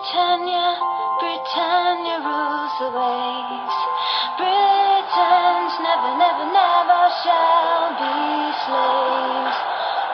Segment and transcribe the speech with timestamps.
[0.00, 0.80] Britannia,
[1.20, 3.76] Britannia rules the waves.
[4.40, 9.58] Britons never, never, never shall be slaves.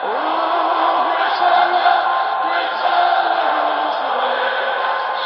[0.03, 1.95] Ooh, Britannia,
[2.43, 5.23] Britannia rules the waves.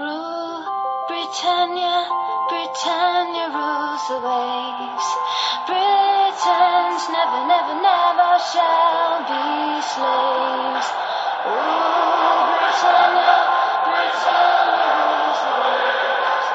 [0.00, 0.64] Rule
[1.08, 2.08] Britannia,
[2.48, 4.87] Britannia rules the waves.
[8.38, 10.88] Shall be slaves.
[11.46, 13.34] Ooh, Britannia,
[13.86, 16.48] Britannia rules the waves.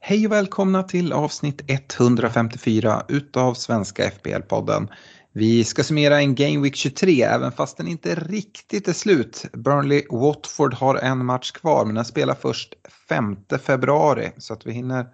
[0.00, 4.88] Hej och välkomna till avsnitt 154 utav Svenska FBL-podden.
[5.32, 9.44] Vi ska summera en Game Week 23 även fast den inte riktigt är slut.
[9.52, 12.74] Burnley-Watford har en match kvar men den spelar först
[13.08, 15.06] 5 februari så att vi hinner eh,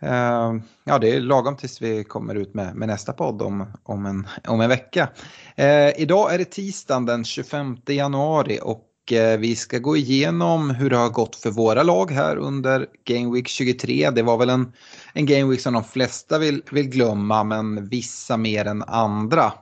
[0.00, 4.06] Ehm, ja, det är lagom tills vi kommer ut med, med nästa podd om, om,
[4.06, 5.08] en, om en vecka.
[5.56, 10.90] Eh, idag är det tisdagen den 25 januari och eh, vi ska gå igenom hur
[10.90, 14.10] det har gått för våra lag här under Game Week 23.
[14.10, 14.72] Det var väl en,
[15.12, 19.52] en Game Week som de flesta vill, vill glömma men vissa mer än andra.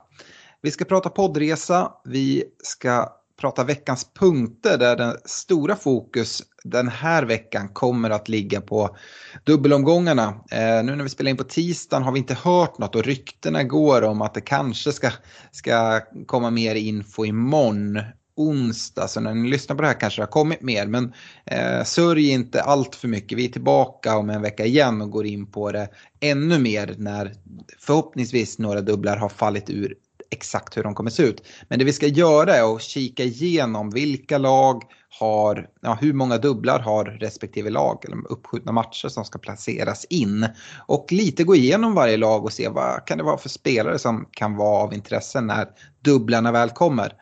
[0.61, 7.23] Vi ska prata poddresa, vi ska prata veckans punkter där den stora fokus den här
[7.23, 8.97] veckan kommer att ligga på
[9.43, 10.27] dubbelomgångarna.
[10.51, 13.63] Eh, nu när vi spelar in på tisdagen har vi inte hört något och ryktena
[13.63, 15.11] går om att det kanske ska,
[15.51, 17.99] ska komma mer info imorgon
[18.39, 19.07] onsdag.
[19.07, 20.87] Så när ni lyssnar på det här kanske det har kommit mer.
[20.87, 21.13] Men
[21.45, 23.37] eh, sörj inte allt för mycket.
[23.37, 27.33] Vi är tillbaka om en vecka igen och går in på det ännu mer när
[27.79, 29.95] förhoppningsvis några dubblar har fallit ur
[30.29, 31.47] exakt hur de kommer se ut.
[31.67, 34.83] Men det vi ska göra är att kika igenom vilka lag
[35.19, 40.47] har, ja, hur många dubblar har respektive lag eller uppskjutna matcher som ska placeras in.
[40.85, 44.29] Och lite gå igenom varje lag och se vad kan det vara för spelare som
[44.31, 45.67] kan vara av intresse när
[46.03, 47.13] dubblarna väl kommer.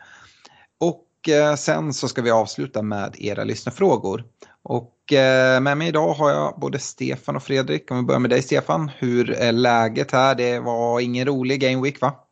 [0.80, 4.24] Och eh, sen så ska vi avsluta med era lyssnarfrågor.
[4.62, 7.90] Och eh, med mig idag har jag både Stefan och Fredrik.
[7.90, 10.34] Om vi börjar med dig Stefan, hur är läget här?
[10.34, 12.27] Det var ingen rolig game week va?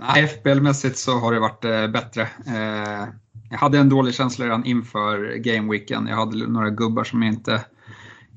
[0.00, 2.22] Nej, FBL-mässigt så har det varit eh, bättre.
[2.46, 3.08] Eh,
[3.50, 6.06] jag hade en dålig känsla redan inför gameweeken.
[6.06, 7.64] Jag hade några gubbar som jag inte,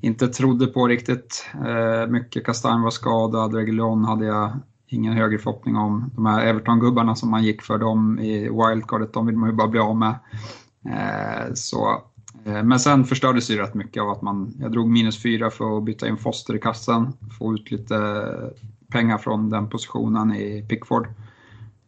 [0.00, 1.46] inte trodde på riktigt.
[1.66, 4.52] Eh, mycket Kastanj var skadad, Regulon hade jag
[4.86, 6.10] ingen högre förhoppning om.
[6.14, 9.68] De här Everton-gubbarna som man gick för dem i wildcardet, de vill man ju bara
[9.68, 10.14] bli av med.
[10.86, 12.02] Eh, så,
[12.44, 15.50] eh, men sen förstördes det ju rätt mycket av att man, jag drog minus fyra
[15.50, 18.26] för att byta in Foster i kassen, få ut lite
[18.88, 21.08] pengar från den positionen i Pickford.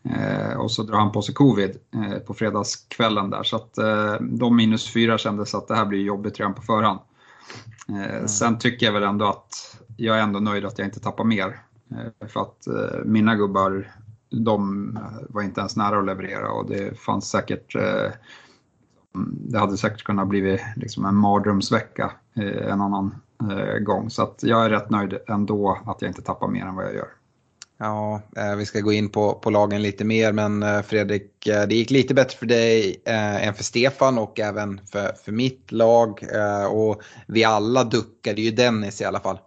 [0.04, 3.42] Eh, och så drar han på sig covid eh, på fredagskvällen där.
[3.42, 7.00] Så att eh, de minus fyra kändes att det här blir jobbigt redan på förhand.
[7.88, 8.28] Eh, mm.
[8.28, 11.62] Sen tycker jag väl ändå att jag är ändå nöjd att jag inte tappar mer.
[11.90, 13.92] Eh, för att eh, mina gubbar,
[14.30, 14.98] de
[15.28, 17.76] var inte ens nära att leverera och det fanns säkert
[19.14, 23.14] det hade säkert kunnat bli liksom en mardrömsvecka en annan
[23.80, 24.10] gång.
[24.10, 26.94] Så att jag är rätt nöjd ändå att jag inte tappar mer än vad jag
[26.94, 27.08] gör.
[27.84, 31.68] Ja, eh, vi ska gå in på, på lagen lite mer men eh, Fredrik, eh,
[31.68, 35.72] det gick lite bättre för dig eh, än för Stefan och även för, för mitt
[35.72, 36.22] lag.
[36.22, 39.38] Eh, och vi alla duckade ju Dennis i alla fall.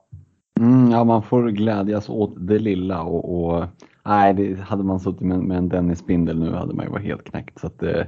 [0.60, 3.66] Mm, ja, man får glädjas åt det lilla och, och
[4.06, 7.24] nej, det, hade man suttit med, med en Dennis-spindel nu hade man ju varit helt
[7.24, 7.60] knäckt.
[7.60, 8.04] Så att, eh,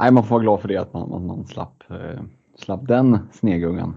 [0.00, 1.84] nej, man får vara glad för det att man, man, man slapp,
[2.58, 3.96] slapp den snegungan.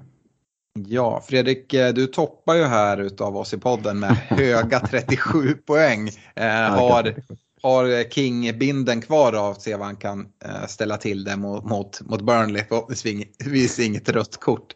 [0.74, 6.10] Ja, Fredrik, du toppar ju här utav oss i podden med höga 37 poäng.
[6.36, 7.16] Eh, har,
[7.62, 12.02] har King binden kvar av se vad han kan eh, ställa till det mot, mot,
[12.02, 12.64] mot Burnley.
[12.70, 14.76] Förhoppningsvis inget rött kort.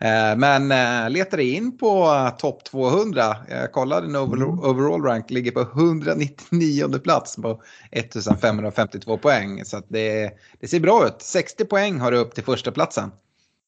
[0.00, 3.36] Eh, men eh, letar in på topp 200.
[3.48, 9.64] Jag kollade en overall, overall rank, ligger på 199 plats på 1552 poäng.
[9.64, 10.30] Så det,
[10.60, 11.16] det ser bra ut.
[11.22, 13.10] 60 poäng har du upp till första platsen.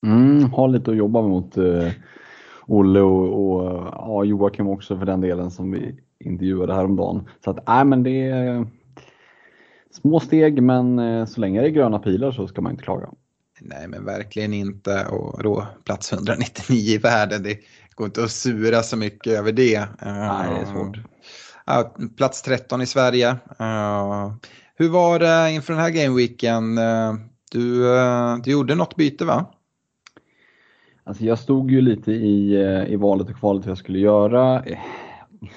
[0.07, 1.89] Mm, har lite att jobba mot eh,
[2.67, 7.29] Olle och, och ja, Joakim också för den delen som vi intervjuade häromdagen.
[7.45, 8.67] Så att, nej, men det är
[9.91, 13.09] små steg men eh, så länge det är gröna pilar så ska man inte klaga.
[13.61, 17.43] Nej men verkligen inte och då plats 199 i världen.
[17.43, 17.59] Det
[17.95, 19.79] går inte att sura så mycket över det.
[20.05, 20.97] Nej, det är svårt.
[20.97, 23.31] Uh, plats 13 i Sverige.
[23.61, 24.35] Uh,
[24.77, 26.77] hur var det inför den här gameweeken?
[27.53, 27.85] Du,
[28.45, 29.47] du gjorde något byte va?
[31.05, 34.65] Alltså jag stod ju lite i, eh, i valet och kvalet hur jag skulle göra.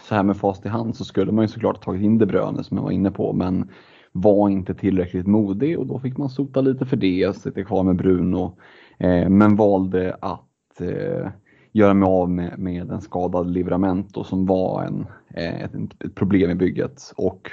[0.08, 2.64] Så här med fast i hand så skulle man ju såklart tagit in De Bruyne
[2.64, 3.70] som jag var inne på men
[4.12, 7.96] var inte tillräckligt modig och då fick man sota lite för det, sitta kvar med
[7.96, 8.58] Bruno.
[8.98, 11.30] Eh, men valde att eh,
[11.72, 16.52] göra mig av med, med en skadad Livramento som var en, eh, ett, ett problem
[16.52, 17.52] i bygget och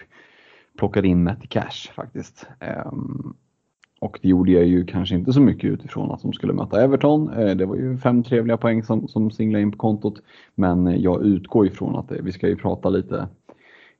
[0.78, 2.46] plockade in Matty Cash faktiskt.
[2.60, 3.34] Ehm,
[4.02, 7.28] och det gjorde jag ju kanske inte så mycket utifrån att de skulle möta Everton.
[7.28, 10.22] Eh, det var ju fem trevliga poäng som, som singlade in på kontot.
[10.54, 13.28] Men jag utgår ifrån att det, vi ska ju prata lite,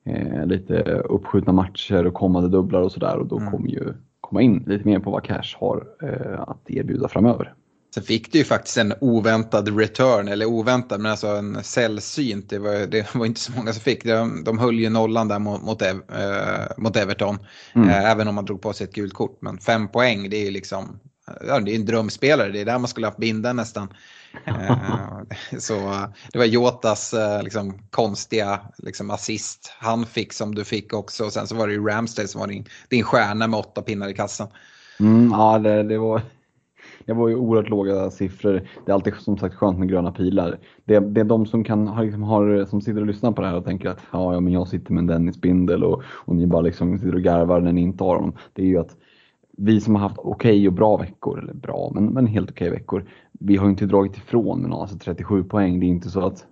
[0.03, 3.51] eh, lite uppskjutna matcher och kommande dubblar och sådär och då mm.
[3.51, 7.53] kommer ju komma in lite mer på vad Cash har eh, att erbjuda framöver.
[7.93, 12.49] Sen fick du ju faktiskt en oväntad return, eller oväntad, men alltså en sällsynt.
[12.49, 14.03] Det var, det var inte så många som fick.
[14.03, 15.95] De, de höll ju nollan där mot, mot, äh,
[16.77, 17.39] mot Everton,
[17.75, 17.89] mm.
[17.89, 19.37] äh, även om man drog på sig ett gult kort.
[19.41, 20.99] Men fem poäng, det är ju liksom,
[21.47, 22.51] ja, det är en drömspelare.
[22.51, 23.93] Det är där man skulle haft binden nästan.
[24.45, 27.13] äh, så det var Jotas
[27.43, 31.25] liksom, konstiga liksom, assist han fick som du fick också.
[31.25, 34.09] Och sen så var det ju Ramsdale som var din, din stjärna med åtta pinnar
[34.09, 34.47] i kassan.
[34.99, 36.21] Mm, ja, det, det var
[37.05, 38.61] det var ju oerhört låga siffror.
[38.85, 40.57] Det är alltid som sagt skönt med gröna pilar.
[40.85, 43.47] Det, det är de som, kan, har, liksom, har, som sitter och lyssnar på det
[43.47, 46.47] här och tänker att ja, ja men jag sitter med en Dennis-bindel och, och ni
[46.47, 48.33] bara liksom sitter och garvar när ni inte har dem.
[48.53, 48.97] Det är ju att
[49.57, 52.67] vi som har haft okej okay och bra veckor, eller bra, men, men helt okej
[52.67, 55.79] okay veckor, vi har ju inte dragit ifrån med någon, alltså 37 poäng.
[55.79, 56.45] Det är inte så att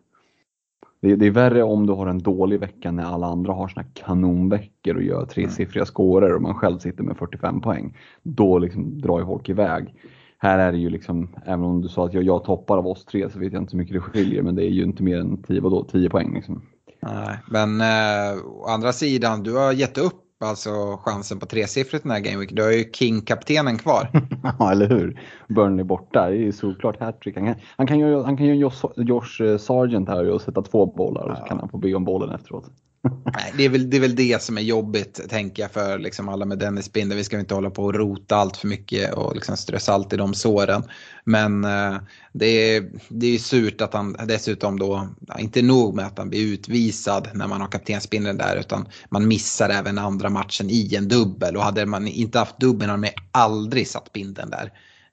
[1.01, 3.85] det, det, är värre om du har en dålig vecka när alla andra har såna
[3.93, 7.97] kanonveckor och gör tresiffriga scorer och man själv sitter med 45 poäng.
[8.23, 9.95] Då liksom drar ju folk iväg
[10.41, 13.05] här är det ju liksom, även om du sa att jag, jag toppar av oss
[13.05, 15.19] tre så vet jag inte så mycket det skiljer, men det är ju inte mer
[15.19, 16.33] än 10, vadå, 10 poäng.
[16.33, 16.61] Liksom.
[17.01, 22.11] Nej, men eh, å andra sidan, du har gett upp alltså chansen på tresiffrigt den
[22.11, 22.51] här gameweek.
[22.53, 24.09] Du har ju King-kaptenen kvar.
[24.59, 25.21] ja, eller hur.
[25.47, 27.35] Burnley borta, det är ju såklart hattrick.
[27.37, 30.61] Han kan, han kan ju, han kan ju Josh, Josh eh, Sargent här och sätta
[30.61, 32.65] två bollar och så kan han få be om bollen efteråt.
[33.03, 36.29] Nej, det, är väl, det är väl det som är jobbigt, tänker jag, för liksom
[36.29, 37.15] alla med Dennis Binder.
[37.15, 40.17] Vi ska inte hålla på och rota allt för mycket och liksom strö salt i
[40.17, 40.83] de såren.
[41.23, 41.95] Men eh,
[42.33, 45.07] det, är, det är surt att han dessutom då,
[45.39, 49.69] inte nog med att han blir utvisad när man har kaptensbindeln där, utan man missar
[49.69, 51.57] även andra matchen i en dubbel.
[51.57, 54.71] Och hade man inte haft dubbeln hade man aldrig satt binden där.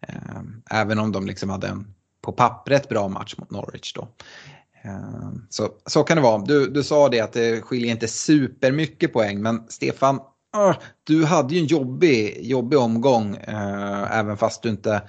[0.08, 4.08] Eh, även om de liksom hade en på pappret bra match mot Norwich då.
[4.88, 5.46] Ehm.
[5.50, 6.42] Så, så kan det vara.
[6.42, 10.20] Du, du sa det att det skiljer inte supermycket poäng, men Stefan,
[10.52, 10.74] ah,
[11.04, 15.02] du hade ju en jobbig, jobbig omgång, eh, även fast du inte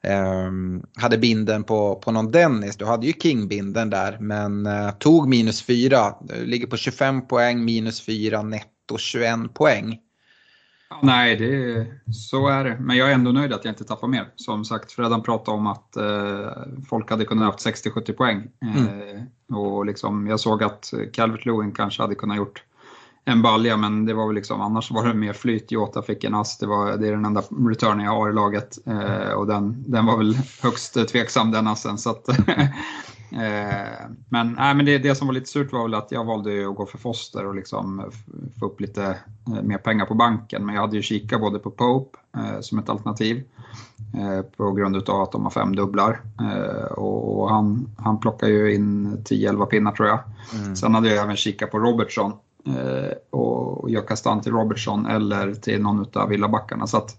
[0.00, 0.50] eh,
[0.96, 2.76] hade binden på, på någon Dennis.
[2.76, 6.14] Du hade ju King-binden där, men eh, tog minus 4.
[6.20, 9.98] Du ligger på 25 poäng, minus 4, netto 21 poäng.
[11.02, 12.76] Nej, det, så är det.
[12.80, 14.28] Men jag är ändå nöjd att jag inte tappar mer.
[14.36, 16.48] Som sagt, Fredan pratade om att eh,
[16.88, 18.42] folk hade kunnat haft 60-70 poäng.
[18.62, 18.86] Mm.
[18.86, 22.62] Eh, och liksom, jag såg att Calvert Lewin kanske hade kunnat gjort
[23.24, 25.72] en balja, men det var väl liksom, annars var det mer flyt.
[25.72, 28.78] Jota fick en ass, det, var, det är den enda returnen jag har i laget.
[28.86, 31.98] Eh, och den, den var väl högst tveksam den assen.
[31.98, 32.28] Så att,
[34.28, 36.76] men, nej, men det, det som var lite surt var väl att jag valde att
[36.76, 38.10] gå för Foster och liksom
[38.60, 39.04] få upp lite
[39.46, 40.66] eh, mer pengar på banken.
[40.66, 43.44] Men jag hade ju kikat både på Pope eh, som ett alternativ
[44.56, 46.20] på grund av att de har fem dubblar.
[46.96, 50.18] och han, han plockar ju in 10-11 pinnar tror jag.
[50.54, 50.76] Mm.
[50.76, 55.54] Sen hade jag även kikat på Robertson Eh, Eh, och jag kastade till Robertson eller
[55.54, 56.86] till någon av villabackarna.
[56.86, 57.16] Så att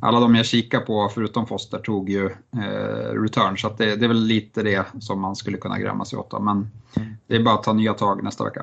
[0.00, 3.58] alla de jag kikar på, förutom Foster, tog ju eh, return.
[3.58, 6.42] Så det, det, är väl lite det som man skulle kunna gräma sig åt.
[6.42, 6.70] Men
[7.26, 8.62] det är bara att ta nya tag nästa vecka.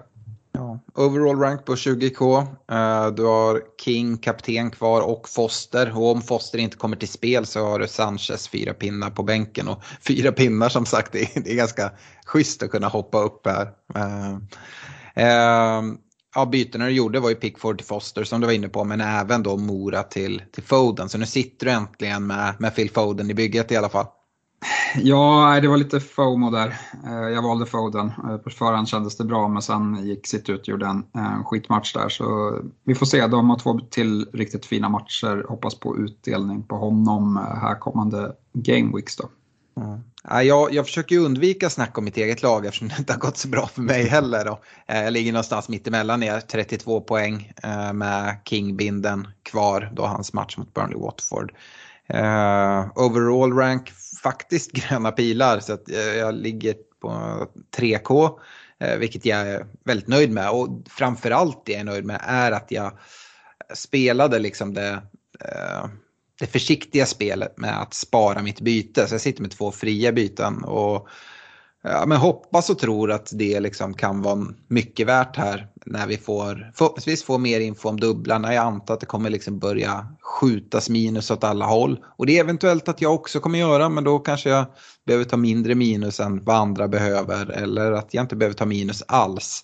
[0.51, 0.80] Ja.
[0.94, 2.42] Overall rank på 20k.
[2.72, 5.98] Uh, eh, du har King, kapten kvar och Foster.
[5.98, 9.68] Och om Foster inte kommer till spel så har du Sanchez fyra pinnar på bänken.
[9.68, 11.92] Och fyra pinnar som sagt, det är, det är ganska
[12.25, 13.65] schysst att kunna hoppa upp här.
[13.96, 14.36] Uh,
[15.18, 15.96] uh,
[16.36, 19.01] ja, bytena du gjorde var ju Pickford till Foster som du var inne på, men
[19.01, 21.10] även då Mora till, till Foden.
[21.10, 24.06] Så nu sitter du äntligen med, med Phil Foden i bygget i alla fall.
[24.96, 26.68] Ja, det var lite FOMO där.
[27.06, 28.08] Eh, jag valde Foden.
[28.08, 31.04] Eh, på förhand kändes det bra, men sen gick sitt ut och gjorde en,
[31.46, 32.10] skitmatch där.
[32.10, 33.27] Så vi får se.
[33.27, 35.46] De har två till riktigt fina matcher.
[35.50, 39.30] Hoppas på utdelning på honom eh, här kommande Game Weeks då.
[40.24, 43.38] Ja, jag, jag försöker undvika snack om mitt eget lag eftersom det inte har gått
[43.38, 44.46] så bra för mig heller.
[44.46, 44.60] Då.
[44.88, 50.58] Eh, jag ligger någonstans mittemellan er, 32 poäng eh, med King-binden kvar då hans match
[50.58, 51.53] mot Burnley Watford.
[52.08, 53.91] Eh, overall rank
[54.24, 57.10] faktiskt gröna pilar så att jag ligger på
[57.77, 58.39] 3K.
[59.00, 62.72] Vilket jag är väldigt nöjd med och framförallt det jag är nöjd med är att
[62.72, 62.91] jag
[63.74, 65.01] spelade liksom det
[66.39, 69.08] det försiktiga spelet med att spara mitt byte.
[69.08, 71.08] Så jag sitter med två fria byten och
[71.84, 76.18] ja, men hoppas och tror att det liksom kan vara mycket värt här när vi
[76.18, 78.54] får förhoppningsvis får mer info om dubblarna.
[78.54, 82.00] Jag antar att det kommer liksom börja skjutas minus åt alla håll.
[82.18, 84.65] Och det är eventuellt att jag också kommer göra men då kanske jag
[85.06, 89.04] behöver ta mindre minus än vad andra behöver eller att jag inte behöver ta minus
[89.08, 89.63] alls.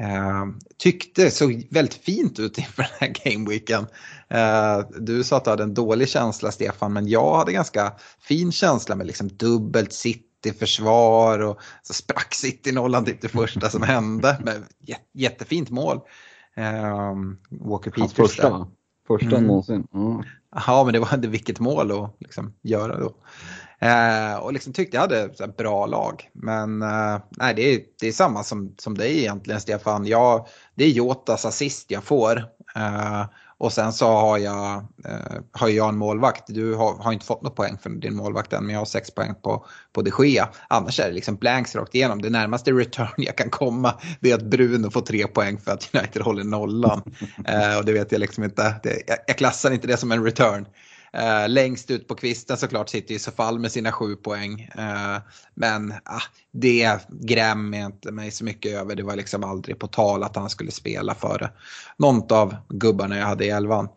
[0.00, 0.46] Eh,
[0.78, 3.86] tyckte såg väldigt fint ut inför den här gameweeken.
[4.34, 8.52] Uh, du sa att du hade en dålig känsla Stefan, men jag hade ganska fin
[8.52, 14.36] känsla med liksom dubbelt City-försvar och så sprack City-nollan typ det första som hände.
[14.44, 14.64] Med
[15.14, 15.96] jättefint mål.
[16.58, 17.14] Uh,
[17.50, 17.98] Walker Peters.
[18.00, 18.68] Hans första va?
[19.06, 19.44] Första mm.
[19.44, 19.86] någonsin.
[19.94, 20.22] Mm.
[20.66, 23.14] Ja, men det var vilket mål att liksom göra då.
[23.80, 26.30] Eh, och liksom tyckte jag hade så bra lag.
[26.32, 30.06] Men eh, nej, det, är, det är samma som, som dig egentligen Stefan.
[30.06, 32.36] Jag, det är Jotas assist jag får.
[32.76, 33.24] Eh,
[33.58, 34.74] och sen så har jag,
[35.04, 36.44] eh, har jag en målvakt.
[36.46, 39.10] Du har, har, inte fått något poäng för din målvakt än men jag har sex
[39.10, 40.48] poäng på, på de Gea.
[40.68, 42.22] Annars är det liksom blanks rakt igenom.
[42.22, 45.94] Det närmaste return jag kan komma det är att Bruno får tre poäng för att
[45.94, 47.02] United håller nollan.
[47.46, 48.74] Eh, och det vet jag liksom inte.
[48.82, 50.66] Det, jag, jag klassar inte det som en return.
[51.12, 54.60] Eh, längst ut på kvisten såklart sitter ju Sofall med sina sju poäng.
[54.60, 55.16] Eh,
[55.54, 56.22] men ah,
[56.52, 58.96] det grämmer jag inte mig så mycket över.
[58.96, 61.50] Det var liksom aldrig på tal att han skulle spela före
[61.96, 63.88] någon av gubbarna jag hade i elvan.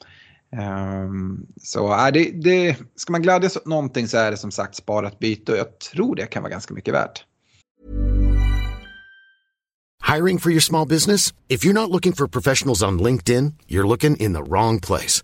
[0.57, 4.75] Um, så äh, det, det, ska man glädjas åt någonting så är det som sagt
[4.75, 7.25] sparat byte och jag tror det kan vara ganska mycket värt.
[10.15, 11.33] Hiring for your small business?
[11.47, 15.23] If you're not looking for professionals on LinkedIn, you're looking in the wrong place.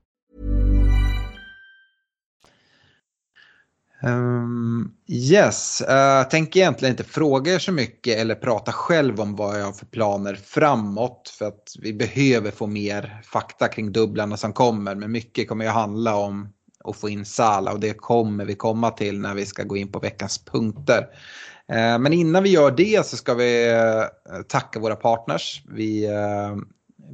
[4.03, 9.35] Um, yes, eh, uh, tänker egentligen inte fråga er så mycket eller prata själv om
[9.35, 11.35] vad jag har för planer framåt.
[11.39, 14.95] För att vi behöver få mer fakta kring dubblarna som kommer.
[14.95, 16.49] Men mycket kommer ju handla om
[16.83, 19.91] att få in Sala och det kommer vi komma till när vi ska gå in
[19.91, 21.01] på veckans punkter.
[21.71, 25.63] Uh, men innan vi gör det så ska vi uh, tacka våra partners.
[25.67, 26.07] Vi,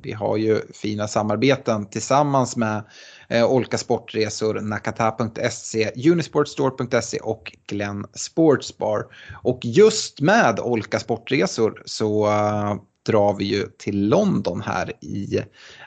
[0.04, 2.84] vi har ju fina samarbeten tillsammans med
[3.30, 9.06] eh, Olka Sportresor, Nakata.se, Unisportstore.se och Glenn Sportsbar.
[9.44, 12.76] Och just med Olka Sportresor så uh,
[13.08, 15.40] drar vi ju till London här i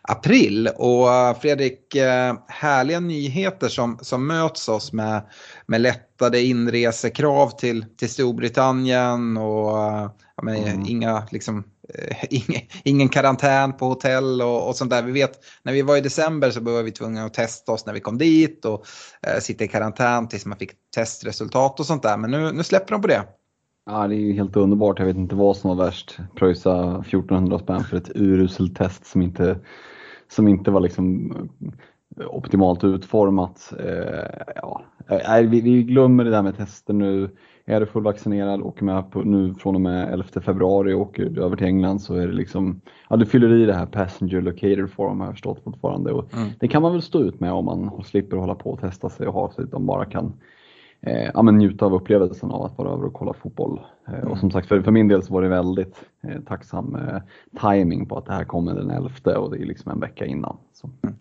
[0.02, 0.68] april.
[0.76, 5.22] Och eh, Fredrik, eh, härliga nyheter som, som möts oss med,
[5.66, 9.76] med lättade inresekrav till, till Storbritannien och
[10.44, 10.86] menar, mm.
[10.86, 15.02] inga liksom, Eh, ingen, ingen karantän på hotell och, och, sånt där.
[15.02, 17.92] Vi vet när vi var i december så var vi tvungna att testa oss när
[17.92, 18.86] vi kom dit och
[19.26, 22.16] eh, sitta i karantän tills man fick testresultat och sånt där.
[22.16, 23.22] Men nu, nu släpper de på det.
[23.86, 24.98] Ja, det är ju helt underbart.
[24.98, 26.18] Jag vet inte vad som var värst.
[26.36, 29.58] Pröjsa 1400 spänn för ett uruselt test som inte,
[30.28, 31.32] som inte var liksom
[32.26, 33.72] optimalt utformat.
[33.78, 34.82] Eh, ja,
[35.48, 37.30] vi, vi glömmer det där med tester nu.
[37.70, 41.42] Är du fullvaccinerad, åker med på, nu från och med 11 februari och åker du
[41.42, 44.86] över till England så är det liksom, ja du fyller i det här passenger locator
[44.86, 46.12] form har jag förstått fortfarande.
[46.12, 46.48] Och mm.
[46.60, 49.26] Det kan man väl stå ut med om man slipper hålla på och testa sig
[49.26, 50.32] och ha sig utan bara kan
[51.00, 53.80] eh, ja, men njuta av upplevelsen av att vara över och kolla fotboll.
[54.08, 54.28] Eh, mm.
[54.28, 57.20] Och som sagt för, för min del så var det väldigt eh, tacksam eh,
[57.60, 60.56] timing på att det här kommer den 11 och det är liksom en vecka innan.
[60.72, 60.90] Så.
[61.02, 61.16] Mm.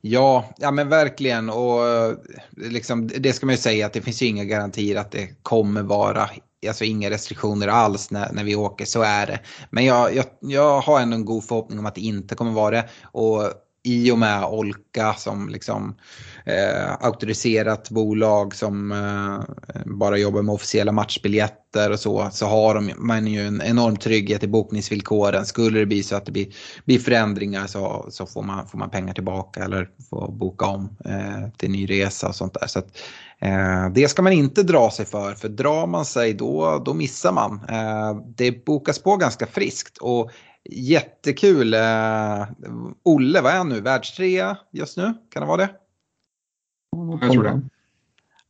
[0.00, 1.50] Ja, ja men verkligen.
[1.50, 2.14] Och eh,
[2.56, 5.82] liksom, det ska man ju säga att det finns ju inga garantier att det kommer
[5.82, 6.30] vara
[6.68, 9.40] alltså inga restriktioner alls när, när vi åker, så är det.
[9.70, 12.70] Men jag, jag, jag har ändå en god förhoppning om att det inte kommer vara
[12.70, 12.88] det.
[13.02, 13.42] Och
[13.82, 15.94] i och med Olka som liksom
[16.44, 22.92] eh, auktoriserat bolag som eh, bara jobbar med officiella matchbiljetter och så, så har de,
[22.96, 25.46] man ju en enorm trygghet i bokningsvillkoren.
[25.46, 26.46] Skulle det bli så att det blir,
[26.84, 31.50] blir förändringar så, så får, man, får man pengar tillbaka eller får boka om eh,
[31.56, 32.66] till ny resa och sånt där.
[32.66, 32.98] Så att,
[33.38, 37.32] eh, det ska man inte dra sig för, för drar man sig då, då missar
[37.32, 37.60] man.
[37.68, 40.30] Eh, det bokas på ganska friskt och
[40.68, 41.74] Jättekul.
[41.74, 42.46] Uh,
[43.02, 43.80] Olle, vad är han nu?
[43.80, 45.14] Världstrea just nu?
[45.30, 45.70] Kan det vara det?
[47.20, 47.60] Jag tror det.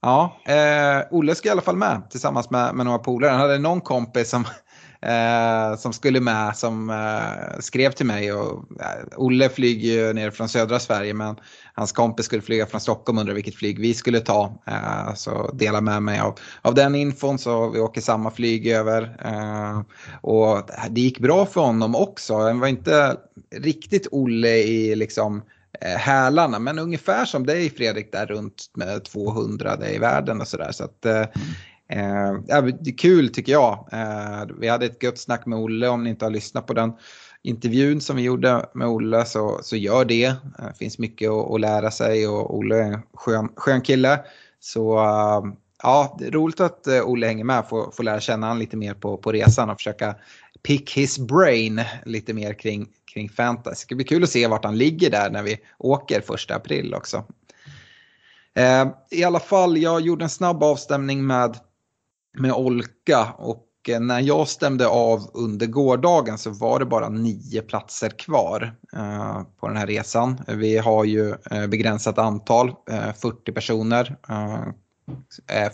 [0.01, 3.31] Ja, uh, Olle ska i alla fall med tillsammans med, med några polare.
[3.31, 4.45] Han hade någon kompis som
[5.03, 8.33] eh, som skulle med som eh, skrev till mig.
[8.33, 11.37] Och, eh, Olle flyger ju ner från södra Sverige men
[11.75, 14.55] hans kompis skulle flyga från Stockholm och undrade vilket flyg vi skulle ta.
[14.67, 19.17] Eh, så dela med mig av, av den infon så vi åker samma flyg över.
[19.25, 19.81] Eh,
[20.21, 22.39] och det gick bra för honom också.
[22.39, 23.17] Han var inte
[23.57, 25.43] riktigt Olle i liksom
[25.81, 26.59] eh, hälarna.
[26.59, 30.73] Men ungefär som dig Fredrik där runt med 200 i världen och sådär.
[30.73, 31.29] Så att, eh, mm
[31.91, 32.35] eh,
[32.81, 33.89] det är kul tycker jag.
[33.93, 36.93] Eh, vi hade ett gött snack med Olle om ni inte har lyssnat på den
[37.43, 40.25] intervjun som vi gjorde med Olle så, så gör det.
[40.25, 44.21] Eh, det finns mycket att, att lära sig och Olle är en skön, skön kille.
[44.61, 48.21] Så eh, ja, det är roligt att eh, Olle hänger med och får, får lära
[48.21, 50.15] känna honom lite mer på, på resan och försöka
[50.63, 53.71] pick his brain lite mer kring, kring fantasy.
[53.71, 56.95] Det ska bli kul att se vart han ligger där när vi åker första april
[56.95, 57.25] också.
[58.55, 61.57] Eh, I alla fall, jag gjorde en snabb avstämning med,
[62.39, 67.63] med Olka och eh, när jag stämde av under gårdagen så var det bara nio
[67.63, 70.41] platser kvar eh, på den här resan.
[70.47, 72.75] Vi har ju eh, begränsat antal,
[73.23, 74.17] 40 personer.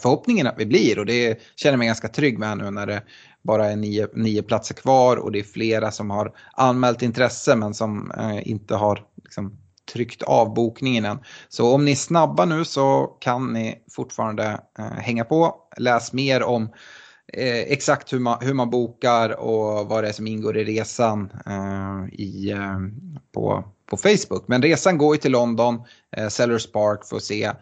[0.02, 3.02] Förhoppningen att vi blir och det känner jag mig ganska trygg med nu när det
[3.42, 7.75] bara är nio, nio platser kvar och det är flera som har anmält intresse men
[7.75, 9.58] som inte har liksom,
[9.92, 11.18] tryckt av bokningen än.
[11.48, 14.60] Så om ni är snabba nu så kan ni fortfarande
[14.98, 15.65] hänga på.
[15.76, 16.62] Läs mer om
[17.33, 21.33] eh, exakt hur man, hur man bokar och vad det är som ingår i resan
[21.47, 22.78] eh, i, eh,
[23.35, 24.49] på, på Facebook.
[24.49, 25.83] Men resan går ju till London,
[26.16, 27.52] eh, Sellers Park för att se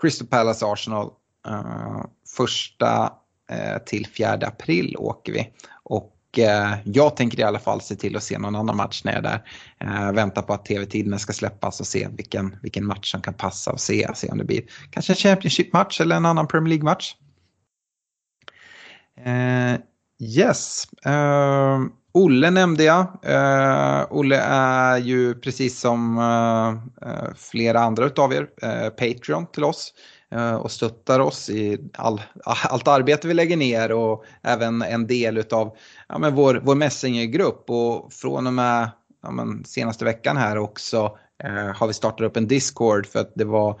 [0.00, 1.10] Crystal Palace Arsenal.
[1.46, 2.04] Eh,
[2.36, 3.12] första
[3.50, 5.50] eh, till fjärde april åker vi.
[5.82, 9.12] Och eh, jag tänker i alla fall se till att se någon annan match när
[9.12, 9.42] jag är där.
[9.80, 13.72] Eh, vänta på att tv-tiderna ska släppas och se vilken, vilken match som kan passa
[13.72, 17.14] och se, se om det blir kanske en Championship-match eller en annan Premier League-match.
[19.20, 19.80] Eh,
[20.18, 20.84] yes.
[21.04, 21.80] Eh,
[22.16, 23.06] Olle nämnde jag.
[23.22, 29.64] Eh, Olle är ju precis som eh, eh, flera andra av er eh, Patreon till
[29.64, 29.94] oss
[30.60, 35.76] och stöttar oss i all, allt arbete vi lägger ner och även en del av
[36.08, 37.70] ja, men vår, vår Messengergrupp.
[37.70, 38.90] Och från och med
[39.22, 41.18] ja, men senaste veckan här också
[41.74, 43.80] har vi startat upp en Discord för att det var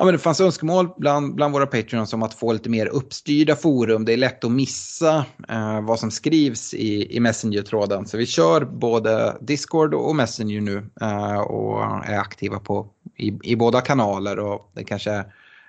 [0.00, 3.56] ja, men det fanns önskemål bland, bland våra Patreons om att få lite mer uppstyrda
[3.56, 4.04] forum.
[4.04, 8.06] Det är lätt att missa eh, vad som skrivs i, i Messenger-tråden.
[8.06, 13.56] Så vi kör både Discord och Messenger nu eh, och är aktiva på, i, i
[13.56, 14.38] båda kanaler.
[14.38, 15.24] Och det kanske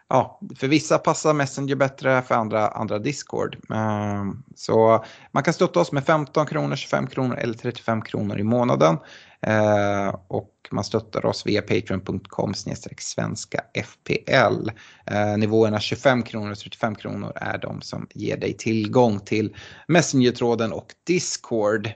[0.10, 3.58] ja, för vissa passar Messenger bättre, för andra, andra Discord.
[3.70, 8.44] Eh, så man kan stötta oss med 15 kronor, 25 kronor eller 35 kronor i
[8.44, 8.98] månaden.
[9.48, 12.54] Eh, och man stöttar oss via patreon.com
[12.98, 14.70] svenska FPL.
[15.06, 19.56] Eh, nivåerna 25 kronor och 35 kronor är de som ger dig tillgång till
[19.88, 21.90] Messenger-tråden och Discord.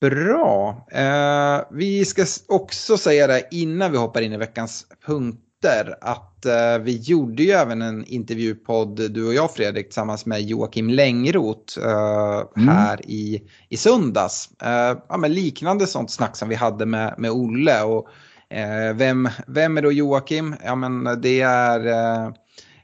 [0.00, 0.86] Bra.
[0.92, 6.78] Eh, vi ska också säga det innan vi hoppar in i veckans punkter att eh,
[6.78, 12.42] vi gjorde ju även en intervjupodd, du och jag Fredrik, tillsammans med Joakim Längroth eh,
[12.56, 12.68] mm.
[12.68, 14.50] här i, i söndags.
[14.62, 17.82] Eh, ja, men liknande sånt snack som vi hade med, med Olle.
[17.82, 18.08] Och,
[18.56, 20.54] eh, vem, vem är då Joakim?
[20.64, 22.32] Ja, men det är eh,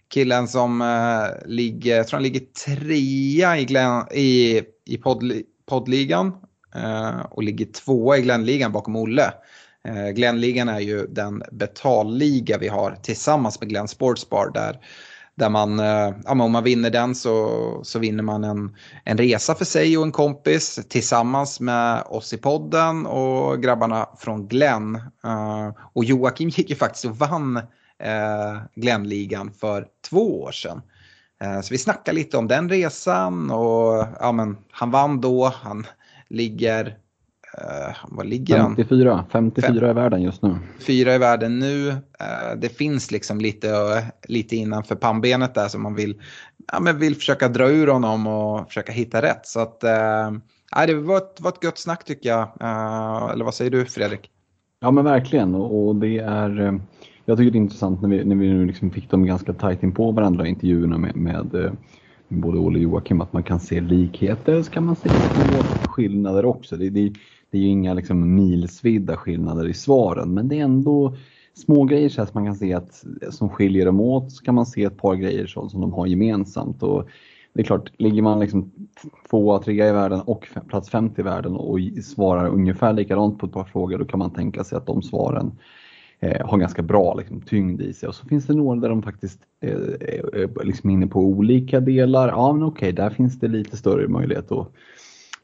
[0.08, 5.32] killen som eh, ligger, jag tror han ligger trea i, Glenn, i, i podd,
[5.68, 6.32] poddligan
[7.30, 9.32] och ligger tvåa i Glennligan bakom Olle.
[9.84, 14.78] Eh, Glenligan är ju den betalliga vi har tillsammans med Glenn Sportsbar där,
[15.34, 19.54] där man, eh, ja, om man vinner den så, så vinner man en, en resa
[19.54, 24.94] för sig och en kompis tillsammans med oss i podden och grabbarna från Glenn.
[25.24, 27.60] Eh, och Joakim gick ju faktiskt och vann
[28.74, 30.82] Glenligan för två år sedan.
[31.62, 35.86] Så vi snackar lite om den resan och ja, men, han vann då, han
[36.28, 36.96] ligger
[37.58, 39.24] Uh, vad ligger 54, han?
[39.30, 40.56] 54 i världen just nu.
[40.80, 41.88] Fyra i världen nu.
[41.88, 41.96] Uh,
[42.56, 46.20] det finns liksom lite, uh, lite innanför pannbenet där som man vill,
[46.72, 49.46] ja, men vill försöka dra ur honom och försöka hitta rätt.
[49.46, 52.48] Så att, uh, det var ett, var ett gött snack tycker jag.
[53.32, 54.30] eller vad säger du Fredrik?
[54.80, 56.80] Ja men verkligen och, det är
[57.24, 59.82] jag tycker det är intressant när vi, när vi nu liksom fick dem ganska tajt
[59.82, 61.76] in på varandra intervjuerna med, med,
[62.28, 65.08] med både Olle och Joakim att man kan se likheter så kan man se
[65.88, 66.76] skillnader också.
[66.76, 67.12] Det, det,
[67.50, 71.16] det är ju inga liksom milsvidda skillnader i svaren, men det är ändå
[71.54, 74.66] små grejer så att man kan se att som skiljer dem åt så kan man
[74.66, 76.82] se ett par grejer så, som de har gemensamt.
[76.82, 77.08] Och
[77.52, 78.72] det är klart, ligger man liksom
[79.30, 83.52] tvåa, trea i världen och plats 50 i världen och svarar ungefär likadant på ett
[83.52, 85.52] par frågor, då kan man tänka sig att de svaren
[86.20, 88.08] eh, har ganska bra liksom, tyngd i sig.
[88.08, 92.28] Och så finns det några där de faktiskt eh, är liksom inne på olika delar.
[92.28, 94.72] Ja men okej, där finns det lite större möjlighet att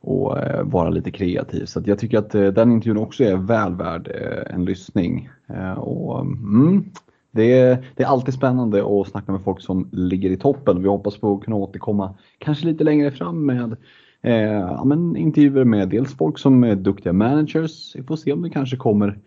[0.04, 1.64] och eh, vara lite kreativ.
[1.64, 5.28] Så jag tycker att eh, den intervjun också är väl värd eh, en lyssning.
[5.76, 6.84] Och, mm,
[7.30, 10.82] det, är, det är alltid spännande att snacka med folk som ligger i toppen.
[10.82, 13.76] Vi hoppas på att kunna återkomma kanske lite längre fram med
[14.22, 17.96] eh, ja, men intervjuer med dels folk som är duktiga managers.
[17.96, 19.18] Vi får se om det kanske kommer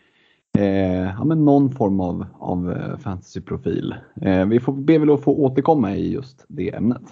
[0.57, 3.95] eh, ja, men någon form av, av fantasyprofil.
[4.21, 7.03] Eh, vi får be väl att få återkomma i just det ämnet.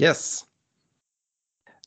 [0.00, 0.44] Yes.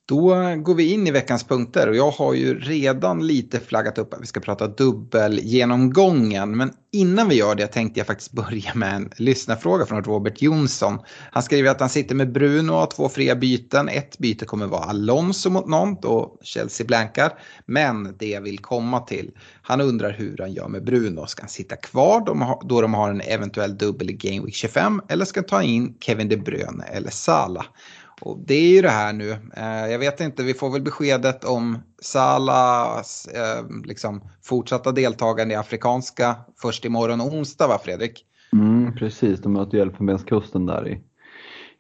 [0.08, 4.14] Då går vi in i veckans punkter och jag har ju redan lite flaggat upp
[4.14, 6.58] att vi ska prata dubbelgenomgången.
[6.58, 11.00] Men innan vi gör det tänkte jag faktiskt börja med en lyssnarfråga från Robert Jonsson.
[11.32, 13.90] Han skriver att han sitter med Bruno och har två fria byten.
[13.90, 17.34] Ett byte kommer vara Alonso mot någon och Chelsea blankar.
[17.66, 21.26] Men det jag vill komma till, han undrar hur han gör med Bruno.
[21.28, 22.22] Ska han sitta kvar
[22.68, 25.98] då de har en eventuell dubbel i Game Week 25 eller ska han ta in
[26.00, 27.66] Kevin De Bruyne eller Salah?
[28.26, 29.32] Och det är ju det här nu.
[29.32, 35.58] Eh, jag vet inte, vi får väl beskedet om Salas eh, liksom, fortsatta deltagande i
[35.58, 38.26] Afrikanska först imorgon onsdag va Fredrik?
[38.54, 41.00] Mm, precis, de möter ju Elfenbenskusten där i,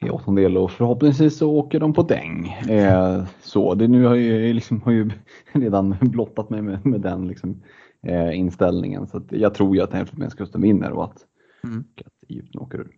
[0.05, 2.47] i åttondel och förhoppningsvis så åker de på däng.
[2.69, 5.11] Eh, så det nu har ju, liksom, har ju
[5.51, 7.63] redan blottat mig med, med den liksom,
[8.07, 11.17] eh, inställningen så jag tror ju att Elfenbenskusten vinner och att,
[11.63, 11.83] mm.
[12.05, 12.91] att Egypten åker ur.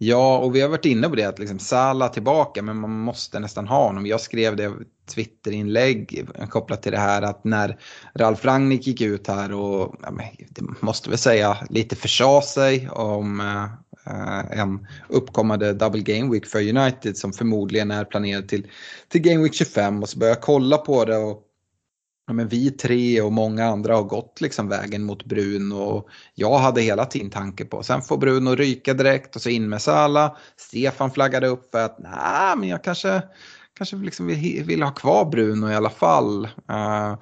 [0.00, 3.40] Ja, och vi har varit inne på det att liksom Sala tillbaka, men man måste
[3.40, 4.06] nästan ha honom.
[4.06, 4.72] Jag skrev det
[5.14, 7.78] Twitterinlägg kopplat till det här att när
[8.14, 10.10] Ralf Rangnick gick ut här och, ja,
[10.48, 16.68] det måste väl säga, lite försa sig om eh, en uppkommande double game week för
[16.68, 18.66] United som förmodligen är planerad till,
[19.08, 21.42] till game week 25 och så började jag kolla på det och
[22.28, 26.58] ja, men vi tre och många andra har gått liksom vägen mot Bruno och jag
[26.58, 30.36] hade hela tiden tanke på sen får Bruno ryka direkt och så in med Sala.
[30.56, 33.22] Stefan flaggade upp för att nej men jag kanske,
[33.76, 36.44] kanske liksom vill, vill ha kvar Bruno i alla fall.
[36.70, 37.18] Uh,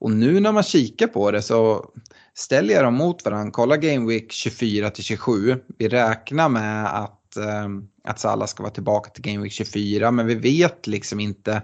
[0.00, 1.90] och nu när man kikar på det så
[2.34, 3.50] ställer jag dem mot varandra.
[3.52, 5.56] Kolla Game Week 24 till 27.
[5.78, 10.26] Vi räknar med att, uh, att Salah ska vara tillbaka till Game Week 24 men
[10.26, 11.62] vi vet liksom inte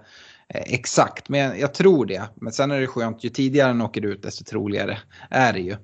[0.54, 2.22] exakt, men jag tror det.
[2.34, 4.98] Men sen är det skönt, ju tidigare den åker ut desto troligare
[5.30, 5.76] är det ju.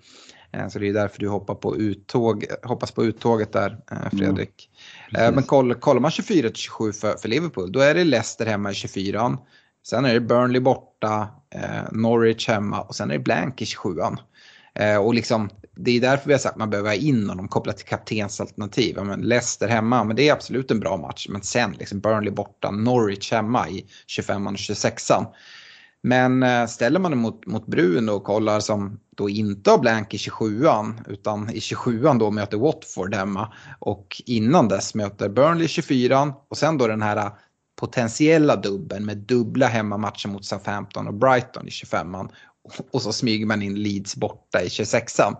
[0.52, 4.10] Eh, så det är därför du hoppar på uttåg, hoppas på uttåget där, eh, mm.
[4.10, 4.70] Fredrik.
[5.14, 8.74] Mm, men koll, kollar man 24-27 för, för Liverpool, då är det Leicester hemma i
[8.74, 9.38] 24
[9.86, 11.28] Sen är det Burnley borta,
[11.90, 13.88] Norwich hemma och sen är det Blank i 27
[15.00, 17.76] Och liksom, det är därför vi har sagt att man behöver ha in honom kopplat
[17.76, 18.94] till kaptensalternativ.
[18.96, 21.26] Ja, men Leicester hemma, men det är absolut en bra match.
[21.30, 25.10] Men sen liksom Burnley borta, Norwich hemma i 25 och 26
[26.02, 30.14] Men eh, ställer man det mot, mot Brun och kollar som då inte har blank
[30.14, 35.68] i 27an utan i 27an då möter Watford hemma och innan dess möter Burnley i
[35.68, 37.32] 24an och sen då den här eh,
[37.80, 42.28] potentiella dubben med dubbla hemmamatcher mot Southampton och Brighton i 25an
[42.92, 45.36] och så smyger man in Leeds borta i 26an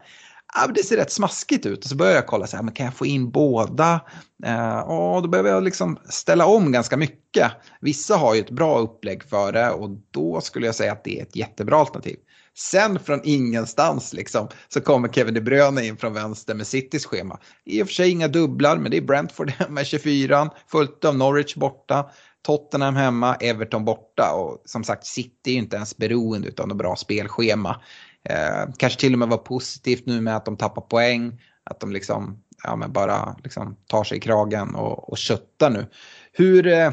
[0.55, 1.85] ja, det ser rätt smaskigt ut.
[1.85, 4.01] Och så börjar jag kolla, så här, men kan jag få in båda?
[4.45, 4.53] Eh,
[4.87, 7.53] ja, då behöver jag liksom ställa om ganska mycket.
[7.81, 11.19] Vissa har ju ett bra upplägg för det och då skulle jag säga att det
[11.19, 12.17] är ett jättebra alternativ.
[12.59, 17.39] Sen från ingenstans liksom, så kommer Kevin De Bruyne in från vänster med Citys schema.
[17.65, 21.17] I och för sig inga dubblar, men det är Brentford hemma i 24 fullt av
[21.17, 22.11] Norwich borta.
[22.43, 26.77] Tottenham hemma, Everton borta och som sagt City är ju inte ens beroende av något
[26.77, 27.81] bra spelschema.
[28.25, 31.41] Eh, kanske till och med var positivt nu med att de tappar poäng.
[31.65, 35.87] Att de liksom, ja, men bara liksom tar sig i kragen och, och köttar nu.
[36.33, 36.93] Hur, eh,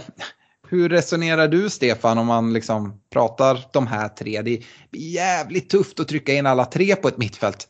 [0.69, 4.41] hur resonerar du Stefan om man liksom pratar de här tre?
[4.41, 7.67] Det är jävligt tufft att trycka in alla tre på ett mittfält.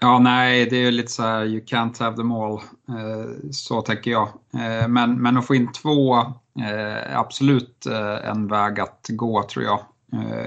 [0.00, 2.52] Ja, nej, det är ju lite så här, you can't have them all.
[2.88, 4.28] Eh, så tänker jag.
[4.54, 6.16] Eh, men, men att få in två
[6.58, 7.86] är absolut
[8.24, 9.80] en väg att gå tror jag.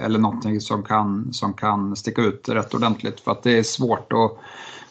[0.03, 4.13] Eller någonting som kan, som kan sticka ut rätt ordentligt för att det är svårt
[4.13, 4.37] att,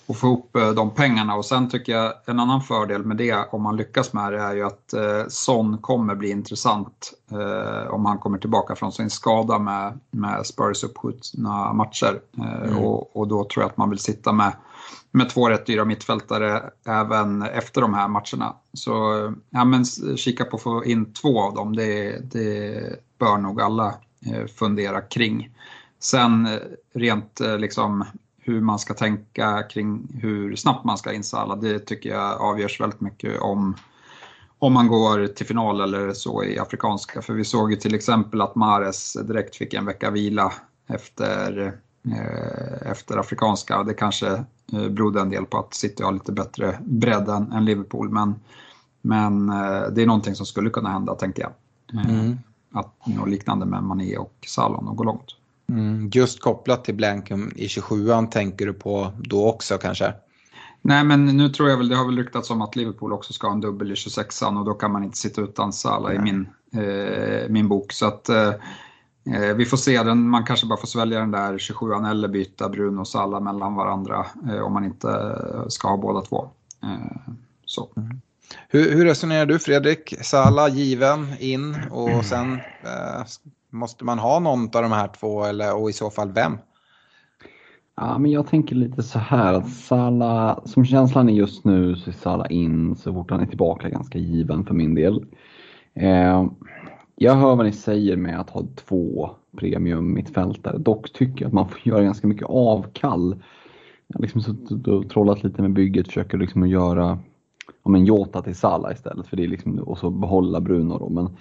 [0.08, 1.36] att få ihop eh, de pengarna.
[1.36, 4.54] Och sen tycker jag en annan fördel med det om man lyckas med det är
[4.54, 9.58] ju att eh, Son kommer bli intressant eh, om han kommer tillbaka från sin skada
[9.58, 12.20] med, med Spurs uppskjutna matcher.
[12.38, 12.78] Mm.
[12.78, 14.52] och, och då tror jag att man vill sitta med
[15.10, 18.56] med två rätt dyra mittfältare även efter de här matcherna.
[18.72, 18.92] Så
[19.50, 19.84] ja, men
[20.16, 22.80] kika på att få in två av dem, det, det
[23.18, 23.94] bör nog alla
[24.58, 25.50] fundera kring.
[26.00, 26.48] Sen
[26.94, 28.04] rent liksom
[28.48, 33.00] hur man ska tänka kring hur snabbt man ska insalla, det tycker jag avgörs väldigt
[33.00, 33.76] mycket om
[34.60, 37.22] om man går till final eller så i Afrikanska.
[37.22, 40.52] För vi såg ju till exempel att Mares direkt fick en vecka vila
[40.86, 41.72] efter
[42.04, 43.82] eh, efter afrikanska.
[43.82, 44.28] Det kanske
[44.72, 48.10] eh, berodde en del på att City har lite bättre bredd än, än Liverpool.
[48.10, 48.34] Men,
[49.02, 51.52] men eh, det är någonting som skulle kunna hända, tänker jag.
[52.00, 52.38] Eh, Mm.
[52.72, 55.37] Att något liknande med Mané och Salah går långt.
[55.68, 60.14] Mm, just kopplat till Blankum i 27an tänker du på då också kanske?
[60.82, 63.46] Nej, men nu tror jag väl, det har väl ryktats om att Liverpool också ska
[63.46, 66.48] ha en dubbel i 26an och då kan man inte sitta utan Salah i min,
[66.72, 67.92] eh, min bok.
[67.92, 68.52] Så att eh,
[69.34, 72.68] eh, vi får se, den, man kanske bara får svälja den där 27an eller byta
[72.68, 76.50] Bruno och Salah mellan varandra eh, om man inte ska ha båda två.
[76.82, 77.32] Eh,
[77.64, 77.88] så.
[78.68, 80.14] Hur, hur resonerar du Fredrik?
[80.22, 82.52] Sala given in och sen
[82.82, 83.24] eh,
[83.70, 86.58] måste man ha någon av de här två eller, och i så fall vem?
[87.96, 92.10] Ja, men jag tänker lite så här att Sala, som känslan är just nu så
[92.10, 95.26] är Salah in så fort han är tillbaka ganska given för min del.
[95.94, 96.46] Eh,
[97.16, 100.78] jag hör vad ni säger med att ha två premium mittfältare.
[100.78, 103.42] Dock tycker jag att man får göra ganska mycket avkall.
[104.06, 107.18] Jag har liksom suttit och trollat lite med bygget, försöker liksom att göra
[107.82, 111.08] ja, men Jota till Salah istället för det är liksom, och så behålla Bruno då.
[111.08, 111.36] Men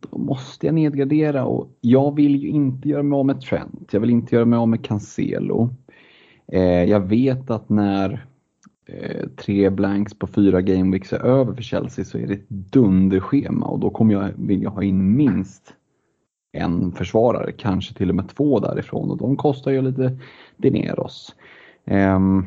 [0.00, 3.92] då måste jag nedgradera och jag vill ju inte göra mig av med Trent.
[3.92, 5.70] Jag vill inte göra mig av med Cancelo.
[6.52, 8.26] Eh, jag vet att när
[8.86, 13.66] eh, tre blanks på fyra gameweeks är över för Chelsea så är det ett dunderschema
[13.66, 15.74] och då kommer jag vilja ha in minst
[16.52, 20.18] en försvarare, kanske till och med två därifrån och de kostar ju lite
[20.56, 21.34] dineros.
[21.84, 22.44] Ehm,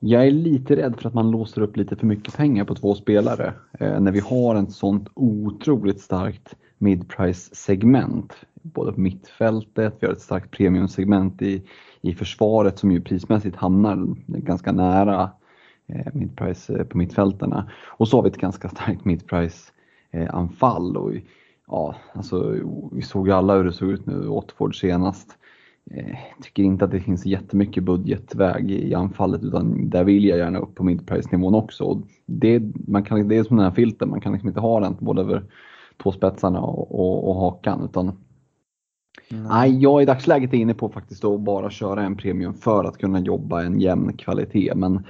[0.00, 2.94] jag är lite rädd för att man låser upp lite för mycket pengar på två
[2.94, 8.32] spelare eh, när vi har ett sånt otroligt starkt mid-price segment.
[8.62, 11.62] Både på mittfältet, vi har ett starkt premiumsegment i,
[12.00, 15.30] i försvaret som ju prismässigt hamnar ganska nära
[15.86, 17.70] eh, mid-price eh, på mittfältarna.
[17.86, 19.72] Och så har vi ett ganska starkt mid-price
[20.10, 20.96] eh, anfall.
[20.96, 21.12] Och,
[21.66, 22.56] ja, alltså,
[22.92, 25.38] vi såg ju alla hur det såg ut nu, Watford senast.
[25.90, 30.58] Eh, tycker inte att det finns jättemycket budgetväg i anfallet utan där vill jag gärna
[30.58, 31.84] upp på midprice-nivån också.
[31.84, 34.80] Och det, man kan, det är som den här filten, man kan liksom inte ha
[34.80, 35.44] den både över
[36.02, 37.84] två spetsarna och, och, och hakan.
[37.84, 38.12] Utan,
[39.30, 42.98] Nej, jag i dagsläget är inne på faktiskt att bara köra en premium för att
[42.98, 44.72] kunna jobba en jämn kvalitet.
[44.76, 45.04] Men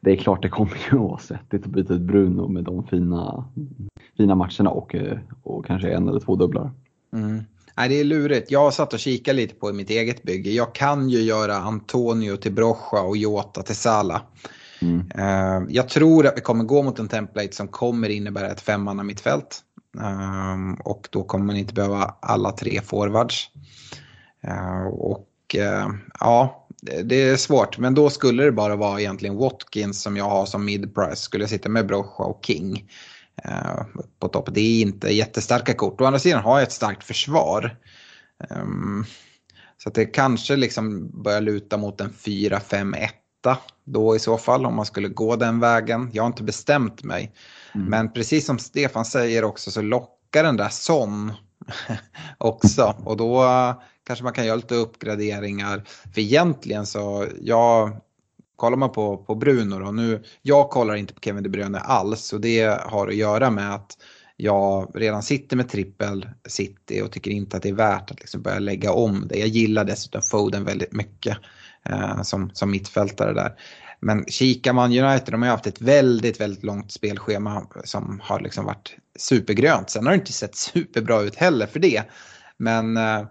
[0.00, 3.44] det är klart det kommer ju vara svettigt att byta ut Bruno med de fina,
[4.16, 6.70] fina matcherna och, eh, och kanske en eller två dubblar.
[7.12, 7.40] Mm.
[7.76, 8.50] Nej, det är lurigt.
[8.50, 10.50] Jag har satt och kikat lite på mitt eget bygge.
[10.50, 14.22] Jag kan ju göra Antonio till Brocha och Jota till Sala.
[14.82, 15.10] Mm.
[15.18, 19.02] Uh, jag tror att vi kommer gå mot en template som kommer innebära ett femmanna
[19.02, 19.60] mittfält.
[19.98, 23.50] Um, och då kommer man inte behöva alla tre forwards.
[24.48, 25.26] Uh, och
[26.20, 26.66] ja,
[27.02, 27.78] det, är svårt.
[27.78, 31.16] Men då skulle det bara vara egentligen Watkins som jag har som mid-price.
[31.16, 32.84] Skulle jag sitta med Brocha och King
[34.18, 34.48] på topp.
[34.52, 36.00] Det är inte jättestarka kort.
[36.00, 37.76] Å andra sidan har jag ett starkt försvar.
[38.50, 39.04] Um,
[39.76, 43.08] så att det kanske liksom börjar luta mot en 4-5-1
[43.84, 46.10] då i så fall om man skulle gå den vägen.
[46.12, 47.32] Jag har inte bestämt mig.
[47.74, 47.86] Mm.
[47.86, 51.32] Men precis som Stefan säger också så lockar den där sån
[52.38, 52.94] också.
[53.04, 53.44] Och då
[54.06, 55.82] kanske man kan göra lite uppgraderingar.
[56.14, 58.00] För egentligen så, jag
[58.60, 62.32] kollar man på, på Bruno då, nu, jag kollar inte på Kevin De Bruyne alls
[62.32, 63.96] och det har att göra med att
[64.36, 68.42] jag redan sitter med trippel city och tycker inte att det är värt att liksom
[68.42, 69.38] börja lägga om det.
[69.38, 71.36] Jag gillar dessutom Foden väldigt mycket
[71.88, 73.52] eh, som, som mittfältare där.
[74.00, 78.40] Men kikar man United, de har ju haft ett väldigt, väldigt långt spelschema som har
[78.40, 79.90] liksom varit supergrönt.
[79.90, 82.02] Sen har det inte sett superbra ut heller för det.
[82.56, 83.22] Men eh,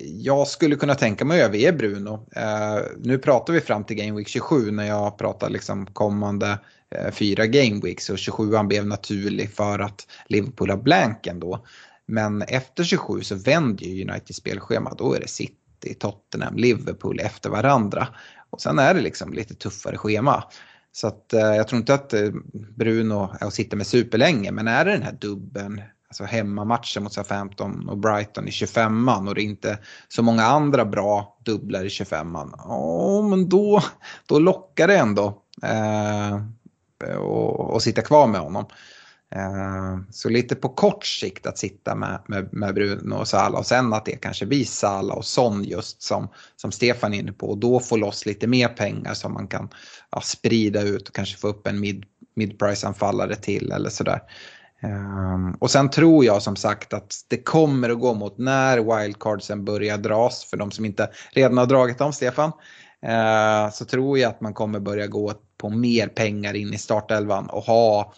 [0.00, 2.26] jag skulle kunna tänka mig att överge Bruno.
[2.36, 6.58] Eh, nu pratar vi fram till Game Week 27 när jag pratar liksom kommande
[6.90, 11.66] eh, fyra Game Weeks och 27an blev naturlig för att Liverpool har blanken då.
[12.06, 14.94] Men efter 27 så vänder ju Uniteds spelschema.
[14.98, 18.08] Då är det City, Tottenham, Liverpool efter varandra.
[18.50, 20.44] Och sen är det liksom lite tuffare schema.
[20.92, 22.30] Så att, eh, jag tror inte att eh,
[22.76, 24.52] Bruno är och sitter med superlänge.
[24.52, 25.82] Men är det den här dubben,
[26.14, 30.84] alltså hemmamatchen mot Southampton och Brighton i 25an och det är inte så många andra
[30.84, 32.54] bra dubblar i 25an.
[32.58, 33.82] Ja, men då,
[34.26, 36.38] då lockar det ändå eh,
[37.18, 38.66] och, och sitta kvar med honom.
[39.34, 43.66] Eh, så lite på kort sikt att sitta med, med, med Bruno och Salah och
[43.66, 47.46] sen att det kanske blir Salah och Son just som, som Stefan är inne på
[47.50, 49.68] och då få loss lite mer pengar som man kan
[50.10, 52.04] ja, sprida ut och kanske få upp en mid,
[52.36, 54.20] mid-price-anfallare till eller sådär.
[54.84, 59.64] Um, och sen tror jag som sagt att det kommer att gå mot när wildcardsen
[59.64, 62.52] börjar dras för de som inte redan har dragit dem, Stefan.
[63.06, 67.46] Uh, så tror jag att man kommer börja gå på mer pengar in i startelvan
[67.46, 68.12] och ha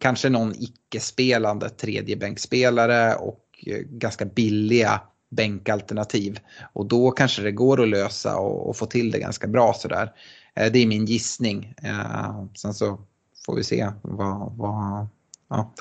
[0.00, 5.00] kanske någon icke-spelande tredjebänkspelare och eh, ganska billiga
[5.30, 6.38] bänkalternativ.
[6.72, 10.12] Och då kanske det går att lösa och, och få till det ganska bra sådär.
[10.60, 11.74] Uh, det är min gissning.
[11.82, 12.98] Ehm, sen så
[13.46, 15.08] får vi se vad, vad
[15.56, 15.72] ja.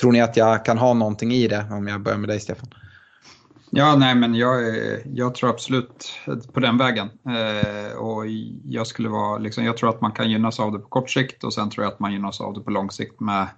[0.00, 2.68] Tror ni att jag kan ha någonting i det om jag börjar med dig Stefan?
[3.70, 4.60] Ja, nej men jag,
[5.14, 6.12] jag tror absolut
[6.52, 7.08] på den vägen.
[7.26, 8.26] Eh, och
[8.64, 11.44] jag skulle vara, liksom, jag tror att man kan gynnas av det på kort sikt
[11.44, 13.48] och sen tror jag att man gynnas av det på lång sikt med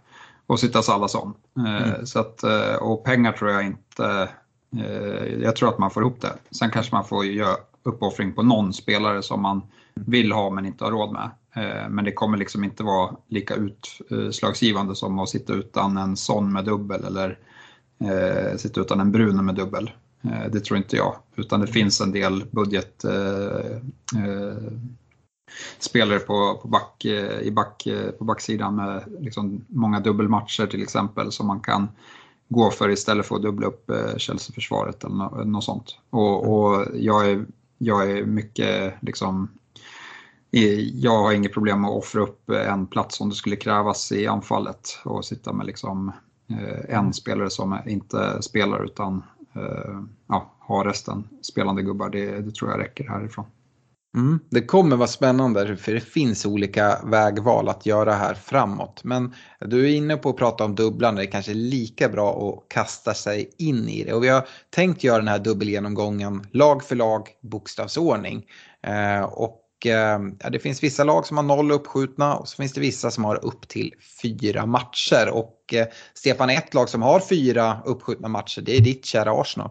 [0.47, 1.35] att sitta Salasson.
[1.57, 2.07] Eh, mm.
[2.07, 4.29] så att, eh, och pengar tror jag inte,
[4.77, 6.33] eh, jag tror att man får ihop det.
[6.51, 9.63] Sen kanske man får göra uppoffring på någon spelare som man
[9.95, 11.31] vill ha men inte har råd med.
[11.55, 16.53] Eh, men det kommer liksom inte vara lika utslagsgivande som att sitta utan en sån
[16.53, 17.39] med dubbel eller
[18.01, 19.91] eh, sitta utan en brun med dubbel.
[20.25, 23.79] Eh, det tror inte jag, utan det finns en del budget eh,
[26.27, 27.05] på, på, back,
[27.43, 27.87] i back,
[28.19, 31.89] på backsidan med liksom många dubbelmatcher till exempel som man kan
[32.49, 35.99] gå för istället för att dubbla upp Chelsea-försvaret eller något, något sånt.
[36.11, 37.47] Och, och, jag, är,
[37.79, 39.49] jag är mycket liksom
[40.93, 44.27] jag har inget problem med att offra upp en plats om det skulle krävas i
[44.27, 46.13] anfallet och sitta med liksom
[46.89, 49.23] en spelare som inte spelar utan
[49.57, 52.11] Eh, ja, ha resten spelande gubbar.
[52.11, 53.45] Det, det tror jag räcker härifrån.
[54.17, 59.05] Mm, det kommer vara spännande för det finns olika vägval att göra här framåt.
[59.05, 62.69] Men du är inne på att prata om dubblar det är kanske lika bra att
[62.69, 64.13] kasta sig in i det.
[64.13, 68.47] Och vi har tänkt göra den här dubbelgenomgången lag för lag, bokstavsordning.
[68.83, 72.57] Eh, och Eh, Eh, ja, det finns vissa lag som har noll uppskjutna och så
[72.57, 75.29] finns det vissa som har upp till fyra matcher.
[75.33, 79.71] Och eh, Stefan, ett lag som har fyra uppskjutna matcher, det är ditt kära Arsenal.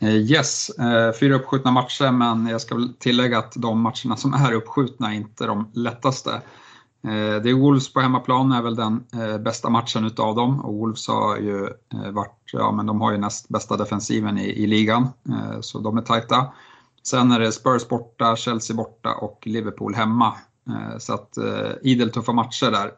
[0.00, 4.52] Eh, yes, eh, fyra uppskjutna matcher men jag ska tillägga att de matcherna som är
[4.52, 6.42] uppskjutna är inte de lättaste.
[7.42, 9.04] Det är Wolves på hemmaplan är väl den
[9.44, 11.68] bästa matchen utav dem och Wolves har ju
[12.12, 15.08] varit, ja men de har ju näst bästa defensiven i, i ligan
[15.60, 16.52] så de är tajta.
[17.06, 20.34] Sen är det Spurs borta, Chelsea borta och Liverpool hemma.
[20.68, 22.90] Eh, så att eh, idel tuffa matcher där.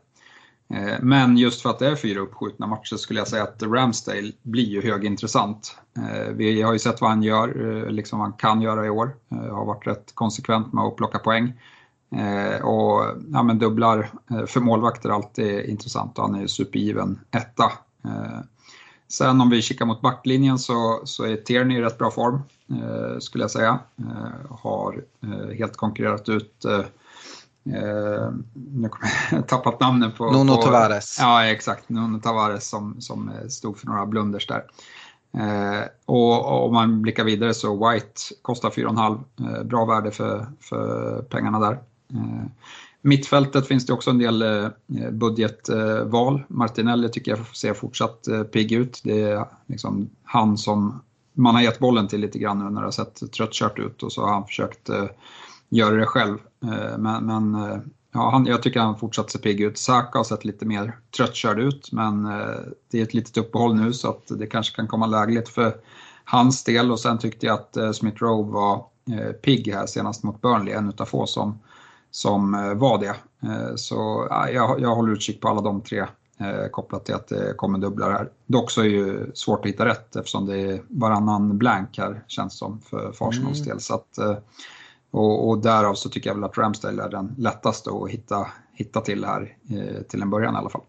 [0.74, 4.32] Eh, men just för att det är fyra uppskjutna matcher skulle jag säga att Ramsdale
[4.42, 5.78] blir ju högintressant.
[5.98, 8.90] Eh, vi har ju sett vad han gör, eh, liksom vad han kan göra i
[8.90, 9.16] år.
[9.30, 11.52] Har varit rätt konsekvent med att plocka poäng.
[12.62, 14.10] Och ja, men dubblar
[14.46, 17.72] för målvakter är alltid intressant och han är ju supergiven etta.
[19.08, 23.18] Sen om vi kikar mot backlinjen så, så är Tierney i rätt bra form, eh,
[23.18, 23.78] skulle jag säga.
[23.98, 26.78] Eh, har eh, helt konkurrerat ut eh,
[27.74, 30.32] eh, nu kommer jag tappat namnen på...
[30.32, 31.16] Nuno på, Tavares.
[31.20, 31.88] Ja, exakt.
[31.88, 34.64] Nuno Tavares som, som stod för några blunders där.
[35.36, 39.20] Eh, och om man blickar vidare så White kostar 4,5.
[39.40, 41.78] Eh, bra värde för, för pengarna där.
[43.06, 44.68] Mittfältet finns det också en del eh,
[45.12, 46.42] budgetval.
[46.48, 49.00] Martinelli tycker jag ser fortsatt eh, pigg ut.
[49.04, 52.86] Det är liksom han som man har gett bollen till lite grann nu när det
[52.86, 55.04] har sett tröttkört ut och så har han försökt eh,
[55.68, 56.38] göra det själv.
[56.98, 57.54] Men, men
[58.12, 59.78] ja, han, jag tycker han fortsatt ser pigg ut.
[59.78, 62.24] Saka har sett lite mer tröttkörd ut men
[62.90, 65.76] det är ett litet uppehåll nu så att det kanske kan komma lägligt för
[66.24, 68.84] hans del och sen tyckte jag att Smith Rowe var
[69.42, 71.58] pigg här senast mot Burnley, en utav få som
[72.16, 73.16] som eh, var det.
[73.48, 75.98] Eh, så jag, jag håller utkik på alla de tre
[76.40, 78.30] eh, kopplat till att det kommer dubblar här.
[78.46, 82.24] Dock så är det ju svårt att hitta rätt eftersom det är varannan blank här
[82.26, 83.68] känns som för, för Arsenals mm.
[83.68, 83.80] del.
[83.80, 84.18] Så att,
[85.10, 89.00] och, och därav så tycker jag väl att Ramsdale är den lättaste att hitta, hitta
[89.00, 89.56] till här
[90.08, 90.82] till en början i alla fall.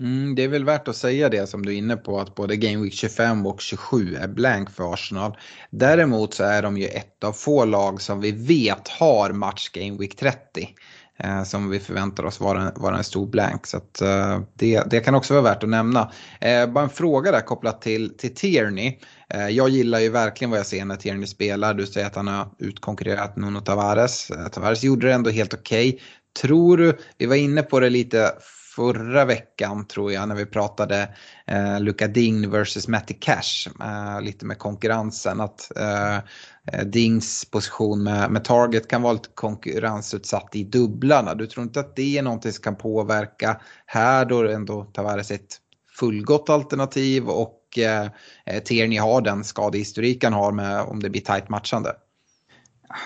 [0.00, 2.56] Mm, det är väl värt att säga det som du är inne på att både
[2.56, 5.36] Game Week 25 och 27 är blank för Arsenal.
[5.70, 9.98] Däremot så är de ju ett av få lag som vi vet har match Game
[9.98, 10.68] Week 30.
[11.16, 13.66] Eh, som vi förväntar oss vara, vara en stor blank.
[13.66, 16.12] Så att, eh, det, det kan också vara värt att nämna.
[16.40, 18.98] Eh, bara en fråga där kopplat till, till Tierney.
[19.34, 21.74] Eh, jag gillar ju verkligen vad jag ser när Tierney spelar.
[21.74, 24.30] Du säger att han har utkonkurrerat Nuno Tavares.
[24.30, 25.88] Eh, Tavares gjorde det ändå helt okej.
[25.88, 26.00] Okay.
[26.42, 28.32] Tror du, vi var inne på det lite
[28.76, 31.08] förra veckan tror jag när vi pratade
[31.46, 33.68] eh, Luka Ding versus Matty Cash.
[33.80, 35.40] Eh, lite med konkurrensen.
[35.40, 41.34] Att eh, eh Dings position med, med Target kan vara lite konkurrensutsatt i dubblarna.
[41.34, 45.56] Du tror inte att det är någonting som kan påverka här då ändå Tavares ett
[45.98, 48.08] fullgott alternativ och eh,
[48.46, 51.94] eh Tierney har den skadehistorik han har med om det blir tajt matchande?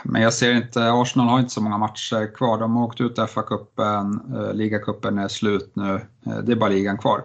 [0.05, 2.59] Men jag ser inte, Arsenal har inte så många matcher kvar.
[2.59, 6.01] De har åkt ut FA-cupen, eh, ligacupen är slut nu.
[6.27, 7.25] Eh, det är bara ligan kvar.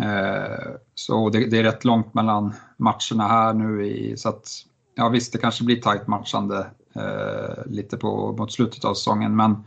[0.00, 3.86] Eh, så det, det, är rätt långt mellan matcherna här nu.
[3.86, 4.48] I, så att,
[4.94, 9.64] ja visst, det kanske blir tajt matchande eh, lite på, mot slutet av säsongen, men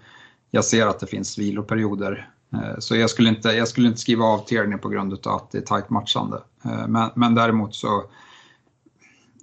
[0.52, 2.30] jag ser att det finns viloperioder.
[2.54, 5.52] Eh, så jag skulle, inte, jag skulle inte skriva av Tierney på grund av att
[5.52, 6.42] det är tajt matchande.
[6.66, 8.04] Eh, men, men däremot så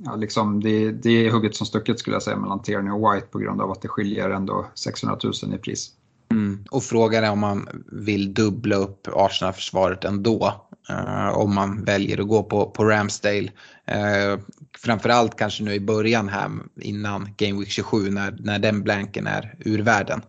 [0.04, 3.26] ja, liksom det, det är hugget som stucket skulle jag säga mellan Tierney och White
[3.26, 5.90] på grund av att det skiljer ändå 600 000 i pris.
[6.30, 6.64] Mm.
[6.70, 10.66] Och frågan är om man vill dubbla upp Arsenal-försvaret ändå.
[10.90, 13.50] Uh, om man väljer att gå på, på Ramsdale.
[13.90, 14.40] Uh,
[14.78, 16.50] framförallt kanske nu i början här
[16.80, 20.22] innan Game Week 27 när, när den blanken är ur världen.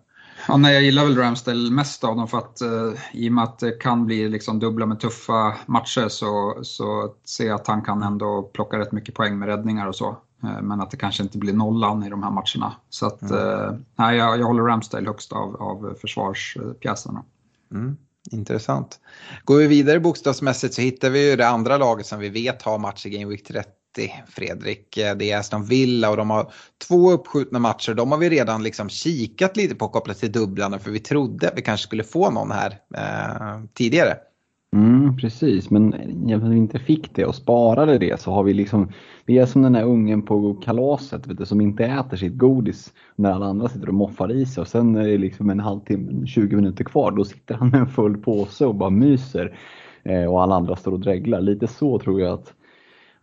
[0.48, 3.44] Ja, nej, jag gillar väl Ramsdale mest av dem för att uh, i och med
[3.44, 7.82] att det kan bli liksom dubbla med tuffa matcher så, så ser jag att han
[7.82, 10.18] kan ändå plocka rätt mycket poäng med räddningar och så.
[10.44, 12.76] Uh, men att det kanske inte blir nollan i de här matcherna.
[12.90, 17.24] Så att, uh, nej, jag, jag håller Ramsdale högst av, av försvarspjäserna.
[17.72, 17.98] Mm.
[18.32, 19.00] Intressant.
[19.44, 22.78] Går vi vidare bokstavsmässigt så hittar vi ju det andra laget som vi vet har
[22.78, 23.46] match i Game Week
[23.96, 24.98] 30 Fredrik.
[24.98, 26.52] Eh, det är Aston Villa och de har
[26.88, 27.94] två uppskjutna matcher.
[27.94, 31.58] De har vi redan liksom kikat lite på kopplat till dubblarna för vi trodde att
[31.58, 34.14] vi kanske skulle få någon här eh, tidigare.
[34.76, 38.92] Mm, precis, men när vi inte fick det och sparade det så har vi liksom,
[39.26, 42.94] vi är som den där ungen på kalaset vet du, som inte äter sitt godis
[43.16, 46.28] när alla andra sitter och moffar i sig och sen är det liksom en halvtimme,
[46.28, 49.58] 20 minuter kvar, då sitter han med en full påse och bara myser
[50.04, 51.42] eh, och alla andra står och dreglar.
[51.42, 52.54] Lite så tror jag att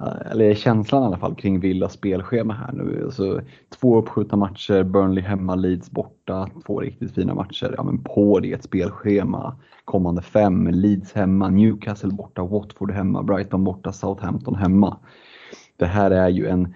[0.00, 3.02] Eh, eller känslan i alla fall kring Villas spelschema här nu.
[3.04, 3.40] Alltså,
[3.80, 7.74] två uppskjutna matcher, Burnley hemma, Leeds borta, två riktigt fina matcher.
[7.76, 13.64] Ja, men på det ett spelschema kommande fem, Leeds hemma, Newcastle borta, Watford hemma, Brighton
[13.64, 14.96] borta, Southampton hemma.
[15.76, 16.74] Det här är ju en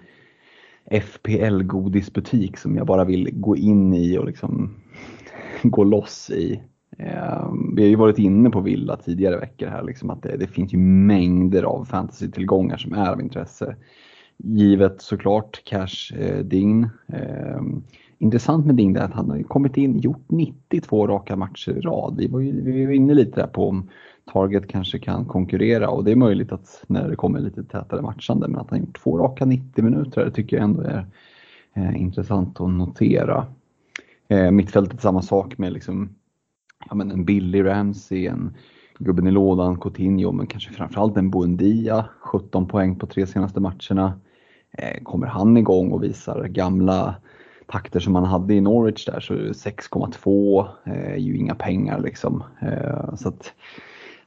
[0.91, 4.75] FPL-godisbutik som jag bara vill gå in i och liksom
[5.63, 6.61] gå loss i.
[6.97, 10.47] Ehm, vi har ju varit inne på Villa tidigare veckor här, liksom att det, det
[10.47, 13.75] finns ju mängder av fantasy-tillgångar som är av intresse.
[14.37, 16.83] Givet såklart Cash eh, Ding.
[17.07, 17.61] Eh,
[18.17, 22.15] intressant med Ding är att han har kommit in, gjort 92 raka matcher i rad.
[22.17, 23.89] Vi var ju vi var inne lite där på om
[24.33, 28.47] Target kanske kan konkurrera och det är möjligt att när det kommer lite tätare matchande,
[28.47, 31.05] men att han gjort två raka 90 minuter, det tycker jag ändå är
[31.73, 33.45] eh, intressant att notera.
[34.27, 36.09] Eh, mittfältet samma sak med liksom
[36.89, 38.57] ja, men en Billy Ramsey, en
[38.99, 42.05] gubben i lådan, Coutinho, men kanske framförallt en Buendia.
[42.19, 44.19] 17 poäng på tre senaste matcherna.
[44.77, 47.15] Eh, kommer han igång och visar gamla
[47.67, 51.99] takter som han hade i Norwich där så 6,2 eh, är eh, ju inga pengar
[51.99, 52.43] liksom.
[52.61, 53.53] Eh, så att,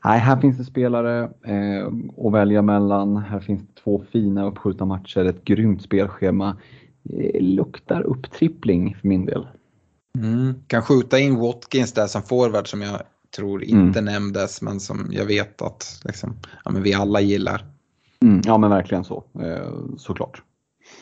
[0.04, 1.86] nej, här finns det spelare eh,
[2.26, 3.16] att välja mellan.
[3.16, 6.56] Här finns det två fina uppskjutna matcher, ett grymt spelschema.
[7.10, 9.46] Eh, luktar upptrippling för min del.
[10.22, 10.54] Mm.
[10.66, 13.00] Kan skjuta in Watkins där som forward som jag
[13.36, 14.04] tror inte mm.
[14.04, 17.64] nämndes men som jag vet att liksom, ja, men vi alla gillar.
[18.22, 20.42] Mm, ja men verkligen så, eh, såklart.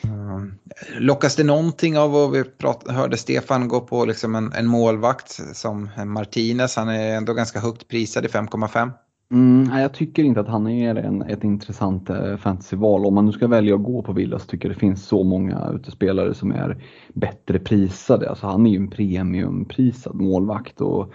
[0.03, 0.53] Mm.
[0.97, 5.39] Lockas det någonting av vad vi prat, hörde Stefan gå på liksom en, en målvakt
[5.53, 6.75] som Martinez?
[6.75, 8.91] Han är ändå ganska högt prisad i 5,5.
[9.31, 13.05] Mm, jag tycker inte att han är en, ett intressant eh, fantasyval.
[13.05, 15.23] Om man nu ska välja att gå på Villa så tycker jag det finns så
[15.23, 18.29] många utespelare som är bättre prisade.
[18.29, 21.13] Alltså han är ju en premiumprisad målvakt och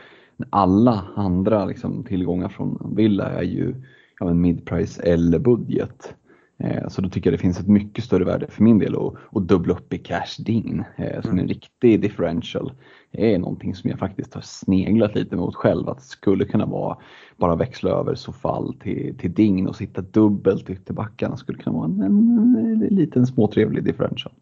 [0.50, 3.74] alla andra liksom, tillgångar från Villa är ju
[4.18, 6.14] ja, mid-price eller budget.
[6.58, 9.14] Eh, så då tycker jag det finns ett mycket större värde för min del att,
[9.32, 11.48] att dubbla upp i cash din eh, som en mm.
[11.48, 12.72] riktig differential.
[13.10, 16.66] Det är någonting som jag faktiskt har sneglat lite mot själv att det skulle kunna
[16.66, 16.96] vara
[17.36, 21.84] bara växla över Sofall till, till Dign och sitta dubbelt till backarna skulle kunna vara
[21.84, 24.34] en, en, en liten småtrevlig differential.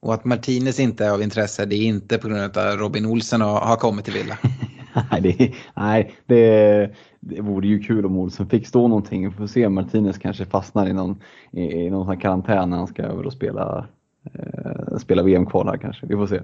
[0.00, 3.06] Och att Martinez inte är av intresse det är inte på grund av att Robin
[3.06, 4.38] Olsen har, har kommit till Villa?
[5.10, 6.94] nej, det, nej det,
[7.26, 9.28] det vore ju kul om Olsen fick stå någonting.
[9.28, 11.20] Vi får se Martinez kanske fastnar i någon,
[11.52, 13.86] i någon sån karantän när han ska över och spela,
[14.34, 16.06] eh, spela VM-kval här kanske.
[16.06, 16.40] Vi får se.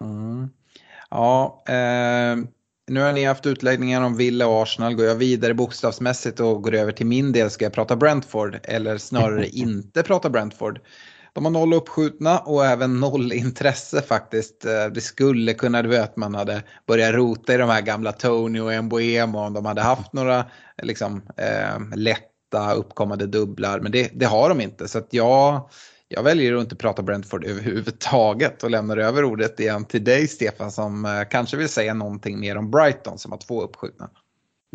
[0.00, 0.48] Mm.
[1.10, 2.44] Ja, eh,
[2.86, 4.94] nu har ni haft utläggningar om Villa och Arsenal.
[4.94, 8.98] Går jag vidare bokstavsmässigt och går över till min del ska jag prata Brentford eller
[8.98, 10.80] snarare inte prata Brentford.
[11.34, 14.64] De har noll uppskjutna och även noll intresse faktiskt.
[14.64, 18.60] Eh, det skulle kunna vara att man hade börjat rota i de här gamla Tony
[18.60, 20.44] och Mbuemo om de hade haft några
[20.82, 23.80] liksom, eh, lätta uppkommande dubblar.
[23.80, 24.88] Men det, det har de inte.
[24.88, 25.68] Så att jag,
[26.08, 30.72] jag väljer att inte prata Brentford överhuvudtaget och lämnar över ordet igen till dig Stefan
[30.72, 34.10] som eh, kanske vill säga någonting mer om Brighton som har två uppskjutna.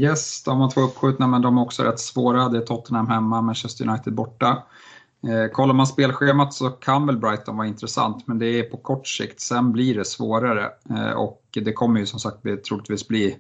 [0.02, 2.50] Yes, de har två uppskjutna men de är också rätt svåra.
[2.50, 4.64] Det är Tottenham hemma, Manchester United borta.
[5.28, 9.08] Eh, kollar man spelschemat så kan väl Brighton vara intressant, men det är på kort
[9.08, 9.42] sikt.
[9.42, 13.38] Sen blir det svårare eh, och det kommer ju som sagt troligtvis bli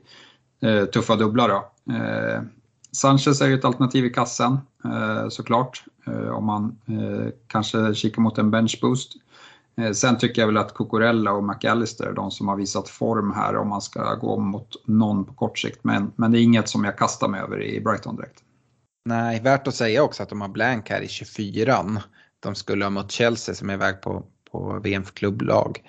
[0.61, 1.49] eh, tuffa dubblar.
[1.49, 1.93] Då.
[1.93, 2.41] Eh,
[2.91, 8.21] Sanchez är ju ett alternativ i kassen eh, såklart, eh, om man eh, kanske kikar
[8.21, 9.13] mot en Bench Boost.
[9.93, 13.57] Sen tycker jag väl att Cucurella och McAllister är de som har visat form här
[13.57, 15.79] om man ska gå mot någon på kort sikt.
[15.83, 18.43] Men, men det är inget som jag kastar mig över i Brighton direkt.
[19.08, 21.86] Nej, värt att säga också att de har blank här i 24
[22.39, 25.82] de skulle ha mött Chelsea som är iväg på, på VM för klubblag.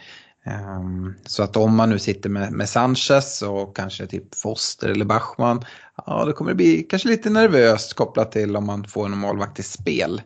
[0.46, 5.04] Um, så att om man nu sitter med, med Sanchez och kanske typ Foster eller
[5.04, 5.64] Bachmann,
[6.06, 9.58] ja då kommer det bli kanske lite nervöst kopplat till om man får en målvakt
[9.58, 10.22] i spel.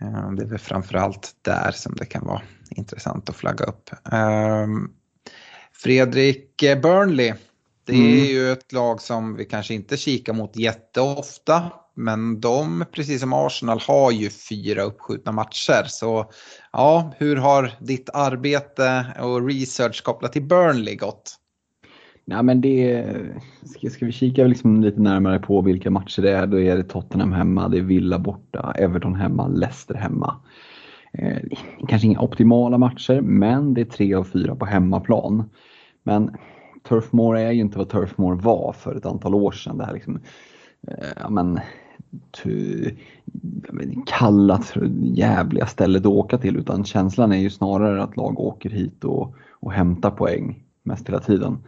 [0.00, 3.90] Um, det är väl framförallt där som det kan vara intressant att flagga upp.
[4.12, 4.92] Um,
[5.72, 7.34] Fredrik Burnley,
[7.84, 8.24] det är mm.
[8.24, 11.72] ju ett lag som vi kanske inte kikar mot jätteofta.
[11.98, 15.84] Men de, precis som Arsenal, har ju fyra uppskjutna matcher.
[15.86, 16.30] Så
[16.72, 21.36] ja, hur har ditt arbete och research kopplat till Burnley gått?
[22.24, 23.06] Nej, men det,
[23.64, 26.82] ska, ska vi kika liksom lite närmare på vilka matcher det är, då är det
[26.82, 30.36] Tottenham hemma, det är Villa borta, Everton hemma, Leicester hemma.
[31.12, 31.38] Eh,
[31.88, 35.50] kanske inga optimala matcher, men det är tre av fyra på hemmaplan.
[36.02, 36.30] Men
[36.88, 39.78] Turf Moor är ju inte vad Turf Moor var för ett antal år sedan.
[39.78, 40.20] Det här liksom,
[40.88, 41.60] eh, men,
[44.06, 49.04] kallat jävliga stället att åka till utan känslan är ju snarare att lag åker hit
[49.04, 51.58] och, och hämtar poäng mest hela tiden.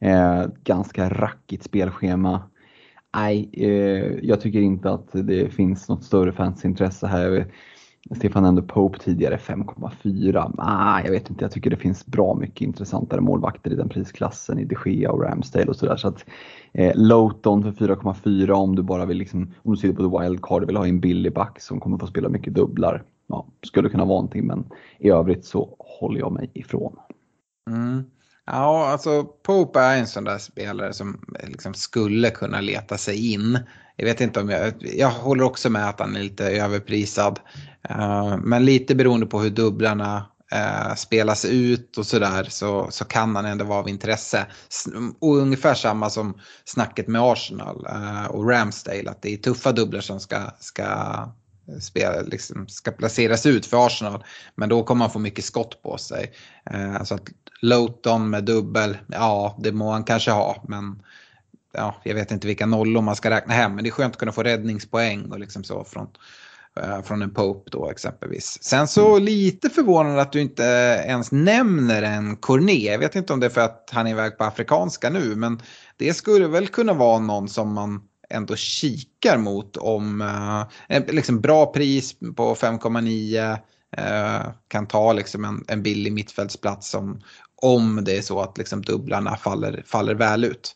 [0.00, 2.42] Eh, ganska rackigt spelschema.
[3.16, 7.46] Nej, eh, jag tycker inte att det finns något större fansintresse här.
[8.16, 10.54] Stefan nämnde Pope tidigare 5,4.
[10.58, 14.58] Ah, jag vet inte, jag tycker det finns bra mycket intressantare målvakter i den prisklassen
[14.58, 15.96] i de Gea och Ramsdale och sådär.
[15.96, 16.24] Så att
[16.72, 20.62] eh, Lowton för 4,4 om du bara vill, liksom, om du sitter på ett wildcard
[20.62, 23.02] och vill ha en billig back som kommer få spela mycket dubblar.
[23.26, 24.64] Ja, skulle kunna vara någonting men
[24.98, 26.96] i övrigt så håller jag mig ifrån.
[27.70, 28.04] Mm.
[28.46, 33.58] Ja, alltså Pope är en sån där spelare som liksom skulle kunna leta sig in.
[34.00, 37.40] Jag vet inte om jag, jag håller också med att han är lite överprisad.
[37.88, 43.36] Eh, men lite beroende på hur dubblarna eh, spelas ut och sådär så, så kan
[43.36, 44.46] han ändå vara av intresse.
[45.20, 50.00] Och ungefär samma som snacket med Arsenal eh, och Ramsdale, att det är tuffa dubblar
[50.00, 50.84] som ska, ska
[51.80, 54.24] spela, liksom, ska placeras ut för Arsenal.
[54.54, 56.32] Men då kommer han få mycket skott på sig.
[56.70, 57.28] Eh, så att
[57.62, 60.64] Lowton med dubbel, ja det må han kanske ha.
[60.68, 61.02] Men
[61.78, 63.74] ja, jag vet inte vilka nollor man ska räkna hem.
[63.74, 66.06] Men det är skönt att kunna få räddningspoäng och liksom så från,
[66.80, 68.58] eh, från en Pope då exempelvis.
[68.62, 70.62] Sen så lite förvånande att du inte
[71.06, 72.82] ens nämner en Cornet.
[72.82, 75.36] Jag vet inte om det är för att han är iväg på afrikanska nu.
[75.36, 75.62] Men
[75.96, 78.00] det skulle väl kunna vara någon som man
[78.30, 80.20] ändå kikar mot om
[80.88, 83.58] eh, liksom bra pris på 5,9
[83.96, 87.20] eh, kan ta liksom en, en billig mittfältsplats om,
[87.62, 90.74] om det är så att liksom dubblarna faller, faller väl ut.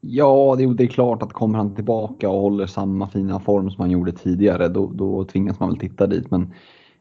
[0.00, 3.80] Ja, det, det är klart att kommer han tillbaka och håller samma fina form som
[3.80, 6.30] han gjorde tidigare då, då tvingas man väl titta dit.
[6.30, 6.42] Men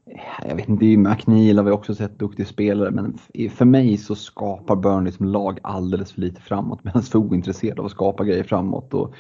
[0.06, 3.18] eh, jag vet inte, McNeil har vi också sett duktig spelare men
[3.50, 7.86] för mig så skapar Burnley som lag alldeles för lite framåt medan för ointresserad av
[7.86, 8.94] att skapa grejer framåt.
[8.94, 9.14] Och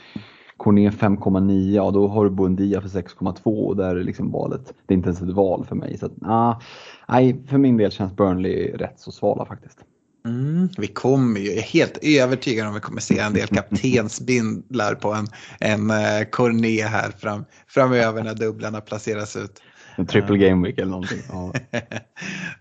[0.57, 4.93] Corné 5,9, ja då har du Buendia för 6,2 och där är liksom valet, det
[4.93, 5.97] är inte ens ett val för mig.
[5.97, 6.59] Så att, nah,
[7.07, 9.85] nej, för min del känns Burnley rätt så svala faktiskt.
[10.27, 14.95] Mm, vi kommer ju, jag är helt övertygad om vi kommer se en del kaptensbindlar
[14.95, 15.27] på en,
[15.59, 19.61] en uh, Corné här fram, framöver när dubblarna placeras ut.
[19.95, 21.21] En triple game week eller någonting.
[21.29, 21.53] Ja,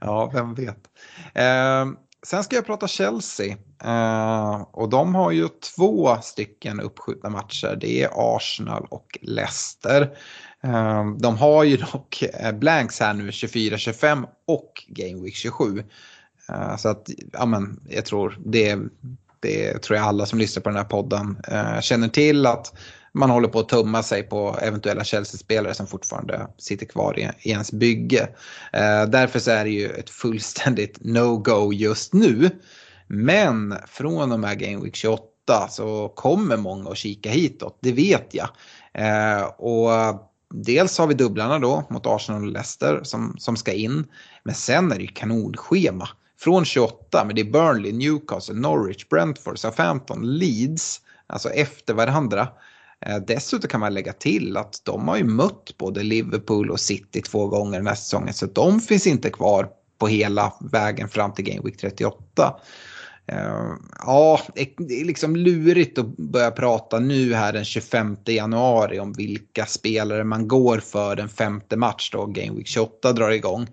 [0.00, 0.78] ja vem vet.
[1.38, 1.94] Uh,
[2.26, 3.56] sen ska jag prata Chelsea.
[3.84, 7.78] Uh, och de har ju två stycken uppskjutna matcher.
[7.80, 10.02] Det är Arsenal och Leicester.
[10.64, 12.22] Uh, de har ju dock
[12.54, 15.84] blanks här nu 24-25 och Game Week 27.
[16.48, 18.78] Eh, så att, ja men jag tror det,
[19.40, 22.72] det tror jag alla som lyssnar på den här podden eh, känner till att
[23.12, 27.50] man håller på att tumma sig på eventuella Chelsea-spelare som fortfarande sitter kvar i, i
[27.50, 28.28] ens bygge.
[28.72, 32.50] Eh, därför så är det ju ett fullständigt no-go just nu.
[33.06, 35.22] Men från och med Game Week 28
[35.70, 38.48] så kommer många att kika hitåt, det vet jag.
[39.58, 39.90] Och
[40.54, 44.04] dels har vi dubblarna då mot Arsenal och Leicester som, som ska in.
[44.44, 46.08] Men sen är det ju kanonschema.
[46.38, 51.00] Från 28, men det är Burnley, Newcastle, Norwich, Brentford, Southampton, Leeds.
[51.26, 52.48] Alltså efter varandra.
[53.00, 57.22] Eh, dessutom kan man lägga till att de har ju mött både Liverpool och City
[57.22, 59.68] två gånger den här säsongen så de finns inte kvar
[59.98, 62.60] på hela vägen fram till Game Week 38.
[63.26, 69.12] Eh, ja, det är liksom lurigt att börja prata nu här den 25 januari om
[69.12, 73.66] vilka spelare man går för den femte match då Game Week 28 drar igång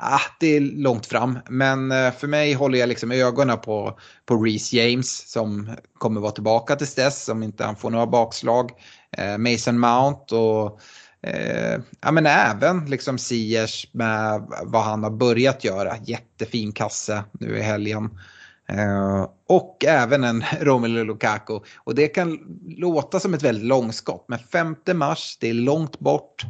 [0.00, 1.38] ah, det är långt fram.
[1.48, 6.32] Men eh, för mig håller jag liksom ögonen på, på Reece James som kommer vara
[6.32, 8.70] tillbaka tills dess om inte han får några bakslag.
[9.16, 10.80] Eh, Mason Mount och
[11.22, 15.96] eh, ja, men även liksom Siers med vad han har börjat göra.
[16.04, 18.10] Jättefin kasse nu i helgen.
[18.72, 21.60] Uh, och även en Romelu Lukaku.
[21.76, 26.44] Och det kan låta som ett väldigt långskott, men 5 mars, det är långt bort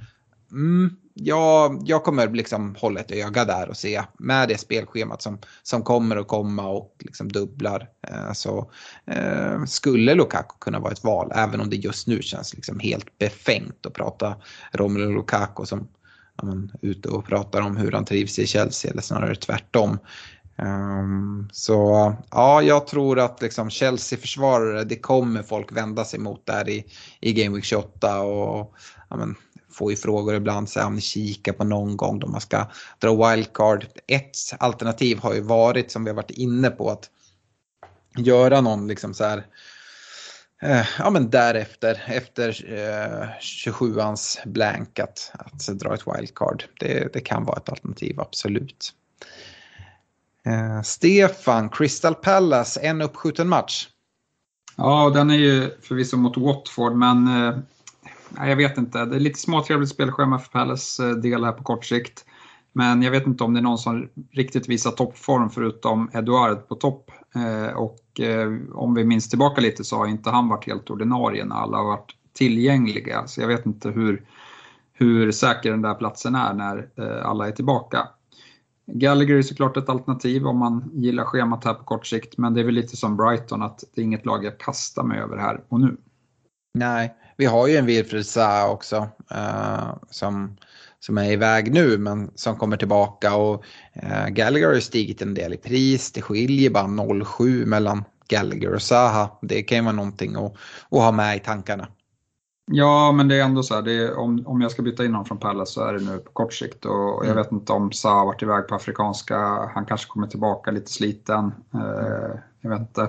[0.53, 5.39] mm, jag, jag kommer liksom hålla ett öga där och se med det spelschemat som,
[5.63, 7.89] som kommer att komma och liksom dubblar.
[8.09, 8.71] Eh, så
[9.07, 13.19] eh, skulle Lukaku kunna vara ett val, även om det just nu känns liksom helt
[13.19, 14.35] befängt att prata
[14.73, 15.89] Romelu Lukaku som
[16.37, 19.99] ja, men, ute och pratar om hur han trivs i Chelsea eller snarare tvärtom.
[20.63, 26.69] Um, så ja, jag tror att liksom Chelsea-försvarare, det kommer folk vända sig mot där
[26.69, 26.85] i,
[27.21, 28.75] i Game Week 28 och
[29.11, 29.35] ja, men,
[29.81, 32.67] får ju frågor ibland så om ni kikar på någon gång då man ska
[32.99, 33.87] dra wildcard.
[34.07, 37.11] Ett alternativ har ju varit som vi har varit inne på att
[38.17, 39.47] göra någon liksom så här
[40.63, 46.65] eh, ja men därefter, efter eh, 27ans blank att, att dra ett wildcard.
[46.81, 48.93] Det, det kan vara ett alternativ, absolut.
[50.47, 53.89] Eh, Stefan, Crystal Palace, en uppskjuten match.
[54.77, 57.59] Ja, den är ju förvisso mot Watford, men eh,
[58.37, 59.05] jag vet inte.
[59.05, 62.25] Det är lite småtrevligt spelschema för Palace eh, del här på kort sikt.
[62.73, 66.75] Men jag vet inte om det är någon som riktigt visar toppform förutom Eduard på
[66.75, 67.11] topp.
[67.35, 71.45] Eh, och eh, om vi minns tillbaka lite så har inte han varit helt ordinarie
[71.45, 73.27] när alla har varit tillgängliga.
[73.27, 74.25] Så jag vet inte hur,
[74.93, 76.89] hur säker den där platsen är när
[77.23, 78.09] alla är tillbaka.
[78.93, 82.61] Gallagher är såklart ett alternativ om man gillar schemat här på kort sikt, men det
[82.61, 85.61] är väl lite som Brighton att det är inget lag jag kastar mig över här
[85.69, 85.97] och nu.
[86.75, 88.97] Nej, vi har ju en Wilfred Zaha också
[89.35, 90.57] uh, som,
[90.99, 93.65] som är iväg nu men som kommer tillbaka och
[94.03, 96.13] uh, Gallagher har ju stigit en del i pris.
[96.13, 99.39] Det skiljer bara 0,7 mellan Gallagher och Zaha.
[99.43, 100.53] Det kan ju vara någonting att,
[100.91, 101.89] att ha med i tankarna.
[102.73, 105.25] Ja, men det är ändå så här, är, om, om jag ska byta in honom
[105.25, 107.37] från Palace så är det nu på kort sikt och, och jag mm.
[107.37, 109.39] vet inte om Zaha har varit iväg på afrikanska,
[109.75, 111.53] han kanske kommer tillbaka lite sliten.
[111.75, 113.03] Uh, jag vet inte.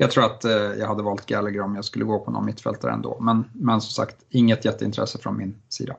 [0.00, 2.92] Jag tror att eh, jag hade valt Gallagher om jag skulle gå på någon mittfältare
[2.92, 3.20] ändå.
[3.20, 5.96] Men, men som sagt, inget jätteintresse från min sida.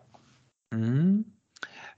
[0.76, 1.24] Mm.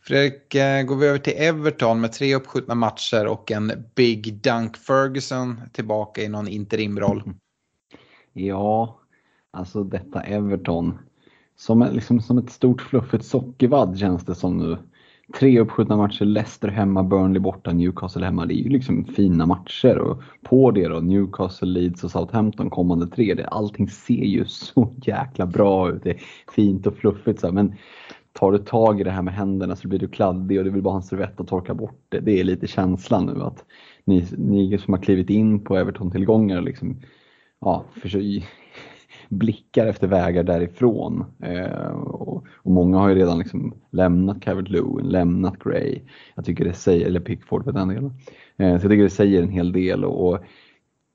[0.02, 4.78] Fredrik, eh, går vi över till Everton med tre uppskjutna matcher och en Big Dunk
[4.78, 7.34] Ferguson tillbaka i någon interimroll.
[8.34, 9.00] Ja,
[9.52, 11.00] alltså detta Everton.
[11.56, 14.78] Som, liksom, som ett stort fluffigt sockervadd känns det som nu.
[15.32, 18.46] Tre uppskjutna matcher, Leicester hemma, Burnley borta, Newcastle hemma.
[18.46, 19.98] Det är ju liksom fina matcher.
[19.98, 23.34] Och på det då, Newcastle, Leeds och Southampton kommande tre.
[23.34, 26.04] Det, allting ser ju så jäkla bra ut.
[26.04, 26.22] Det är
[26.56, 27.40] fint och fluffigt.
[27.40, 27.54] Så här.
[27.54, 27.76] Men
[28.34, 30.82] tar du tag i det här med händerna så blir du kladdig och det vill
[30.82, 32.20] bara ha en servett att torka bort det.
[32.20, 33.66] Det är lite känslan nu att
[34.06, 37.00] ni, ni som har klivit in på Everton-tillgångar liksom,
[37.62, 38.44] ja, försöker,
[39.30, 41.26] blickar efter vägar därifrån.
[41.40, 46.00] Eh, och, och, många har ju redan liksom lämnat Calvert Lewin, lämnat Gray.
[46.36, 48.14] Jag tycker det säger, eller Pickford för den delen.
[48.58, 50.40] Eh, så jag tycker det säger en hel del och, och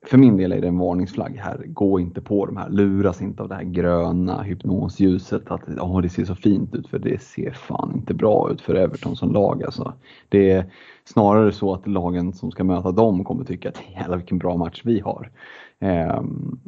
[0.05, 1.63] för min del är det en varningsflagg här.
[1.67, 6.09] Gå inte på de här, luras inte av det här gröna hypnosljuset att oh, det
[6.09, 9.63] ser så fint ut för det ser fan inte bra ut för Everton som lag.
[9.63, 9.93] Alltså.
[10.29, 10.65] Det är
[11.05, 14.81] snarare så att lagen som ska möta dem kommer tycka att jävlar vilken bra match
[14.85, 15.31] vi har.
[16.19, 16.59] Um,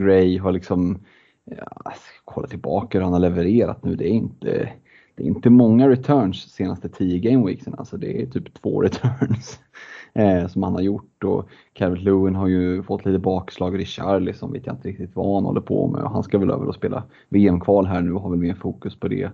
[0.00, 0.98] Gray har liksom,
[1.44, 1.92] ja,
[2.24, 3.96] kolla tillbaka hur han har levererat nu.
[3.96, 4.72] Det är inte,
[5.14, 7.74] det är inte många returns senaste 10 gameweeksen.
[7.74, 9.60] Alltså det är typ två returns
[10.14, 11.24] eh, som han har gjort.
[11.24, 13.78] Och Calvert Lewin har ju fått lite bakslag.
[13.78, 16.02] Richarli som vet jag inte riktigt vad han håller på med.
[16.02, 18.96] och Han ska väl över och spela VM-kval här nu och har väl mer fokus
[18.96, 19.30] på det.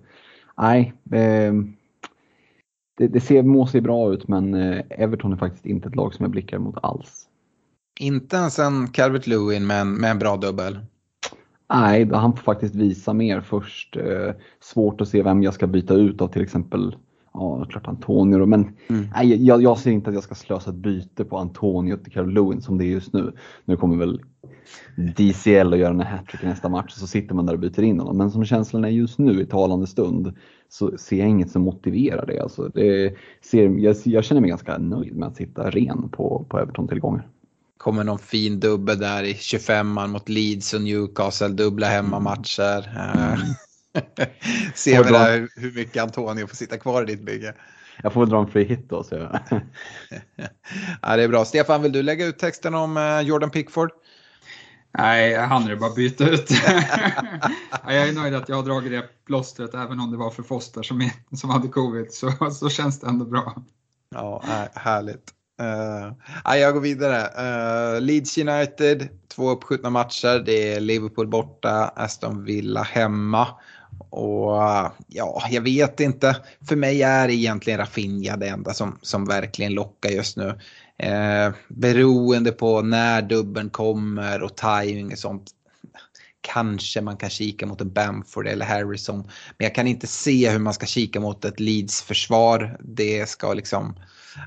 [0.56, 1.52] Nej, eh,
[2.98, 6.14] det, det ser, må se bra ut men eh, Everton är faktiskt inte ett lag
[6.14, 7.28] som jag blickar mot alls.
[7.98, 10.78] Inte ens en Calvert Lewin med en, med en bra dubbel?
[11.72, 13.96] Nej, han får faktiskt visa mer först.
[13.96, 16.96] Eh, svårt att se vem jag ska byta ut av till exempel
[17.32, 19.06] Ja, klart Antonio men mm.
[19.14, 22.34] nej, jag, jag, ser inte att jag ska slösa ett byte på Antonio till Calvert
[22.34, 23.32] Lewin som det är just nu.
[23.64, 24.20] Nu kommer väl
[24.96, 27.82] DCL att göra en hattrick i nästa match och så sitter man där och byter
[27.82, 28.16] in honom.
[28.16, 30.32] Men som känslan är just nu i talande stund
[30.68, 32.40] så ser jag inget som motiverar det.
[32.40, 36.58] Alltså, det ser, jag, jag känner mig ganska nöjd med att sitta ren på, på
[36.58, 37.26] Everton-tillgångar
[37.78, 43.12] kommer någon fin dubbel där i 25an mot Leeds och Newcastle, dubbla hemmamatcher.
[43.14, 43.38] Mm.
[44.74, 47.54] Ser vi där hur mycket Antonio får sitta kvar i ditt bygge.
[48.02, 49.04] Jag får väl dra en free hit då.
[49.04, 49.40] Så jag...
[51.02, 51.44] ja, det är bra.
[51.44, 53.90] Stefan, vill du lägga ut texten om eh, Jordan Pickford?
[54.98, 56.50] Nej, jag hann det bara byta ut.
[57.84, 60.82] jag är nöjd att jag har dragit det plåstret även om det var för Foster
[60.82, 62.12] som, som hade covid.
[62.12, 63.62] Så, så känns det ändå bra.
[64.10, 64.42] Ja,
[64.74, 65.37] härligt.
[65.60, 67.20] Uh, jag går vidare.
[67.20, 70.42] Uh, Leeds United, två uppskjutna matcher.
[70.46, 73.48] Det är Liverpool borta, Aston Villa hemma.
[74.10, 76.36] Och uh, ja, jag vet inte.
[76.68, 80.48] För mig är egentligen Rafinha det enda som, som verkligen lockar just nu.
[81.04, 85.50] Uh, beroende på när dubben kommer och timing och sånt
[86.40, 89.18] kanske man kan kika mot en Bamford eller Harrison.
[89.58, 92.76] Men jag kan inte se hur man ska kika mot ett Leeds försvar.
[92.80, 93.96] Det ska liksom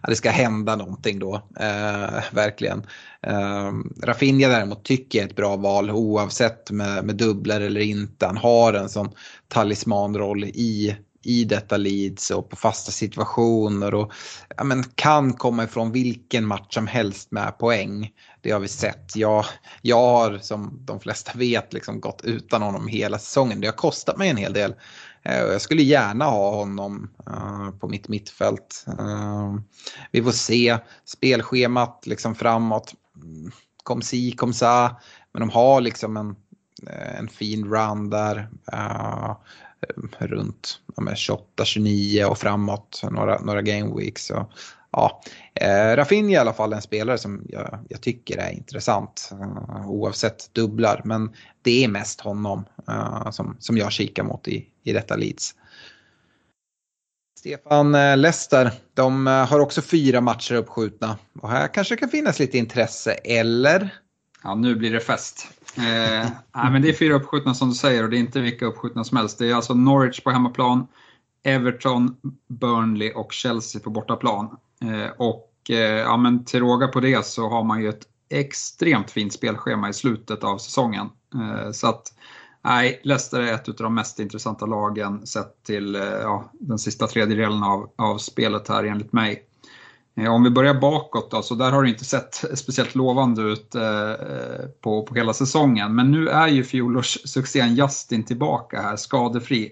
[0.08, 2.86] det ska hända någonting då, eh, verkligen.
[3.22, 3.72] Eh,
[4.04, 8.26] Rafinha däremot tycker jag är ett bra val oavsett med, med dubblar eller inte.
[8.26, 9.12] Han har en sån
[9.48, 14.14] talismanroll i i detta Leeds och på fasta situationer och
[14.58, 18.12] ja, men, kan komma ifrån vilken match som helst med poäng.
[18.42, 19.16] Det har vi sett.
[19.16, 19.46] Jag,
[19.82, 23.62] jag har som de flesta vet liksom gått utan honom hela säsongen.
[23.62, 24.74] Det har kostat mig en hel del.
[25.24, 28.86] Eh, jag skulle gärna ha honom eh, på mitt mittfält.
[29.00, 29.56] Eh,
[30.12, 32.94] vi får se spelschemat liksom framåt.
[33.16, 33.52] Mm,
[33.84, 35.02] kom si, kom sa.
[35.32, 36.36] Men de har liksom en,
[37.18, 38.50] en fin run där.
[40.20, 44.26] Runt 28-29 och framåt några, några game weeks.
[44.26, 44.52] Så,
[44.92, 45.22] ja,
[45.56, 50.54] eh, Rafinha i alla fall en spelare som jag, jag tycker är intressant eh, oavsett
[50.54, 51.02] dubblar.
[51.06, 55.56] Men det är mest honom eh, som, som jag kikar mot i, i detta Leeds.
[57.40, 62.10] Stefan eh, Lester, de eh, har också fyra matcher uppskjutna och här kanske det kan
[62.10, 63.90] finnas lite intresse, eller?
[64.44, 65.48] Ja, nu blir det fest.
[65.78, 68.66] Eh, nej, men det är fyra uppskjutna som du säger och det är inte vilka
[68.66, 69.38] uppskjutna som helst.
[69.40, 70.88] Det är alltså Norwich på hemmaplan,
[71.44, 72.16] Everton,
[72.48, 74.58] Burnley och Chelsea på bortaplan.
[74.84, 79.12] Eh, och eh, ja, men till råga på det så har man ju ett extremt
[79.12, 81.10] fint spelschema i slutet av säsongen.
[81.36, 82.04] Eh, så att
[82.64, 87.64] Nej, Leicester är ett av de mest intressanta lagen sett till ja, den sista tredjedelen
[87.64, 89.48] av, av spelet här enligt mig.
[90.30, 94.14] Om vi börjar bakåt då, så där har det inte sett speciellt lovande ut eh,
[94.82, 95.96] på, på hela säsongen.
[95.96, 99.72] Men nu är ju fjolårssuccén Justin tillbaka här, skadefri.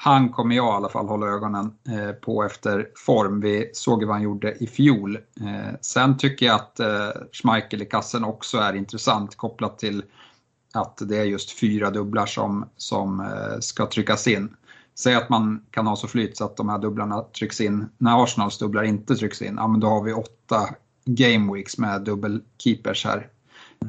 [0.00, 3.40] Han kommer jag i alla fall hålla ögonen eh, på efter form.
[3.40, 5.18] Vi såg vad han gjorde i fjol.
[5.80, 6.80] Sen tycker jag att
[7.32, 10.02] Schmeichel i kassen också är intressant kopplat till
[10.74, 13.26] att det är just fyra dubblar som, som
[13.60, 14.56] ska tryckas in.
[14.98, 18.22] Säg att man kan ha så flyt så att de här dubblarna trycks in när
[18.22, 19.54] Arsenals dubblar inte trycks in.
[19.56, 20.68] Ja, men då har vi åtta
[21.04, 23.28] game weeks med dubbelkeepers här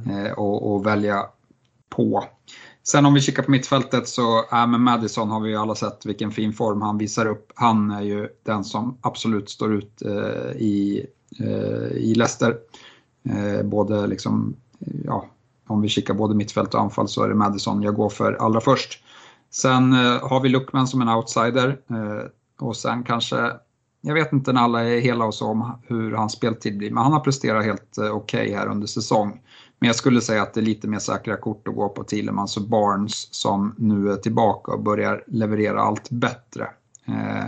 [0.10, 1.26] eh, och, och, välja
[1.90, 2.24] på.
[2.92, 5.76] Sen om vi kikar på mittfältet så, äh, ja, med Madison har vi ju alla
[5.76, 7.52] sett vilken fin form han visar upp.
[7.56, 11.06] Han är ju den som absolut står ut eh, i,
[11.40, 12.58] eh, i Leicester.
[13.30, 14.56] Eh, både liksom,
[15.06, 15.26] ja,
[15.68, 18.62] om vi kikar både mittfält och anfall så är det Madison jag går för allra
[18.62, 19.04] först.
[19.52, 22.26] Sen eh, har vi Luckman som en outsider eh,
[22.60, 23.52] och sen kanske,
[24.02, 27.04] jag vet inte när alla är hela och så om hur hans speltid blir, men
[27.04, 29.42] han har presterat helt eh, okej okay här under säsong.
[29.80, 32.58] Men jag skulle säga att det är lite mer säkra kort att gå på Thielemans
[32.58, 36.68] och Barnes som nu är tillbaka och börjar leverera allt bättre.
[37.08, 37.46] Eh,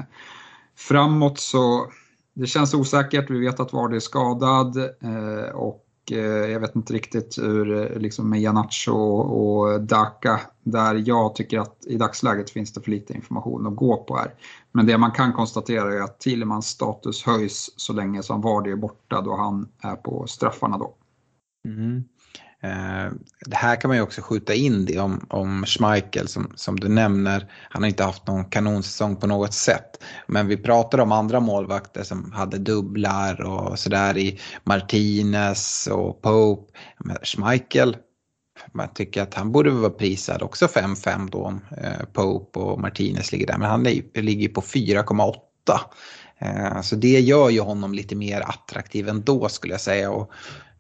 [0.75, 1.91] framåt så,
[2.33, 6.19] det känns osäkert, vi vet att Vardy är skadad eh, och Eh,
[6.51, 11.85] jag vet inte riktigt hur, eh, liksom med Janacho och Daka, där jag tycker att
[11.87, 14.33] i dagsläget finns det för lite information att gå på här.
[14.71, 18.75] Men det man kan konstatera är att Thielemans status höjs så länge som Vardy är
[18.75, 20.95] borta då han är på straffarna då.
[21.67, 22.03] Mm.
[22.63, 23.11] Eh,
[23.45, 26.89] det här kan man ju också skjuta in det om, om Schmeichel som, som du
[26.89, 27.51] nämner.
[27.69, 30.03] Han har inte haft någon kanonsäsong på något sätt.
[30.27, 36.79] Men vi pratar om andra målvakter som hade dubblar och sådär i Martinez och Pope.
[36.99, 37.97] Men Schmeichel,
[38.73, 41.61] man tycker att han borde vara prisad också 5-5 då om
[42.13, 43.57] Pope och Martinez ligger där.
[43.57, 43.83] Men han
[44.13, 45.35] ligger på 4,8.
[46.41, 50.11] Eh, så det gör ju honom lite mer attraktiv ändå skulle jag säga.
[50.11, 50.31] Och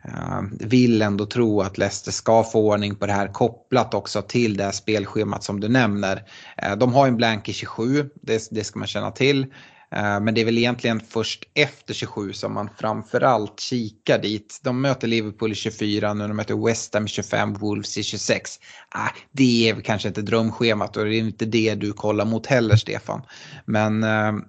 [0.03, 4.57] Ehm, vill ändå tro att Leicester ska få ordning på det här kopplat också till
[4.57, 6.23] det här spelschemat som du nämner.
[6.57, 9.45] Ehm, de har en blank i 27, det, det ska man känna till.
[9.91, 14.59] Ehm, men det är väl egentligen först efter 27 som man framförallt kikar dit.
[14.63, 18.59] De möter Liverpool i 24, nu de möter West Ham i 25, Wolves i 26.
[18.89, 22.75] Ah, det är kanske inte drömschemat och det är inte det du kollar mot heller
[22.75, 23.21] Stefan.
[23.65, 24.01] Men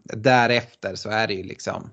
[0.05, 1.91] därefter så är det ju liksom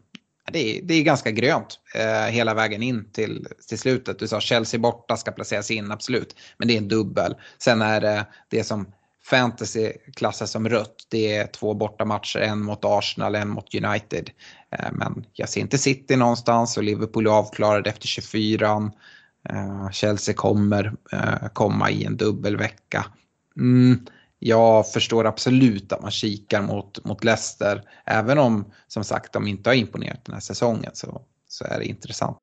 [0.52, 4.20] det är, det är ganska grönt eh, hela vägen in till, till slutet.
[4.20, 6.36] Du sa Chelsea borta ska placeras in, absolut.
[6.58, 7.36] Men det är en dubbel.
[7.58, 8.92] Sen är det det som
[9.24, 11.08] fantasy klassas som rött.
[11.10, 14.30] Det är två bortamatcher, en mot Arsenal, en mot United.
[14.72, 18.92] Eh, men jag ser inte City någonstans och Liverpool är avklarade efter 24.
[19.50, 23.06] Eh, Chelsea kommer eh, komma i en dubbelvecka.
[23.58, 24.06] Mm
[24.40, 27.84] jag förstår absolut att man kikar mot, mot Leicester.
[28.06, 31.86] Även om som sagt de inte har imponerat den här säsongen så, så är det
[31.86, 32.38] intressant.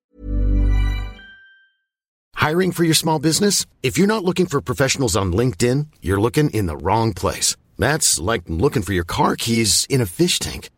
[2.49, 3.67] Hiring for your small business?
[3.83, 7.57] If you're not looking for professionals on LinkedIn, you're looking in the wrong place.
[7.79, 10.71] That's like looking for your car keys in a fish tank.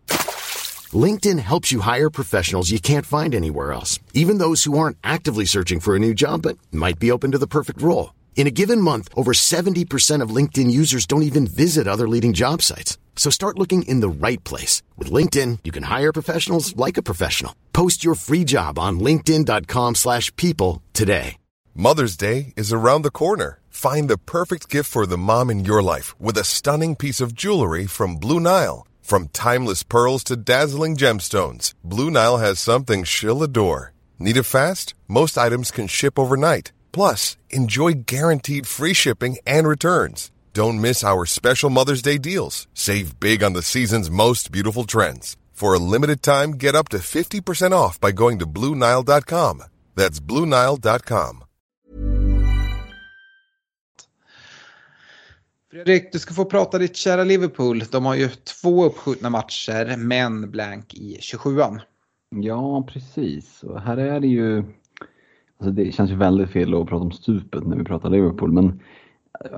[0.93, 5.45] LinkedIn helps you hire professionals you can't find anywhere else, even those who aren't actively
[5.45, 8.11] searching for a new job but might be open to the perfect role.
[8.39, 12.63] In a given month, over 70% of LinkedIn users don't even visit other leading job
[12.63, 12.97] sites.
[13.17, 14.81] So start looking in the right place.
[14.97, 17.53] With LinkedIn, you can hire professionals like a professional.
[17.73, 21.37] Post your free job on linkedin.com/people slash people today.
[21.75, 23.59] Mother's Day is around the corner.
[23.71, 27.35] Find the perfect gift for the mom in your life with a stunning piece of
[27.35, 28.87] jewelry from Blue Nile.
[29.03, 33.93] From timeless pearls to dazzling gemstones, Blue Nile has something she'll adore.
[34.19, 34.95] Need it fast?
[35.09, 36.73] Most items can ship overnight.
[36.93, 40.31] Plus, enjoy guaranteed free shipping and returns.
[40.53, 42.67] Don't miss our special Mother's Day deals.
[42.75, 45.37] Save big on the season's most beautiful trends.
[45.53, 49.63] For a limited time, get up to 50% off by going to BlueNile.com.
[49.95, 51.45] That's BlueNile.com.
[55.71, 57.79] Fredrik, du ska få prata ditt kära Liverpool.
[57.91, 61.81] De har ju två uppskjutna matcher, men blank i 27an.
[62.31, 63.63] Ja, precis.
[63.63, 64.65] Och här är det ju...
[65.59, 68.81] Alltså det känns ju väldigt fel att prata om stupet när vi pratar Liverpool, men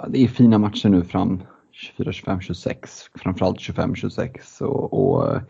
[0.08, 1.42] det är fina matcher nu fram
[1.72, 2.90] 24, 25, 26.
[3.14, 4.60] Framförallt 25, 26.
[4.60, 5.42] Och, och eh,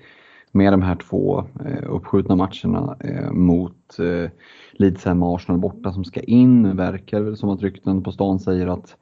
[0.52, 4.30] med de här två eh, uppskjutna matcherna eh, mot eh,
[4.72, 8.40] Leeds hemma och Arsenal borta som ska in, verkar det som att rykten på stan
[8.40, 8.96] säger att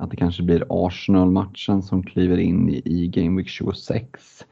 [0.00, 4.44] att det kanske blir Arsenal-matchen som kliver in i, i Game Week 26.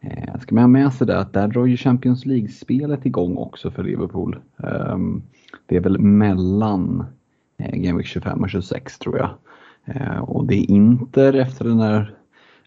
[0.00, 3.70] Eh, ska man ha med sig det att där drar ju Champions League-spelet igång också
[3.70, 4.38] för Liverpool.
[4.58, 5.22] Ehm,
[5.66, 7.04] det är väl mellan
[7.58, 9.30] eh, Game Week 25 och 26 tror jag.
[9.84, 12.14] Eh, och det är Inter efter den här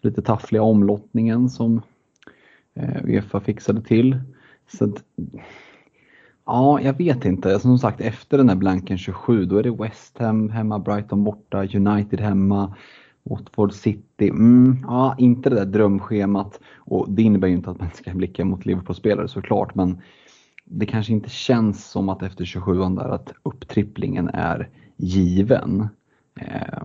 [0.00, 1.82] lite taffliga omlottningen som
[2.74, 4.20] eh, Uefa fixade till.
[4.66, 5.04] Så att,
[6.46, 7.60] Ja, jag vet inte.
[7.60, 11.58] Som sagt, efter den här blanken 27, då är det West Ham hemma, Brighton borta,
[11.58, 12.74] United hemma,
[13.24, 14.28] Watford City.
[14.28, 16.60] Mm, ja, inte det där drömschemat.
[16.76, 20.00] Och det innebär ju inte att man ska blicka mot Liverpool-spelare såklart, men
[20.64, 25.88] det kanske inte känns som att efter 27 där att upptripplingen är given.
[26.40, 26.82] Eh,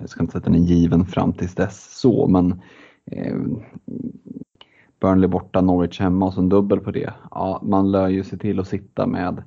[0.00, 2.60] jag ska inte säga att den är given fram tills dess så, men
[3.06, 3.36] eh,
[5.00, 7.12] Burnley borta, Norwich hemma och så en dubbel på det.
[7.30, 9.38] Ja, man lär ju se till att sitta med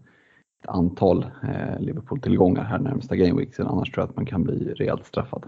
[0.62, 5.06] ett antal eh, Liverpool-tillgångar här närmsta gameweeksen annars tror jag att man kan bli rejält
[5.06, 5.44] straffad.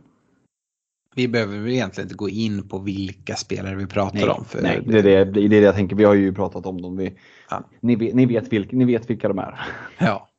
[1.15, 4.45] Vi behöver väl egentligen inte gå in på vilka spelare vi pratar nej, om.
[4.45, 5.95] För nej, det är det, det är det jag tänker.
[5.95, 6.97] Vi har ju pratat om dem.
[6.97, 7.13] Vi,
[7.49, 7.69] ja.
[7.79, 9.59] ni, vet, ni, vet vilka, ni vet vilka de är.
[9.97, 10.29] Ja.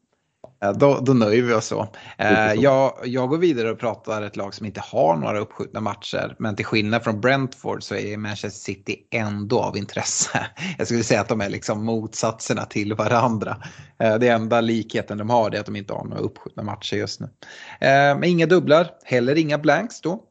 [0.74, 1.88] Då, då nöjer vi oss så.
[2.18, 6.36] Eh, jag, jag går vidare och pratar ett lag som inte har några uppskjutna matcher.
[6.38, 10.46] Men till skillnad från Brentford så är Manchester City ändå av intresse.
[10.78, 13.56] Jag skulle säga att de är liksom motsatserna till varandra.
[14.02, 17.20] Eh, det enda likheten de har är att de inte har några uppskjutna matcher just
[17.20, 17.26] nu.
[17.80, 20.22] Eh, men inga dubblar, heller inga blanks då.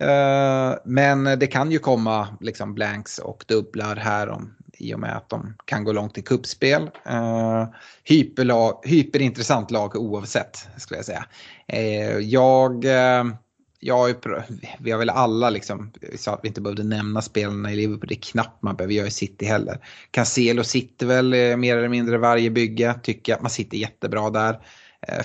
[0.00, 5.16] Eh, men det kan ju komma liksom blanks och dubblar här om i och med
[5.16, 6.82] att de kan gå långt i kuppspel.
[7.10, 7.64] Uh,
[8.04, 11.24] hyperlag, hyperintressant lag oavsett, skulle jag säga.
[11.72, 13.34] Uh, jag, uh,
[13.80, 14.14] jag,
[14.78, 18.08] vi har väl alla liksom, vi sa att vi inte behövde nämna spelarna i Liverpool,
[18.08, 19.78] det är knappt man behöver göra i City heller.
[20.10, 24.60] Cancelo sitter väl mer eller mindre varje bygge, tycker att man sitter jättebra där.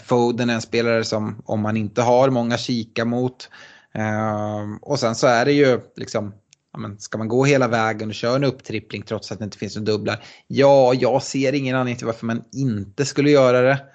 [0.05, 3.49] Foden är en spelare som, om man inte har många kika mot,
[3.95, 6.33] Ehm, och sen så är det ju liksom
[6.73, 9.57] ja, men ska man gå hela vägen och köra en upptrippling trots att det inte
[9.57, 10.23] finns några dubblar?
[10.47, 13.85] Ja, jag ser ingen anledning till varför man inte skulle göra det.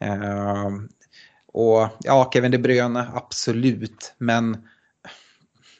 [0.00, 0.70] Eh,
[1.52, 4.14] och ja, Kevin De Bruyne, absolut.
[4.18, 4.68] Men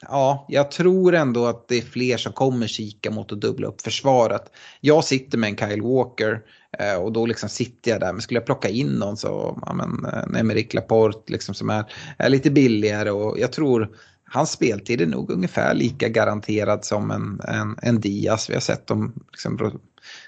[0.01, 3.81] ja, jag tror ändå att det är fler som kommer kika mot att dubbla upp
[3.81, 4.51] försvaret.
[4.81, 6.41] Jag sitter med en Kyle Walker
[6.79, 8.13] Eh, och då liksom sitter jag där.
[8.13, 11.85] Men skulle jag plocka in någon så, ja men, eh, Emerick Laporte liksom som är,
[12.17, 13.89] är lite billigare och jag tror
[14.29, 18.49] hans speltid är nog ungefär lika garanterad som en, en, en Diaz.
[18.49, 19.79] Vi har sett dem, liksom,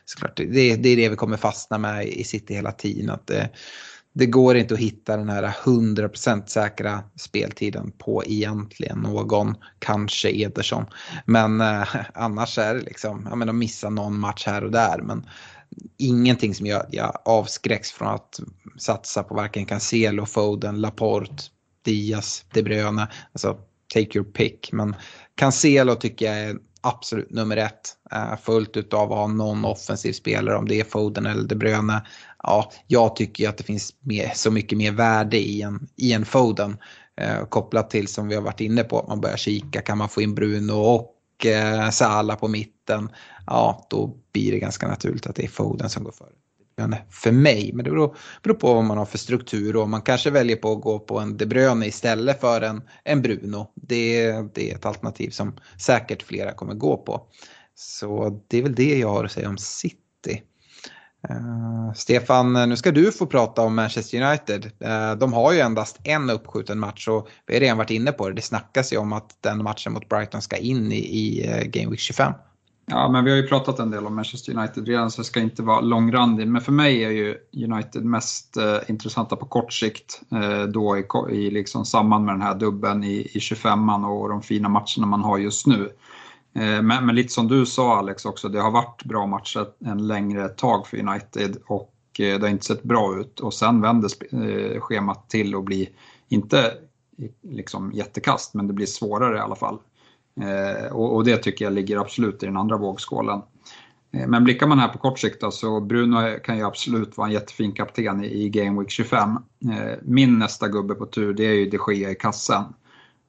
[0.06, 3.10] såklart, det, det är det vi kommer fastna med i City hela tiden.
[3.10, 3.50] Att det,
[4.14, 10.86] det går inte att hitta den här 100% säkra speltiden på egentligen någon, kanske Ederson.
[11.26, 15.02] Men eh, annars är det liksom, ja men de missar någon match här och där.
[15.02, 15.26] Men
[15.98, 18.40] ingenting som gör att jag avskräcks från att
[18.78, 21.44] satsa på varken Cancelo, Foden, Laporte,
[21.82, 23.08] Diaz, De Bruyne.
[23.34, 23.58] Alltså
[23.94, 24.70] take your pick.
[24.72, 24.96] Men
[25.36, 27.94] Cancelo tycker jag är absolut nummer ett.
[28.12, 32.06] Eh, fullt utav att ha någon offensiv spelare, om det är Foden eller De Bruyne.
[32.44, 36.26] Ja, jag tycker att det finns mer, så mycket mer värde i en, i en
[36.26, 36.78] Foden.
[37.22, 40.10] Eh, kopplat till som vi har varit inne på, att man börjar kika, kan man
[40.10, 43.10] få in Bruno och eh, Sala på mitten?
[43.46, 46.30] Ja, då blir det ganska naturligt att det är Foden som går före
[47.10, 47.72] för mig.
[47.74, 50.72] Men det beror, beror, på vad man har för struktur och man kanske väljer på
[50.72, 53.72] att gå på en De Bruyne istället för en, en Bruno.
[53.76, 57.28] Det, det är ett alternativ som säkert flera kommer gå på.
[57.76, 60.07] Så det är väl det jag har att säga om City.
[61.30, 64.66] Uh, Stefan, nu ska du få prata om Manchester United.
[64.66, 68.30] Uh, de har ju endast en uppskjuten match och vi har redan varit inne på
[68.30, 68.36] det.
[68.36, 71.90] Det snackas ju om att den matchen mot Brighton ska in i, i uh, Game
[71.90, 72.34] Week 25.
[72.92, 75.40] Ja, men vi har ju pratat en del om Manchester United redan så jag ska
[75.40, 76.48] inte vara långrandig.
[76.48, 80.22] Men för mig är ju United mest eh, intressanta på kort sikt.
[80.32, 81.06] Eh, då i,
[81.36, 85.22] i liksom samband med den här dubben i, i 25an och de fina matcherna man
[85.22, 85.90] har just nu.
[86.58, 90.08] Eh, men, men, lite som du sa Alex också, det har varit bra matcher en
[90.08, 93.40] längre tag för United och eh, det har inte sett bra ut.
[93.40, 95.88] Och sen vänder eh, schemat till och blir,
[96.30, 96.74] inte
[97.42, 99.80] liksom jättekast, men det blir svårare i alla fall.
[100.92, 103.42] Och, och, det tycker jag ligger absolut i den andra vågskålen.
[104.12, 107.34] Men blickar man här på kort sikt då, så Bruno kan ju absolut vara en
[107.34, 109.38] jättefin kapten i, i Game Week 25.
[110.02, 112.64] Min nästa gubbe på tur det är ju de Gea i kassen.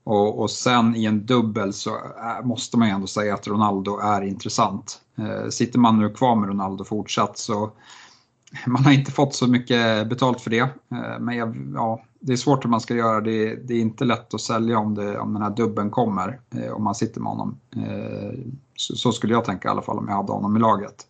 [0.08, 3.98] Och, och, sen i en dubbel så äh, måste man ju ändå säga att Ronaldo
[3.98, 5.00] är intressant.
[5.18, 7.70] Eh, sitter man nu kvar med Ronaldo fortsatt så
[8.66, 10.58] man har inte fått så mycket betalt för det.
[10.58, 13.20] Eh, men jag, ja, det är svårt hur man ska göra.
[13.20, 16.72] Det, det är inte lätt att sälja om, det, om den här dubben kommer, eh,
[16.72, 17.58] om man sitter med honom.
[18.76, 21.06] Så, så, skulle jag tänka i alla fall om jag hade honom i laget.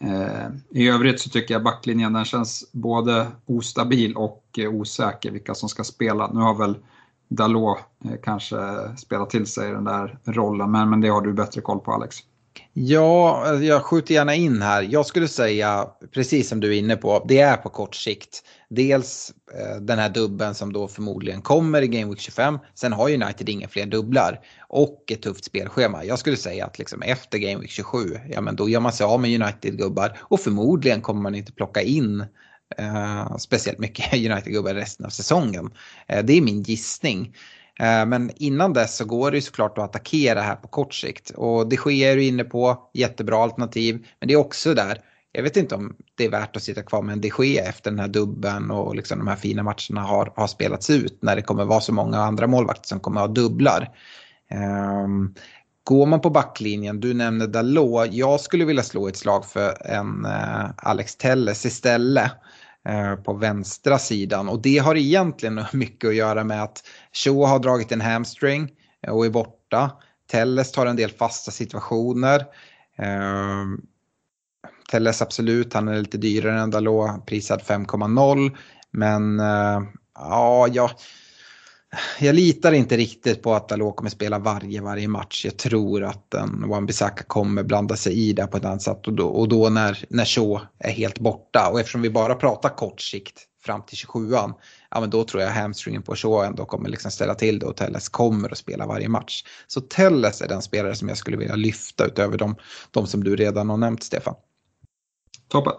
[0.00, 0.60] Mm.
[0.70, 5.84] I övrigt så tycker jag backlinjen den känns både ostabil och osäker vilka som ska
[5.84, 6.30] spela.
[6.32, 6.76] Nu har väl
[7.30, 8.56] Dalot eh, kanske
[8.96, 12.16] spelar till sig den där rollen, men, men det har du bättre koll på Alex.
[12.72, 14.82] Ja, eh, jag skjuter gärna in här.
[14.82, 18.42] Jag skulle säga, precis som du är inne på, det är på kort sikt.
[18.68, 22.58] Dels eh, den här dubben som då förmodligen kommer i Game Week 25.
[22.74, 26.04] Sen har United inga fler dubblar och ett tufft spelschema.
[26.04, 27.98] Jag skulle säga att liksom efter Game Week 27,
[28.30, 31.82] ja men då gör man sig av med United-gubbar och förmodligen kommer man inte plocka
[31.82, 32.24] in
[32.78, 35.70] eh, speciellt mycket United-gubbar resten av säsongen.
[36.06, 37.34] Eh, det är min gissning.
[37.80, 41.30] Eh, men innan dess så går det ju såklart att attackera här på kort sikt.
[41.30, 44.06] Och det sker du inne på, jättebra alternativ.
[44.18, 44.98] Men det är också där,
[45.32, 47.90] jag vet inte om det är värt att sitta kvar med en de Gea efter
[47.90, 51.42] den här dubben och liksom de här fina matcherna har, har spelats ut när det
[51.42, 53.88] kommer vara så många andra målvakter som kommer ha dubblar.
[55.04, 55.34] Um,
[55.84, 60.26] går man på backlinjen, du nämnde Dalot, jag skulle vilja slå ett slag för en
[60.26, 62.32] uh, Alex Telles istället.
[62.88, 64.48] Eh, på vänstra sidan.
[64.48, 68.70] Och det har egentligen mycket att göra med att Shaw har dragit en hamstring
[69.02, 69.90] eh, och är borta.
[70.30, 72.44] Telles tar en del fasta situationer.
[72.98, 73.80] Ehm,
[74.90, 78.56] Telles absolut, han är lite dyrare än Dalot, prisad 5,0.
[78.90, 79.82] Men eh,
[80.14, 80.90] ja, jag,
[82.20, 85.44] jag litar inte riktigt på att Dalot kommer spela varje, varje match.
[85.44, 89.12] Jag tror att en Wan-Bissaka kommer blanda sig i det på ett annat sätt och
[89.12, 91.68] då, och då när, när Shaw är helt borta.
[91.72, 94.52] Och eftersom vi bara pratar kort sikt fram till 27an,
[94.90, 97.76] ja men då tror jag hamstringen på Shaw ändå kommer liksom ställa till det och
[97.76, 99.44] Telles kommer att spela varje match.
[99.66, 102.56] Så Telles är den spelare som jag skulle vilja lyfta utöver de,
[102.90, 104.34] de som du redan har nämnt Stefan.
[105.48, 105.72] Toppen.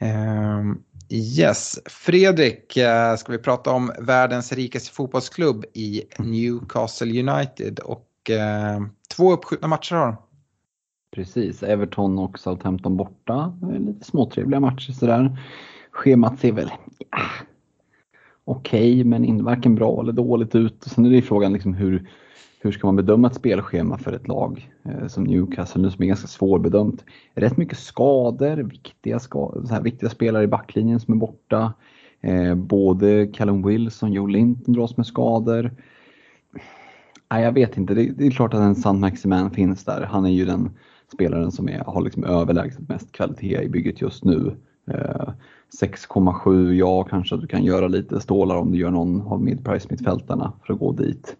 [0.00, 0.84] Um,
[1.14, 8.82] Yes, Fredrik, eh, ska vi prata om världens rikaste fotbollsklubb i Newcastle United och eh,
[9.16, 10.16] två uppskjutna matcher har de.
[11.16, 13.58] Precis, Everton och Southampton borta.
[13.78, 15.38] Lite småtrevliga matcher sådär.
[15.90, 16.70] Schemat ser väl
[17.10, 17.18] ja,
[18.44, 20.84] okej, okay, men varken bra eller dåligt ut.
[20.86, 22.08] Sen är det frågan liksom hur,
[22.64, 26.06] hur ska man bedöma ett spelschema för ett lag eh, som Newcastle nu som är
[26.06, 27.04] ganska svårbedömt?
[27.34, 31.72] Rätt mycket skador, viktiga, skador, så här, viktiga spelare i backlinjen som är borta.
[32.20, 35.70] Eh, både Callum Wilson och Joe Linton dras med skador.
[37.30, 40.02] Nej, jag vet inte, det, det är klart att en Sant Maximan finns där.
[40.02, 40.70] Han är ju den
[41.12, 44.56] spelaren som är, har liksom överlägset mest kvalitet i bygget just nu.
[44.90, 45.28] Eh,
[45.82, 49.86] 6,7, ja kanske att du kan göra lite stålar om du gör någon av mid-price
[49.90, 51.36] mittfältarna för att gå dit.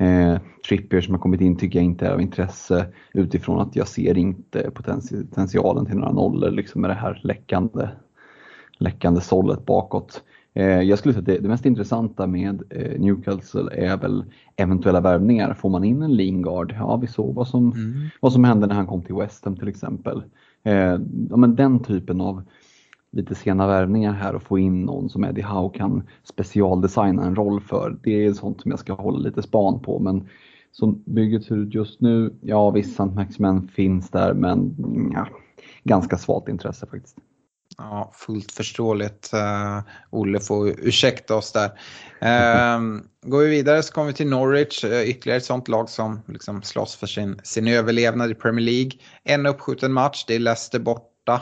[0.00, 0.38] Eh,
[0.68, 4.18] Trippier som har kommit in tycker jag inte är av intresse utifrån att jag ser
[4.18, 7.88] inte potentialen till några nollor liksom med det här läckande,
[8.78, 10.22] läckande sållet bakåt.
[10.54, 14.24] Eh, jag skulle säga att det, det mest intressanta med eh, Newcastle är väl
[14.56, 15.54] eventuella värvningar.
[15.54, 16.74] Får man in en Lingard?
[16.78, 18.08] Ja, vi såg vad som, mm.
[18.20, 20.22] vad som hände när han kom till West Ham till exempel.
[20.62, 20.98] Eh,
[21.30, 22.42] ja, men den typen av
[23.12, 27.60] lite sena värvningar här och få in någon som Eddie Howe kan specialdesigna en roll
[27.60, 27.98] för.
[28.02, 30.28] Det är sånt som jag ska hålla lite span på men
[30.72, 33.14] som bygget ser ut just nu, ja visst St.
[33.14, 35.26] Maximen finns där men mm, ja,
[35.84, 37.16] ganska svalt intresse faktiskt.
[37.78, 39.30] Ja, fullt förståeligt.
[39.34, 41.66] Uh, Olle får ursäkta oss där.
[42.22, 43.00] Uh,
[43.30, 46.62] går vi vidare så kommer vi till Norwich, uh, ytterligare ett sånt lag som liksom
[46.62, 48.90] slåss för sin, sin överlevnad i Premier League.
[49.24, 51.40] En uppskjuten match, det är Leicester borta.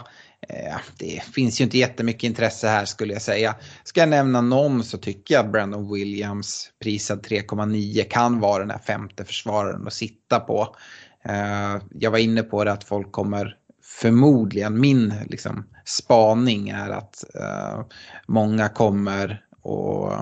[0.48, 3.54] Eh, det finns ju inte jättemycket intresse här skulle jag säga.
[3.84, 8.70] Ska jag nämna någon så tycker jag att Brandon Williams prisad 3,9 kan vara den
[8.70, 10.76] här femte försvararen att sitta på.
[11.24, 17.24] Eh, jag var inne på det att folk kommer förmodligen min liksom, spaning är att
[17.34, 17.84] eh,
[18.28, 20.12] många kommer och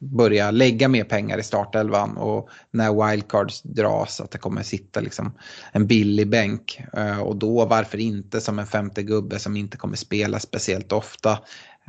[0.00, 5.32] börja lägga mer pengar i startelvan och när wildcards dras att det kommer sitta liksom
[5.72, 9.96] en billig bänk eh, och då varför inte som en femte gubbe som inte kommer
[9.96, 11.38] spela speciellt ofta.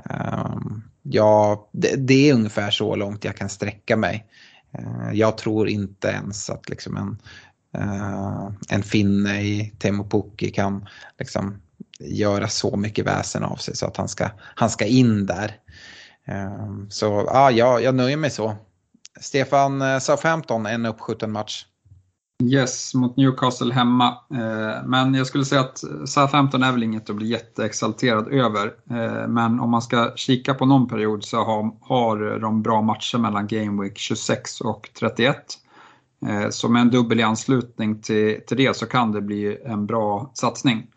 [0.06, 4.26] Ehm, ja, det, det, är ungefär så långt jag kan sträcka mig.
[4.72, 7.18] Eh, jag tror inte ens att liksom en
[7.74, 10.86] eh, en finne i Teemu Pukki kan
[11.20, 11.62] liksom
[12.00, 15.56] göra så mycket väsen av sig så att han ska, han ska in där.
[16.26, 18.56] Ehm, så ah, ja, jag nöjer mig så.
[19.20, 21.66] Stefan, eh, Southampton, en uppskjuten match.
[22.44, 24.08] Yes, mot Newcastle hemma.
[24.34, 28.74] Eh, men jag skulle säga att eh, Southampton är väl inget att bli jätteexalterad över.
[29.28, 31.38] Men om man ska kika på någon period så
[31.82, 35.38] har, de bra matcher mellan Game Week 26 och 31.
[36.50, 40.32] Så med en dubbel i anslutning till, till det så kan det bli en bra
[40.34, 40.88] satsning.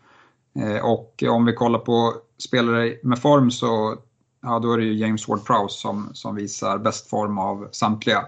[0.83, 3.97] Och om vi kollar på spelare med form så
[4.43, 8.25] ja, då är det ju James Ward-Prowse som, som visar bäst form av samtliga.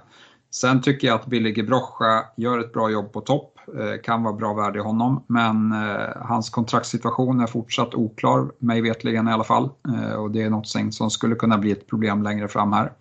[0.52, 4.34] Sen tycker jag att Billy Gibrocha gör ett bra jobb på topp, eh, kan vara
[4.34, 9.44] bra värde i honom, men eh, hans kontraktssituation är fortsatt oklar, mig vetligen i alla
[9.44, 9.70] fall.
[9.88, 12.92] Eh, och det är något som skulle kunna bli ett problem längre fram här.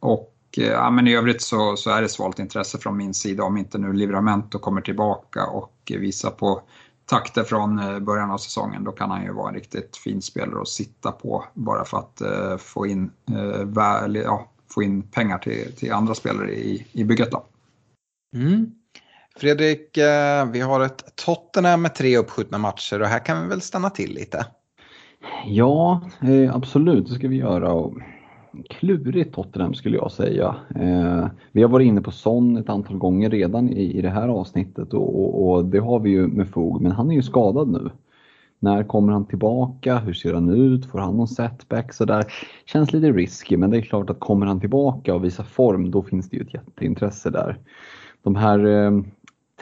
[0.00, 3.56] och ja, men i övrigt så, så är det svalt intresse från min sida om
[3.56, 6.62] inte nu Livramento kommer tillbaka och visar på
[7.12, 8.84] takter från eh, början av säsongen.
[8.84, 12.22] Då kan han ju vara en riktigt fin spelare att sitta på bara för att
[12.24, 17.04] uh, få, in, uh, väl, ja, få in pengar till, till andra spelare i, i
[17.04, 17.30] bygget.
[17.30, 17.44] Då.
[18.36, 18.66] Mm.
[19.36, 19.98] Fredrik,
[20.52, 24.14] vi har ett Tottenham med tre uppskjutna matcher och här kan vi väl stanna till
[24.14, 24.46] lite?
[25.46, 26.00] Ja,
[26.52, 27.72] absolut, det ska vi göra
[28.68, 30.56] klurigt Tottenham skulle jag säga.
[30.74, 34.28] Eh, vi har varit inne på Son ett antal gånger redan i, i det här
[34.28, 37.68] avsnittet och, och, och, det har vi ju med fog, men han är ju skadad
[37.68, 37.90] nu.
[38.58, 39.98] När kommer han tillbaka?
[39.98, 40.86] Hur ser han ut?
[40.86, 41.92] Får han någon setback?
[41.92, 42.24] Så där.
[42.66, 46.02] Känns lite risky, men det är klart att kommer han tillbaka och visar form, då
[46.02, 47.58] finns det ju ett jätteintresse där.
[48.22, 48.90] De här eh,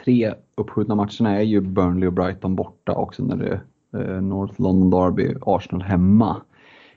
[0.05, 3.61] tre uppskjutna matcherna är ju Burnley och Brighton borta också när det
[3.91, 6.41] är eh, North London Derby, Arsenal hemma.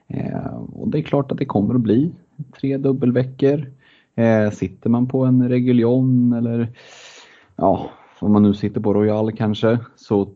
[0.09, 2.13] Eh, och det är klart att det kommer att bli
[2.61, 3.71] tre dubbelveckor.
[4.15, 6.69] Eh, sitter man på en Reguljon eller
[7.57, 10.29] ja, om man nu sitter på Royal kanske så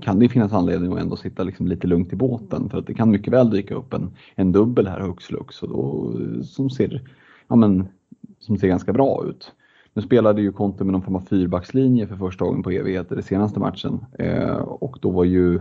[0.00, 2.94] kan det finnas anledning att ändå sitta liksom lite lugnt i båten för att det
[2.94, 6.12] kan mycket väl dyka upp en, en dubbel här hux flux och då,
[6.44, 7.02] som, ser,
[7.48, 7.88] ja men,
[8.38, 9.52] som ser ganska bra ut.
[9.94, 13.22] Nu spelade ju Conte med någon form av fyrbackslinje för första gången på evigheter i
[13.22, 15.60] senaste matchen eh, och då var ju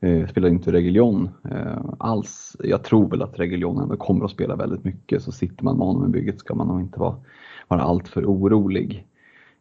[0.00, 2.56] Eh, spelar inte Reguljon eh, alls.
[2.64, 5.86] Jag tror väl att Reguljon ändå kommer att spela väldigt mycket så sitter man med
[5.86, 7.16] honom i bygget ska man nog inte vara,
[7.68, 9.06] vara alltför orolig.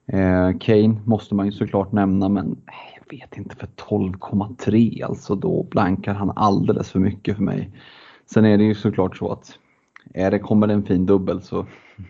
[0.05, 5.35] Eh, Kane måste man ju såklart nämna men eh, jag vet inte för 12,3 alltså
[5.35, 7.71] då blankar han alldeles för mycket för mig.
[8.25, 9.59] Sen är det ju såklart så att
[10.13, 11.65] är det, kommer det en fin dubbel så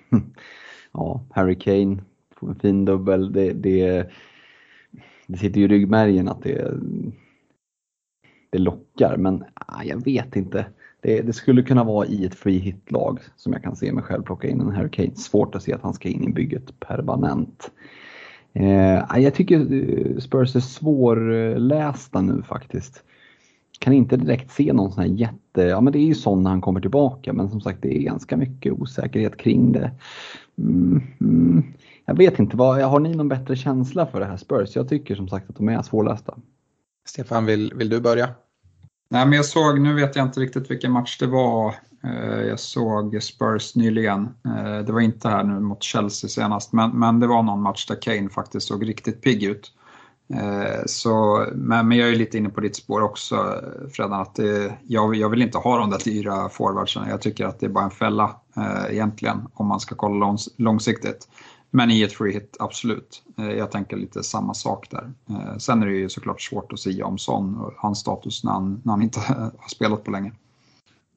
[0.91, 1.97] ja, Harry Kane
[2.35, 3.33] får en fin dubbel.
[3.33, 4.09] Det, det,
[5.27, 6.73] det sitter ju i ryggmärgen att det
[8.49, 9.17] det lockar.
[9.17, 10.65] Men ah, jag vet inte.
[11.01, 14.23] Det, det, skulle kunna vara i ett free hit-lag som jag kan se mig själv
[14.23, 17.71] plocka in en Harry Svårt att se att han ska in i bygget permanent.
[18.53, 23.03] Eh, ah, jag tycker eh, Spurs är svårlästa nu faktiskt.
[23.79, 26.49] Kan inte direkt se någon sån här jätte, ja men det är ju sån när
[26.49, 29.91] han kommer tillbaka men som sagt det är ganska mycket osäkerhet kring det.
[30.57, 31.63] Mm, mm.
[32.05, 34.75] Jag vet inte, vad, har ni någon bättre känsla för det här Spurs?
[34.75, 36.37] Jag tycker som sagt att de är svårlästa.
[37.05, 38.29] Stefan, vill, vill du börja?
[39.09, 41.75] Nej, men jag såg, nu vet jag inte riktigt vilken match det var.
[42.03, 44.23] Eh, jag såg Spurs nyligen.
[44.45, 47.85] Eh, det var inte här nu mot Chelsea senast, men, men det var någon match
[47.85, 49.71] där Kane faktiskt såg riktigt pigg ut.
[50.33, 53.61] Eh, så, men, men jag är lite inne på ditt spår också
[53.93, 57.09] Fredan, att det, jag, jag vill inte ha de där dyra forwardsen.
[57.09, 58.35] Jag tycker att det är bara en fälla
[58.89, 61.27] egentligen om man ska kolla långs, långsiktigt.
[61.75, 63.23] Men e i ett free hit, absolut.
[63.37, 65.13] Eh, jag tänker lite samma sak där.
[65.29, 68.51] Eh, sen är det ju såklart svårt att säga om Son och hans status när
[68.51, 70.31] han, när han inte har spelat på länge.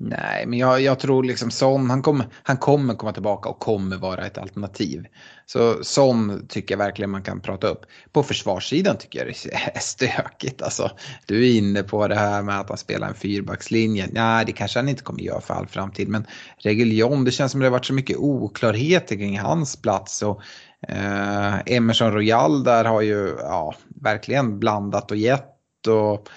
[0.00, 3.96] Nej, men jag, jag tror liksom Son, han kommer, han kommer komma tillbaka och kommer
[3.96, 5.06] vara ett alternativ.
[5.46, 7.80] Så Son tycker jag verkligen man kan prata upp.
[8.12, 10.62] På försvarssidan tycker jag det är stökigt.
[10.62, 10.90] Alltså,
[11.26, 14.08] du är inne på det här med att han spelar en fyrbackslinje.
[14.12, 16.08] Nej, det kanske han inte kommer göra för all framtid.
[16.08, 16.26] Men
[16.58, 20.22] Reguljon, det känns som det har varit så mycket oklarheter kring hans plats.
[20.22, 20.40] Och,
[20.88, 25.86] eh, Emerson Royal där har ju ja, verkligen blandat och gett.
[25.86, 26.28] Och,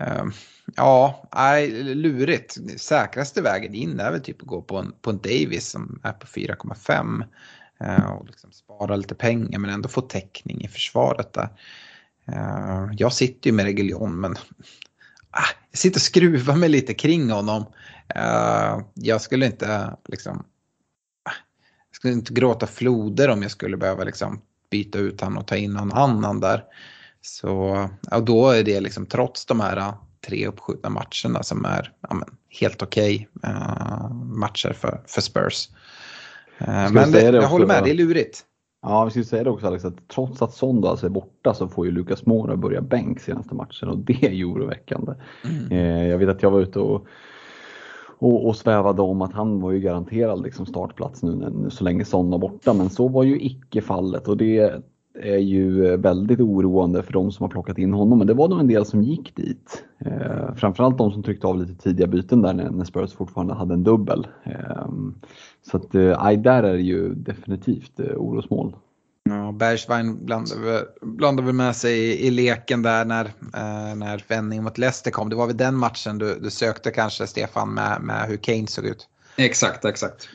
[0.00, 0.24] eh,
[0.76, 2.58] Ja, nej, lurigt.
[2.76, 6.12] Säkraste vägen in är väl typ att gå på en, på en Davis som är
[6.12, 7.24] på 4,5
[7.80, 11.48] eh, och liksom spara lite pengar men ändå få täckning i försvaret där.
[12.26, 14.36] Eh, jag sitter ju med Reguljon men
[15.30, 17.64] ah, jag sitter och skruvar mig lite kring honom.
[18.14, 20.38] Eh, jag skulle inte liksom
[21.22, 21.34] ah,
[21.90, 24.40] jag skulle inte gråta floder om jag skulle behöva liksom
[24.70, 26.64] byta ut honom och ta in någon annan där.
[27.20, 29.94] Så och då är det liksom trots de här
[30.26, 32.28] tre uppskjutna matcherna som är ja, men,
[32.60, 35.68] helt okej okay, uh, matcher för, för Spurs.
[36.60, 38.44] Uh, men det, det jag håller med, det är lurigt.
[38.82, 41.68] Ja, vi skulle säga det också Alex, att trots att Sondo alltså är borta så
[41.68, 45.12] får ju Lukas Mora börja bänk senaste matchen och det är ju oroväckande.
[45.44, 45.72] Mm.
[45.72, 47.06] Eh, jag vet att jag var ute och,
[48.18, 52.04] och, och, svävade om att han var ju garanterad liksom startplats nu, nu så länge
[52.04, 54.82] Son var borta, men så var ju icke fallet och det
[55.14, 58.60] är ju väldigt oroande för de som har plockat in honom, men det var nog
[58.60, 59.84] en del som gick dit.
[60.04, 63.74] Eh, framförallt de som tryckte av lite tidiga byten där när, när Spurs fortfarande hade
[63.74, 64.26] en dubbel.
[64.44, 64.88] Eh,
[65.70, 68.74] så att, eh, där är det ju definitivt eh, orosmoln.
[69.24, 69.54] Ja,
[70.20, 75.10] blandade, blandade väl med sig i, i leken där när, eh, när vändningen mot Leicester
[75.10, 75.30] kom.
[75.30, 78.84] Det var väl den matchen du, du sökte kanske Stefan med, med hur Kane såg
[78.84, 79.08] ut?
[79.36, 80.28] Exakt, exakt.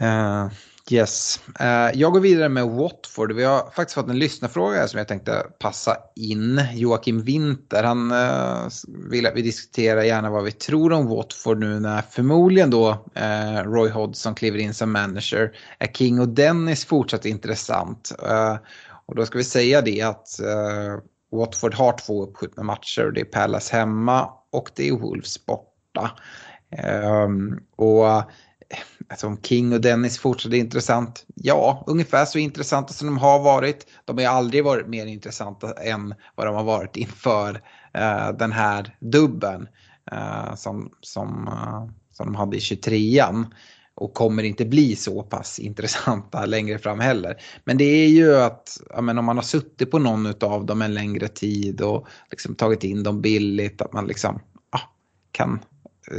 [0.00, 0.48] Uh,
[0.90, 1.40] Yes.
[1.60, 3.32] Eh, jag går vidare med Watford.
[3.32, 6.62] Vi har faktiskt fått en lyssnarfråga som jag tänkte passa in.
[6.74, 8.68] Joakim Winter, han eh,
[9.10, 13.62] vill att vi diskuterar gärna vad vi tror om Watford nu när förmodligen då eh,
[13.64, 15.52] Roy Hodgson kliver in som manager.
[15.78, 18.12] Är King och Dennis fortsatt intressant?
[19.06, 20.28] och då ska vi säga det att
[21.32, 23.12] Watford har två uppskjutna matcher.
[23.14, 26.10] Det är Palace hemma och det är Wolves borta.
[26.70, 28.22] Ehm, och
[29.08, 31.26] alltså om King och Dennis fortsätter intressant?
[31.34, 33.86] Ja, ungefär så intressanta som de har varit.
[34.04, 37.54] De har ju aldrig varit mer intressanta än vad de har varit inför
[37.98, 39.68] uh, den här dubben
[40.12, 43.46] uh, som, som, uh, som de hade i 23an.
[43.94, 47.36] Och kommer inte bli så pass intressanta längre fram heller.
[47.64, 50.94] Men det är ju att men om man har suttit på någon av dem en
[50.94, 54.40] längre tid och liksom tagit in dem billigt, att man liksom
[54.70, 54.80] ah,
[55.32, 55.60] kan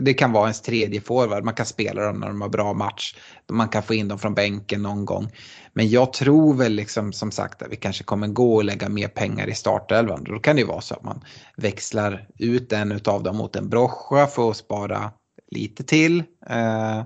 [0.02, 1.44] det kan vara ens tredje forward.
[1.44, 3.16] Man kan spela dem när de har bra match.
[3.52, 5.32] Man kan få in dem från bänken någon gång.
[5.74, 9.08] Men jag tror väl liksom som sagt att vi kanske kommer gå och lägga mer
[9.08, 10.24] pengar i startelvan.
[10.24, 11.24] Då kan det ju vara så att man
[11.58, 15.12] växlar ut en av dem mot en broscha för att spara
[15.52, 16.24] lite till.
[16.50, 17.04] Eh,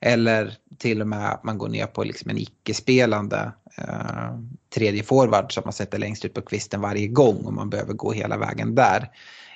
[0.00, 4.38] eller till och med att man går ner på liksom en icke-spelande eh,
[4.74, 8.12] tredje forward som man sätter längst ut på kvisten varje gång och man behöver gå
[8.12, 9.10] hela vägen där.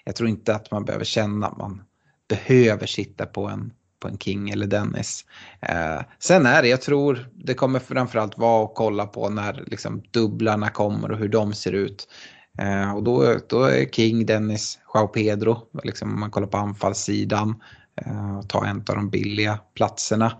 [0.05, 1.82] Jag tror inte att man behöver känna att man
[2.31, 5.24] behöver sitta på en, på en King eller Dennis.
[5.61, 10.02] Eh, sen är det, jag tror det kommer framförallt vara att kolla på när liksom,
[10.11, 12.09] dubblarna kommer och hur de ser ut.
[12.59, 17.62] Eh, och då, då är King, Dennis, Jao Pedro, liksom, om man kollar på anfallssidan,
[18.07, 20.32] eh, ta en av de billiga platserna.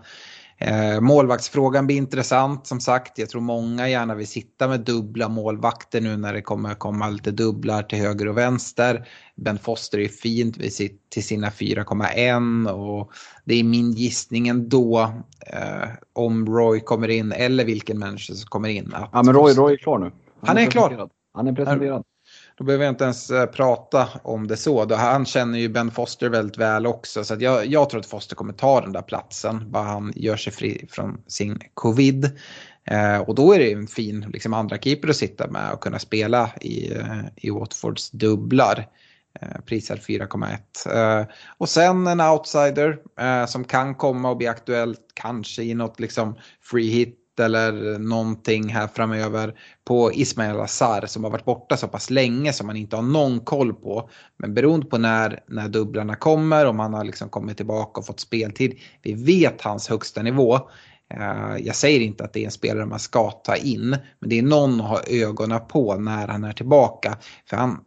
[0.61, 3.17] Eh, målvaktsfrågan blir intressant som sagt.
[3.17, 7.31] Jag tror många gärna vill sitta med dubbla målvakter nu när det kommer komma lite
[7.31, 9.07] dubblar till höger och vänster.
[9.35, 13.11] Ben Foster är fint vid sitt, till sina 4,1 och
[13.45, 15.13] det är min gissning ändå
[15.47, 18.93] eh, om Roy kommer in eller vilken människa som kommer in.
[19.11, 20.05] ja men Roy, Roy är klar nu.
[20.05, 21.09] Han, han är, är klar.
[21.33, 22.03] Han är presenterad.
[22.57, 24.95] Då behöver jag inte ens eh, prata om det så.
[24.95, 27.23] Han känner ju Ben Foster väldigt väl också.
[27.23, 29.71] Så jag, jag, tror att Foster kommer ta den där platsen.
[29.71, 32.31] Bara han gör sig fri från sin covid.
[32.87, 35.99] Eh, och då är det en fin liksom, andra keeper att sitta med och kunna
[35.99, 38.87] spela i, eh, i Watfords dubblar.
[39.39, 41.21] Eh, prisad 4,1.
[41.21, 45.99] Eh, och sen en outsider eh, som kan komma och bli aktuell kanske i något
[45.99, 49.53] liksom free hit eller någonting här framöver
[49.85, 53.39] på Ismail Azar som har varit borta så pass länge som man inte har någon
[53.39, 54.09] koll på.
[54.37, 58.19] Men beroende på när, när dubblarna kommer, om han har liksom kommit tillbaka och fått
[58.19, 58.79] speltid.
[59.01, 60.55] Vi vet hans högsta nivå.
[61.13, 63.89] Eh, jag säger inte att det är en spelare man ska ta in,
[64.19, 67.17] men det är någon att ha ögonen på när han är tillbaka.
[67.45, 67.79] För han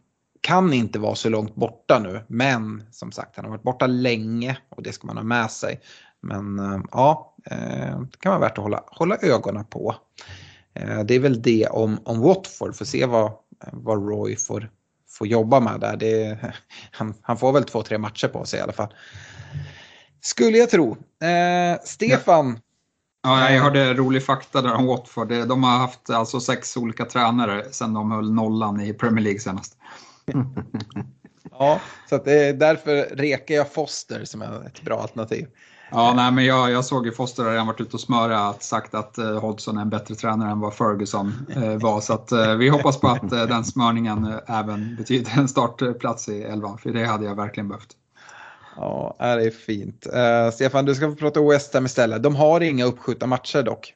[0.45, 4.57] kan inte vara så långt borta nu, men som sagt han har varit borta länge
[4.69, 5.79] och det ska man ha med sig.
[6.25, 9.95] Men eh, ja, eh, det kan vara värt att hålla, hålla ögonen på.
[10.73, 13.31] Eh, det är väl det om, om Watford, får se vad,
[13.71, 14.69] vad Roy får,
[15.09, 15.97] får jobba med där.
[15.97, 16.37] Det,
[16.91, 18.93] han, han får väl två, tre matcher på sig i alla fall.
[20.21, 20.91] Skulle jag tro.
[21.23, 22.59] Eh, Stefan.
[23.23, 25.27] Ja, jag hörde rolig fakta där om Watford.
[25.27, 29.77] De har haft alltså sex olika tränare sedan de höll nollan i Premier League senast.
[31.51, 35.47] ja, så det är därför rekar jag Foster som är ett bra alternativ.
[35.91, 38.95] Ja, nej, men jag, jag såg ju Foster har redan varit ute och smörat sagt
[38.95, 42.01] att eh, Hodgson är en bättre tränare än vad Ferguson eh, var.
[42.01, 46.29] Så att, eh, vi hoppas på att eh, den smörningen eh, även betyder en startplats
[46.29, 47.95] i elvan, för det hade jag verkligen behövt.
[48.75, 50.07] Ja, det är fint.
[50.13, 52.23] Eh, Stefan, du ska få prata OS Ham istället.
[52.23, 53.93] De har inga uppskjutna matcher dock.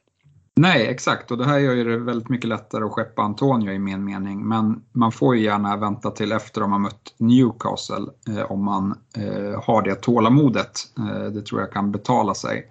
[0.60, 1.30] Nej, exakt.
[1.30, 4.48] Och det här gör ju det väldigt mycket lättare att skeppa Antonio i min mening.
[4.48, 8.94] Men man får ju gärna vänta till efter om man mött Newcastle eh, om man
[9.16, 10.80] eh, har det tålamodet.
[10.98, 12.66] Eh, det tror jag kan betala sig.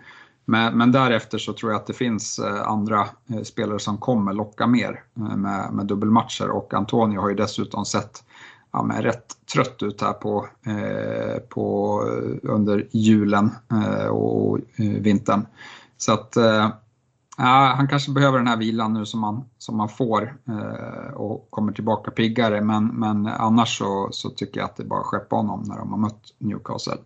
[0.45, 4.33] Men, men, därefter så tror jag att det finns eh, andra eh, spelare som kommer
[4.33, 8.23] locka mer eh, med, med dubbelmatcher och Antonio har ju dessutom sett
[8.71, 15.45] ja, men rätt trött ut här på, eh, på, eh, under julen eh, och vintern.
[15.97, 16.37] Så att
[17.41, 21.47] Ja, han kanske behöver den här vilan nu som han som han får eh, och
[21.49, 22.61] kommer tillbaka piggare.
[22.61, 25.77] Men, men annars så, så tycker jag att det är bara att skeppa honom när
[25.77, 26.97] de har mött Newcastle.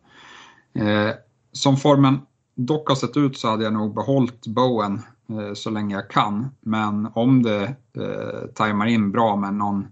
[0.74, 1.10] Eh,
[1.52, 2.20] som formen
[2.56, 6.50] dock har sett ut så hade jag nog behållit Bowen eh, så länge jag kan.
[6.62, 7.64] Men om det
[7.98, 9.88] eh, tajmar in bra med någon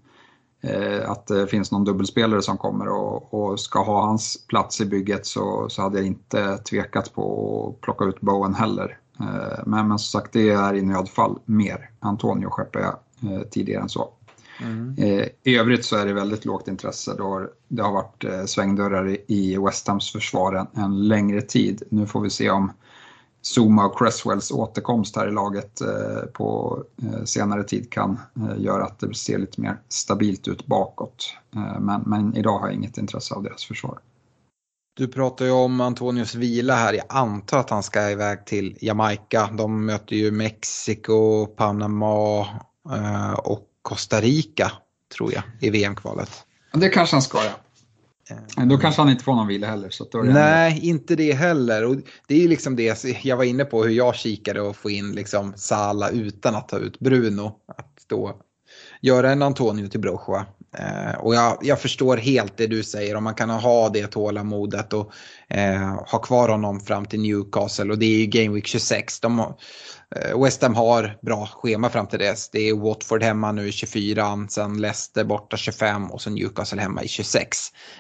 [0.61, 4.85] eh, att det finns någon dubbelspelare som kommer och, och, ska ha hans plats i
[4.85, 9.00] bygget så, så hade jag inte tvekat på att plocka ut Bowen heller.
[9.21, 11.89] Eh, men, men som sagt, det är i nödfall mer.
[11.99, 12.95] Antonio skeppar jag
[13.33, 14.09] eh, tidigare än så.
[14.61, 14.95] Mm.
[14.97, 17.13] Eh, I övrigt så är det väldigt lågt intresse.
[17.17, 21.83] Då det har varit svängdörrar i West Hams försvar en, en längre tid.
[21.89, 22.71] Nu får vi se om
[23.55, 25.81] Zuma och Cresswells återkomst här i laget
[26.33, 26.79] på
[27.25, 28.19] senare tid kan
[28.57, 31.35] göra att det ser lite mer stabilt ut bakåt.
[31.79, 33.99] Men, men idag har jag inget intresse av deras försvar.
[35.01, 36.93] Du pratar ju om Antonios vila här.
[36.93, 39.49] Jag antar att han ska iväg till Jamaica.
[39.57, 42.39] De möter ju Mexiko, Panama
[42.91, 44.71] eh, och Costa Rica
[45.17, 46.29] tror jag i VM-kvalet.
[46.73, 48.35] Det kanske han ska ja.
[48.57, 49.89] Men då kanske han inte får någon vila heller.
[49.89, 50.85] Så Nej, ändå...
[50.85, 51.85] inte det heller.
[51.85, 51.95] Och
[52.27, 55.53] det är liksom det jag var inne på hur jag kikade och få in liksom
[55.55, 57.55] Sala utan att ta ut Bruno.
[57.77, 58.41] Att då
[59.01, 60.45] göra en Antonio till Brochoa.
[60.77, 64.93] Eh, och jag, jag, förstår helt det du säger om man kan ha det tålamodet
[64.93, 65.11] och
[65.49, 69.19] eh, ha kvar honom fram till Newcastle och det är ju Game Week 26.
[69.19, 72.49] De, eh, West Ham har bra schema fram till dess.
[72.49, 77.03] Det är Watford hemma nu i 24, sen Leicester borta 25 och sen Newcastle hemma
[77.03, 77.57] i 26.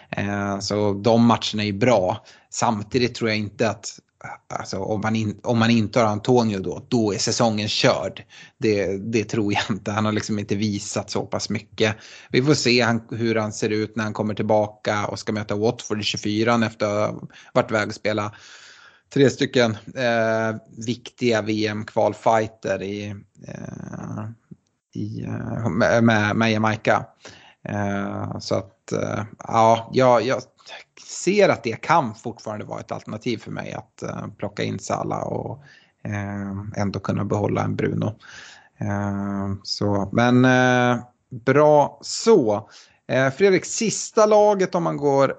[0.09, 2.25] Eh, så de matcherna är bra.
[2.49, 3.99] Samtidigt tror jag inte att
[4.47, 8.23] Alltså, om, man in, om man inte har Antonio då, då är säsongen körd.
[8.57, 9.91] Det, det tror jag inte.
[9.91, 11.95] Han har liksom inte visat så pass mycket.
[12.29, 15.55] Vi får se han, hur han ser ut när han kommer tillbaka och ska möta
[15.55, 18.35] Watford i 24 efter att ha varit iväg och spela
[19.13, 23.15] tre stycken eh, viktiga VM-kvalfighter i,
[23.47, 24.23] eh,
[24.93, 27.05] i, eh, med, med Jamaica.
[27.63, 30.41] Eh, så att eh, ja, jag,
[31.07, 35.21] ser att det kan fortfarande vara ett alternativ för mig att uh, plocka in Sala
[35.21, 35.63] och
[36.07, 38.15] uh, ändå kunna behålla en Bruno.
[38.81, 40.47] Uh, så, men
[41.29, 42.69] bra så.
[43.37, 45.35] Fredrik, sista laget om man går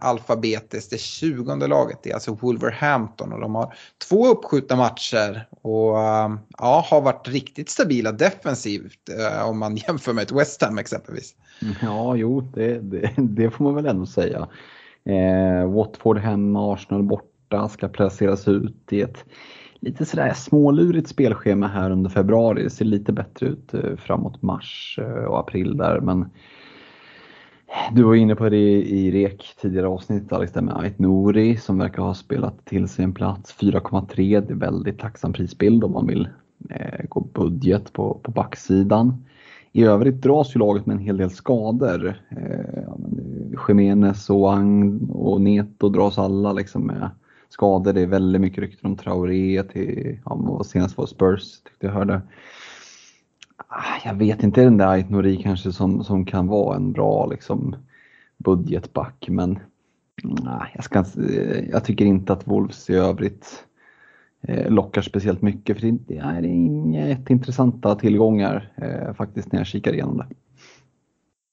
[0.00, 3.74] alfabetiskt, det 20 laget, det är alltså Wolverhampton och de har
[4.08, 5.96] två uppskjutna matcher och
[6.58, 9.10] ja, har varit riktigt stabila defensivt
[9.44, 11.34] om man jämför med ett West Ham exempelvis.
[11.82, 14.48] Ja, jo, det, det, det får man väl ändå säga.
[15.04, 19.24] Eh, Watford hemma, Arsenal borta ska placeras ut i ett
[19.80, 22.62] lite sådär smålurigt spelschema här under februari.
[22.62, 26.30] Det ser lite bättre ut eh, framåt mars eh, och april där men
[27.92, 31.78] du var inne på det i REK tidigare avsnitt Alex, där med Ait Nouri som
[31.78, 33.56] verkar ha spelat till sig en plats.
[33.60, 36.28] 4,3, det är väldigt tacksam prisbild om man vill
[36.70, 39.24] eh, gå budget på, på backsidan.
[39.72, 42.14] I övrigt dras ju laget med en hel del skador.
[42.28, 42.88] Eh, eh,
[43.68, 47.10] Jiménez och Ang och Neto dras alla liksom med
[47.48, 47.92] skador.
[47.92, 52.22] Det är väldigt mycket rykten om Traoré till, ja, senast var Spurs tyckte jag hörde.
[53.56, 57.26] Ah, jag vet inte den där Ait Nori kanske som, som kan vara en bra
[57.26, 57.76] liksom,
[58.38, 59.50] budgetback men
[60.24, 63.64] mm, nej, jag, ska, eh, jag tycker inte att Wolves i övrigt
[64.48, 70.18] lockar speciellt mycket för det är inga jätteintressanta tillgångar eh, faktiskt när jag kikar igenom
[70.18, 70.26] det.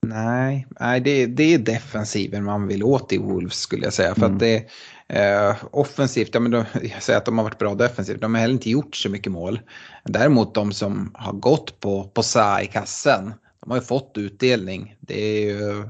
[0.07, 4.15] Nej, nej det, det är defensiven man vill åt i Wolves skulle jag säga.
[4.15, 4.33] För mm.
[4.33, 4.65] att det
[5.07, 8.33] är eh, offensivt, ja, men de, jag säger att de har varit bra defensivt, de
[8.33, 9.59] har heller inte gjort så mycket mål.
[10.03, 14.95] Däremot de som har gått på, på Sa i kassen, de har ju fått utdelning.
[14.99, 15.83] Det är ju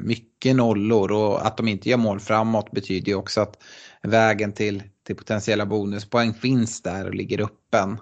[0.00, 3.62] mycket nollor och att de inte gör mål framåt betyder ju också att
[4.02, 7.98] vägen till, till potentiella bonuspoäng finns där och ligger öppen.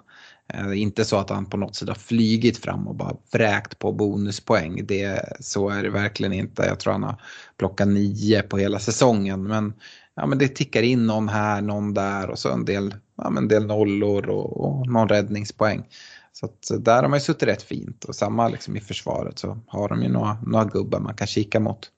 [0.53, 3.91] Eh, inte så att han på något sätt har flygit fram och bara vräkt på
[3.91, 4.85] bonuspoäng.
[4.85, 6.65] Det, så är det verkligen inte.
[6.65, 7.21] Jag tror han har
[7.57, 9.43] plockat nio på hela säsongen.
[9.43, 9.73] Men,
[10.15, 13.47] ja, men det tickar in någon här, någon där och så en del, ja, en
[13.47, 15.85] del nollor och, och någon räddningspoäng.
[16.33, 19.39] Så att eh, där har man ju suttit rätt fint och samma liksom i försvaret
[19.39, 21.91] så har de ju några, några gubbar man kan kika mot.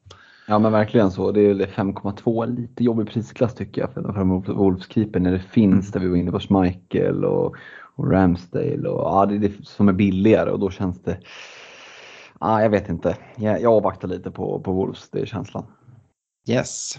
[0.50, 1.32] Ja men verkligen så.
[1.32, 4.14] Det är 5,2 lite jobbig prisklass tycker jag för,
[4.46, 7.56] för Wolfskeeper när det finns, där vi var inne på Schmeichel och,
[7.96, 11.20] och Ramsdale och ja, det är det som är billigare och då känns det,
[12.40, 13.18] ja, jag vet inte.
[13.36, 15.66] Jag, jag avvaktar lite på, på Wolves, det är känslan.
[16.50, 16.94] Yes.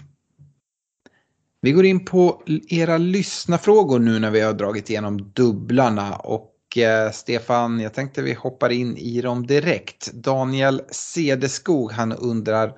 [1.61, 7.11] Vi går in på era lyssnafrågor nu när vi har dragit igenom dubblarna och eh,
[7.11, 10.13] Stefan, jag tänkte vi hoppar in i dem direkt.
[10.13, 12.73] Daniel Cederskog, han undrar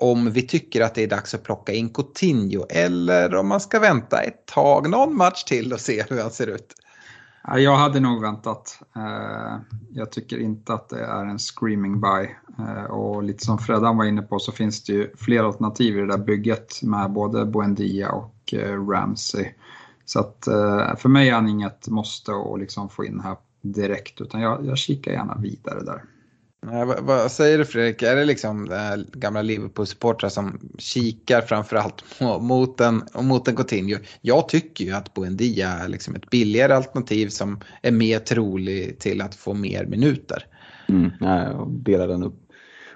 [0.00, 3.78] om vi tycker att det är dags att plocka in Coutinho eller om man ska
[3.78, 6.74] vänta ett tag, någon match till och se hur han ser ut.
[7.56, 8.78] Jag hade nog väntat.
[8.96, 9.58] Eh,
[9.90, 12.28] jag tycker inte att det är en screaming buy.
[12.58, 16.00] Eh, och lite som Freddan var inne på så finns det ju fler alternativ i
[16.00, 19.48] det där bygget med både Buendia och eh, Ramsey.
[20.04, 20.44] Så att
[20.98, 24.78] för mig är han inget måste att liksom få in här direkt utan jag, jag
[24.78, 26.04] kikar gärna vidare där
[26.62, 32.04] vad, vad, säger du Fredrik, är det liksom äh, gamla Liverpool-supportrar som kikar framförallt
[32.40, 33.98] mot en, mot en Coutinho?
[34.20, 39.20] Jag tycker ju att Buendia är liksom ett billigare alternativ som är mer trolig till
[39.20, 40.46] att få mer minuter.
[40.88, 42.40] Mm, jag delar den upp,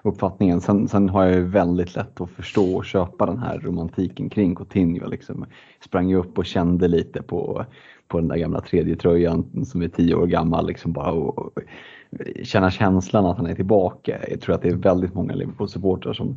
[0.03, 0.61] uppfattningen.
[0.61, 4.55] Sen, sen, har jag ju väldigt lätt att förstå och köpa den här romantiken kring
[4.55, 5.09] Coutinho.
[5.09, 5.47] Liksom.
[5.85, 7.67] Sprang ju upp och kände lite på,
[8.09, 10.67] på den där gamla tredje tröjan som är tio år gammal.
[10.67, 11.53] Liksom bara och, och,
[12.43, 14.19] känna känslan att han är tillbaka.
[14.31, 16.37] Jag tror att det är väldigt många Liverpool-supportrar som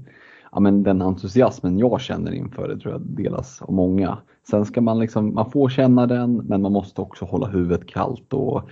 [0.51, 4.17] ja, men den entusiasmen jag känner inför det tror jag delas av många.
[4.49, 8.33] Sen ska man liksom, man får känna den men man måste också hålla huvudet kallt
[8.33, 8.69] och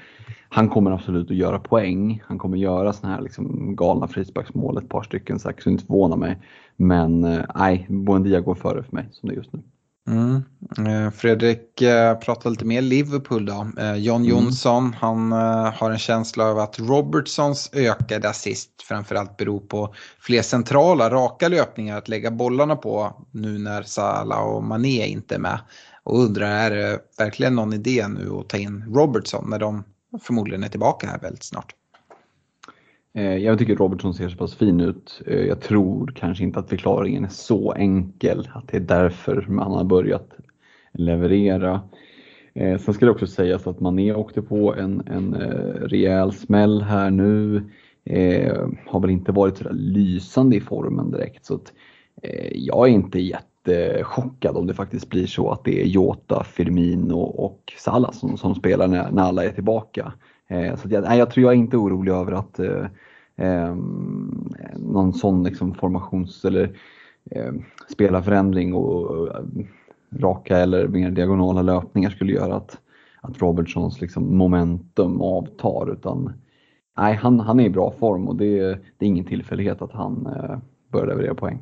[0.50, 2.24] han kommer absolut att göra poäng.
[2.26, 5.86] Han kommer göra sådana här liksom galna frisparksmål, ett par stycken så jag skulle inte
[5.86, 6.38] förvåna mig.
[6.76, 9.60] Men eh, nej, Buendia går före för mig som det är just nu.
[10.08, 10.44] Mm.
[10.88, 13.68] Eh, Fredrik eh, pratar lite mer Liverpool då.
[13.78, 14.30] Eh, John mm.
[14.30, 15.32] Jonsson, han
[15.72, 21.98] har en känsla av att Robertsons ökade assist framförallt beror på fler centrala, raka löpningar
[21.98, 25.60] att lägga bollarna på nu när Salah och Mané inte är med.
[26.04, 29.84] Och undrar, är det verkligen någon idé nu att ta in Robertson när de
[30.22, 31.74] förmodligen är tillbaka här väldigt snart?
[33.16, 35.22] Eh, jag tycker Robertson ser så pass fin ut.
[35.26, 39.72] Eh, jag tror kanske inte att förklaringen är så enkel, att det är därför man
[39.72, 40.30] har börjat
[40.94, 41.82] leverera.
[42.54, 45.34] Eh, sen ska det också sägas att Mané åkte på en, en
[45.90, 47.64] rejäl smäll här nu.
[48.86, 51.46] har väl inte varit så lysande i formen direkt.
[51.46, 51.74] Så att,
[52.52, 57.74] jag är inte jättechockad om det faktiskt blir så att det är Jota, Firmino och
[57.78, 60.14] Salah som, som spelar när, när alla är tillbaka.
[60.48, 62.86] Eh, så jag, nej, jag tror jag är inte orolig över att eh,
[63.36, 66.78] ehm, någon sån liksom formations eller
[67.32, 67.54] eh,
[67.90, 69.44] spelarförändring och eh,
[70.20, 72.80] raka eller mer diagonala löpningar skulle göra att,
[73.22, 76.34] att Robertsons liksom momentum avtar utan
[76.98, 78.60] nej, han, han är i bra form och det,
[78.98, 80.58] det är ingen tillfällighet att han eh,
[80.92, 81.60] börjar leverera poäng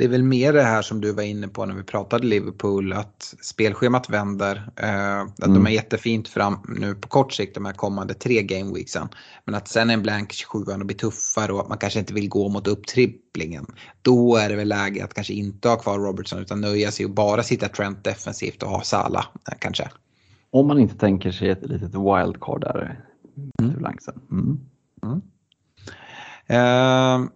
[0.00, 2.92] det är väl mer det här som du var inne på när vi pratade Liverpool,
[2.92, 4.56] att spelschemat vänder.
[4.76, 5.54] Eh, att mm.
[5.54, 9.08] De är jättefint fram nu på kort sikt de här kommande tre gameweeksen.
[9.44, 12.28] Men att sen en blank 27 och blir tuffare och att man kanske inte vill
[12.28, 13.66] gå mot upptripplingen.
[14.02, 17.12] Då är det väl läge att kanske inte ha kvar Robertson utan nöja sig och
[17.12, 19.90] bara sitta Trent defensivt och ha Salah eh, kanske.
[20.50, 23.00] Om man inte tänker sig ett litet wildcard där.
[23.58, 23.74] Mm.
[24.30, 24.60] Mm.
[25.02, 25.22] Mm.
[26.50, 27.28] Uh,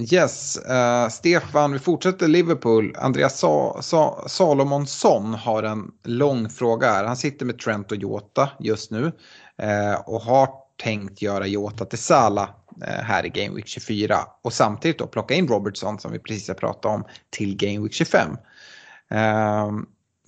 [0.00, 2.94] Yes, uh, Stefan, vi fortsätter Liverpool.
[2.98, 7.04] Andreas Sa Sa Salomonsson har en lång fråga här.
[7.04, 10.48] Han sitter med Trent och Jota just nu uh, och har
[10.82, 12.48] tänkt göra Jota till Sala
[12.82, 16.18] uh, eh, här i Game Week 24 och samtidigt då plocka in Robertson som vi
[16.18, 18.36] precis har pratat om till Game Week 25.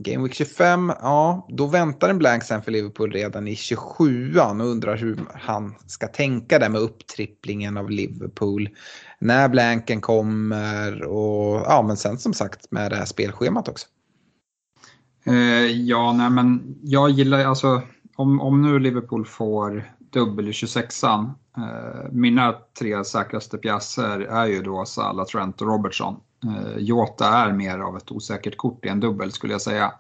[0.02, 4.66] Game Week 25, ja, då väntar en blank sen för Liverpool redan i 27an och
[4.66, 8.68] undrar hur han ska tänka där med upptripplingen av Liverpool.
[9.18, 13.86] När blanken kommer och ja, men sen som sagt med det här spelschemat också.
[15.24, 17.82] Eh, ja, nej men jag gillar alltså
[18.16, 21.30] om, om nu Liverpool får dubbel i 26an.
[21.56, 26.16] Eh, mina tre säkraste pjäser är ju då Salah, Trent och Robertson.
[26.46, 29.92] Eh, Jota är mer av ett osäkert kort i en dubbel skulle jag säga.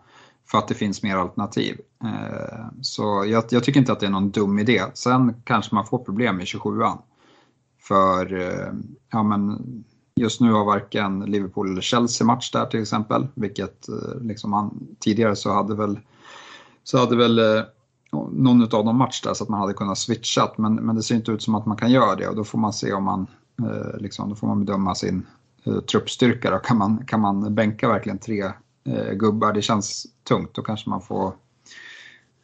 [0.50, 1.80] För att det finns mer alternativ.
[2.04, 4.82] Eh, så jag, jag, tycker inte att det är någon dum idé.
[4.94, 6.98] Sen kanske man får problem i 27an.
[7.80, 8.72] För eh,
[9.10, 9.58] ja, men
[10.16, 13.26] just nu har varken Liverpool eller Chelsea match där till exempel.
[13.34, 15.98] Vilket eh, liksom han, tidigare så hade väl,
[16.84, 17.62] så hade väl eh,
[18.32, 20.52] någon av dem match där så att man hade kunnat switcha.
[20.56, 22.58] Men, men det ser inte ut som att man kan göra det och då får
[22.58, 23.26] man se om man,
[23.62, 25.26] eh, liksom, då får man bedöma sin
[25.64, 26.50] Eh, truppstyrka.
[26.50, 26.58] Då.
[26.58, 28.42] Kan, man, kan man bänka verkligen tre
[28.84, 29.52] eh, gubbar?
[29.52, 30.54] Det känns tungt.
[30.54, 31.32] Då kanske man får,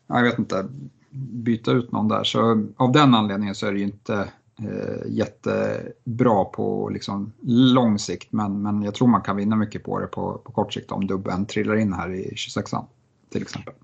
[0.06, 0.68] jag vet inte,
[1.10, 2.24] byta ut någon där.
[2.24, 4.28] Så av den anledningen så är det ju inte
[4.58, 8.32] eh, jättebra på liksom, lång sikt.
[8.32, 11.06] Men, men jag tror man kan vinna mycket på det på, på kort sikt om
[11.06, 12.84] dubben trillar in här i 26an
[13.30, 13.74] till exempel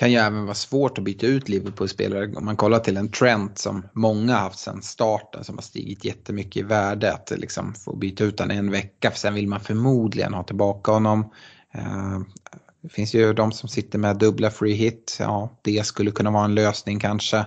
[0.00, 2.32] kan ju även vara svårt att byta ut Liverpool-spelare.
[2.36, 6.04] Om man kollar till en trend som många har haft sedan starten som har stigit
[6.04, 7.12] jättemycket i värde.
[7.12, 10.92] Att liksom få byta ut honom en vecka för sen vill man förmodligen ha tillbaka
[10.92, 11.32] honom.
[11.74, 12.20] Eh,
[12.82, 15.16] det finns ju de som sitter med dubbla free hit.
[15.20, 17.46] Ja, det skulle kunna vara en lösning kanske.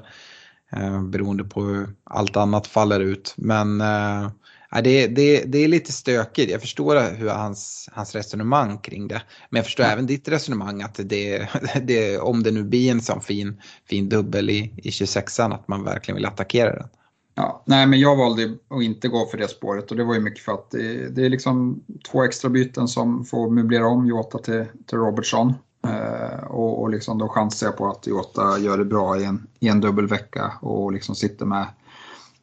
[0.72, 3.34] Eh, beroende på hur allt annat faller ut.
[3.38, 4.30] Men eh,
[4.76, 6.52] eh, det, det, det är lite stökigt.
[6.52, 9.22] Jag förstår hur hans, hans resonemang kring det.
[9.50, 9.91] Men jag förstår ja.
[9.91, 11.48] även ditt resonemang att det,
[11.84, 15.84] det, om det nu blir en sån fin, fin dubbel i, i 26an att man
[15.84, 16.88] verkligen vill attackera den.
[17.36, 20.20] Ja, nej, men jag valde att inte gå för det spåret och det var ju
[20.20, 24.38] mycket för att det, det är liksom två extra byten som får möblera om Jota
[24.38, 25.54] till, till Robertson.
[25.88, 29.48] Eh, och, och liksom då chansar jag på att Jota gör det bra i en,
[29.60, 31.68] i en dubbelvecka och liksom sitter med,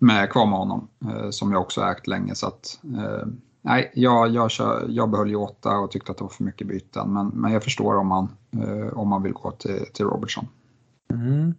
[0.00, 2.34] med kvar med honom eh, som jag också ägt länge.
[2.34, 3.26] Så att, eh,
[3.62, 7.12] nej, jag, jag, kör, jag behöll Jota och tyckte att det var för mycket byten
[7.12, 10.48] men, men jag förstår om man, eh, om man vill gå till, till Robertson.
[11.12, 11.54] Mm.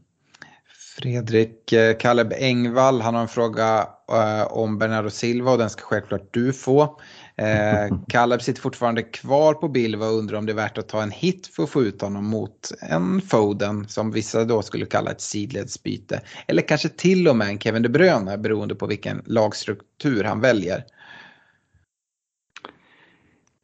[0.97, 5.83] Fredrik eh, Kaleb Engvall, han har en fråga eh, om Bernardo Silva och den ska
[5.83, 6.99] självklart du få.
[7.41, 11.03] Eh, Kaleb sitter fortfarande kvar på Bilva och undrar om det är värt att ta
[11.03, 15.11] en hit för att få ut honom mot en Foden som vissa då skulle kalla
[15.11, 16.21] ett sidledsbyte.
[16.47, 20.85] Eller kanske till och med en Kevin De Bruyne beroende på vilken lagstruktur han väljer.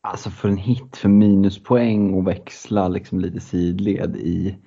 [0.02, 4.58] Alltså för en hit för minuspoäng och växla liksom lite sidled i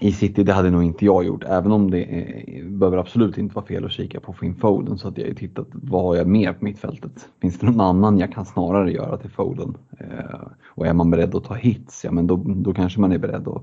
[0.00, 1.44] i City, det hade nog inte jag gjort.
[1.44, 5.08] Även om det eh, behöver absolut inte vara fel att kika på Finn Foden så
[5.08, 7.28] att jag har tittat vad har jag mer på mittfältet.
[7.40, 9.76] Finns det någon annan jag kan snarare göra till Foden?
[9.98, 13.18] Eh, och är man beredd att ta hits, ja men då, då kanske man är
[13.18, 13.62] beredd att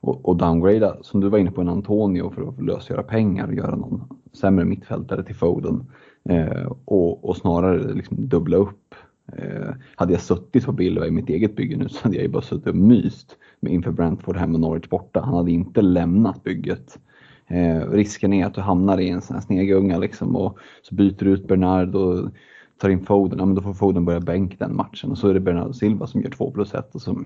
[0.00, 3.54] och, och downgrada, som du var inne på, en Antonio för att lösgöra pengar och
[3.54, 4.02] göra någon
[4.32, 5.86] sämre mittfältare till Foden.
[6.24, 8.89] Eh, och, och, snarare liksom dubbla upp.
[9.36, 12.28] Eh, hade jag suttit på Bilva i mitt eget bygge nu så hade jag ju
[12.28, 15.20] bara suttit och myst inför Brentford hemma och Norwich borta.
[15.20, 16.98] Han hade inte lämnat bygget.
[17.46, 21.24] Eh, risken är att du hamnar i en sån här snegunga liksom och så byter
[21.24, 22.30] du ut Bernard och
[22.78, 23.38] tar in Foden.
[23.38, 26.06] Ja, men då får Foden börja bänk den matchen och så är det Bernardo Silva
[26.06, 26.94] som gör 2 plus 1.
[26.94, 27.24] Och så,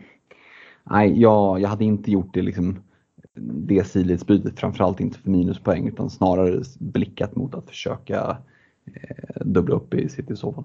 [0.85, 2.76] nej, jag, jag hade inte gjort det liksom
[3.36, 8.36] det sidledsbytet, framförallt inte för minuspoäng utan snarare blickat mot att försöka
[8.86, 10.64] eh, dubbla upp i City i så fall.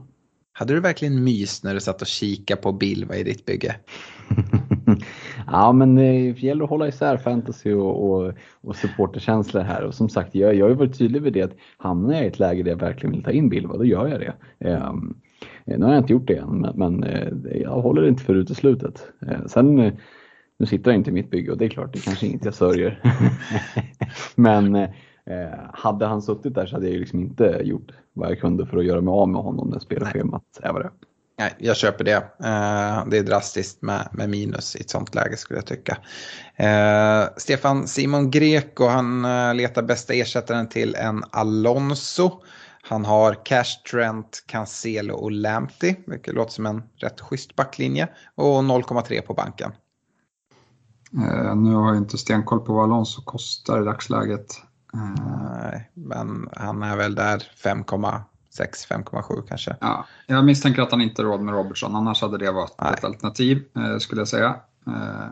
[0.60, 3.76] Hade du verkligen mys när du satt och kikade på Bilva i ditt bygge?
[5.48, 9.84] ja, men eh, det gäller att hålla isär fantasy och, och, och supporterkänslor här.
[9.84, 12.28] Och som sagt, jag, jag har ju varit tydlig med det att hamnar jag i
[12.28, 14.34] ett läge där jag verkligen vill ta in Bilva, då gör jag det.
[14.70, 15.18] Um,
[15.66, 18.36] nu har jag inte gjort det än, men, men eh, jag håller det inte för
[18.36, 19.08] uteslutet.
[19.24, 19.76] Uh, sen,
[20.60, 22.46] nu sitter jag inte i mitt bygge och det är klart, det är kanske inget
[22.46, 23.02] jag sörjer.
[24.36, 24.88] men
[25.30, 28.78] uh, hade han suttit där så hade jag liksom inte gjort vad jag kunde för
[28.78, 30.92] att göra mig av med honom när spelschemat är vad det
[31.40, 32.16] Nej, jag köper det.
[32.16, 35.98] Eh, det är drastiskt med, med minus i ett sånt läge skulle jag tycka.
[36.56, 42.32] Eh, Stefan Simon Greco, han eh, letar bästa ersättaren till en Alonso.
[42.82, 48.08] Han har Cash, Trent, Cancelo och Lamptey, vilket låter som en rätt schysst backlinje.
[48.36, 49.72] Och 0,3 på banken.
[51.14, 54.62] Eh, nu har jag inte stenkoll på vad Alonso kostar i dagsläget.
[54.94, 57.84] Nej, men han är väl där 5,
[58.50, 59.76] 6, 5,7 kanske.
[59.80, 62.94] Ja, jag misstänker att han inte råd med Robertson, annars hade det varit Nej.
[62.98, 64.56] ett alternativ eh, skulle jag säga.
[64.88, 65.28] Eh,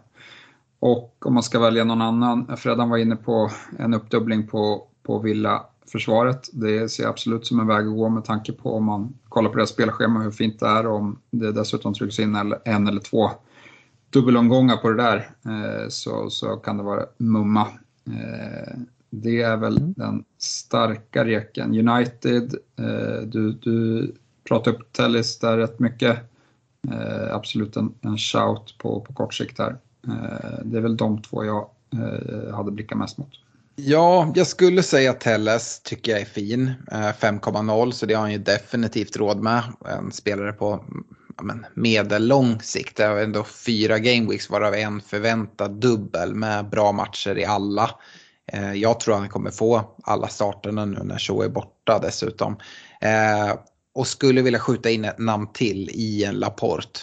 [0.80, 5.20] och om man ska välja någon annan, Fredan var inne på en uppdubbling på, på
[5.20, 6.50] Villa-försvaret.
[6.54, 9.50] Det ser jag absolut som en väg att gå med tanke på om man kollar
[9.50, 13.02] på deras spelschema hur fint det är och om det dessutom trycks in en eller
[13.02, 13.32] två
[14.10, 17.68] dubbelomgångar på det där eh, så, så kan det vara mumma.
[19.10, 19.94] Det är väl mm.
[19.98, 21.90] den starka reken.
[21.90, 24.12] United, eh, du, du
[24.44, 26.18] pratar upp Tellis där rätt mycket.
[26.92, 29.78] Eh, absolut en, en shout på, på kort sikt här.
[30.08, 33.32] Eh, det är väl de två jag eh, hade blickat mest mot.
[33.76, 36.74] Ja, jag skulle säga att Telles tycker jag är fin.
[36.92, 39.64] 5,0 eh, så det har han ju definitivt råd med.
[39.86, 40.84] En spelare på
[41.42, 42.98] men, medellång sikt.
[42.98, 47.90] Det är ändå fyra gameweeks varav en förväntad dubbel med bra matcher i alla.
[48.54, 52.58] Eh, jag tror han kommer få alla starterna nu när Shaw är borta dessutom.
[53.02, 53.56] Eh,
[53.94, 57.00] och skulle vilja skjuta in ett namn till i en Laporte.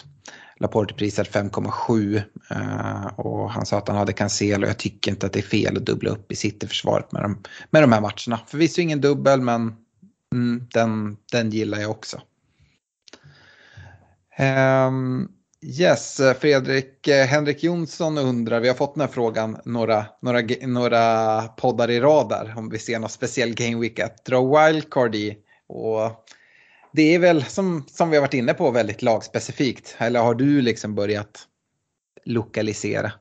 [0.59, 4.67] Laporte är prisad 5,7 eh, och han sa att han hade Cancelo.
[4.67, 7.83] Jag tycker inte att det är fel att dubbla upp i City-försvaret med de, med
[7.83, 8.39] de här matcherna.
[8.47, 9.75] Förvisso ingen dubbel men
[10.33, 12.21] mm, den, den gillar jag också.
[14.87, 15.31] Um,
[15.67, 20.41] Yes, eh, Fredrik eh, Henrik Jonsson undrar, vi har fått den här frågan några, några,
[20.61, 25.15] några poddar i rad där, om vi ser någon speciell game week att dra wildcard
[25.15, 25.37] i.
[25.67, 26.25] Och
[26.91, 30.61] det är väl som, som vi har varit inne på väldigt lagspecifikt, eller har du
[30.61, 31.47] liksom börjat
[32.25, 33.11] lokalisera?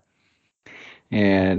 [1.11, 1.59] Eh,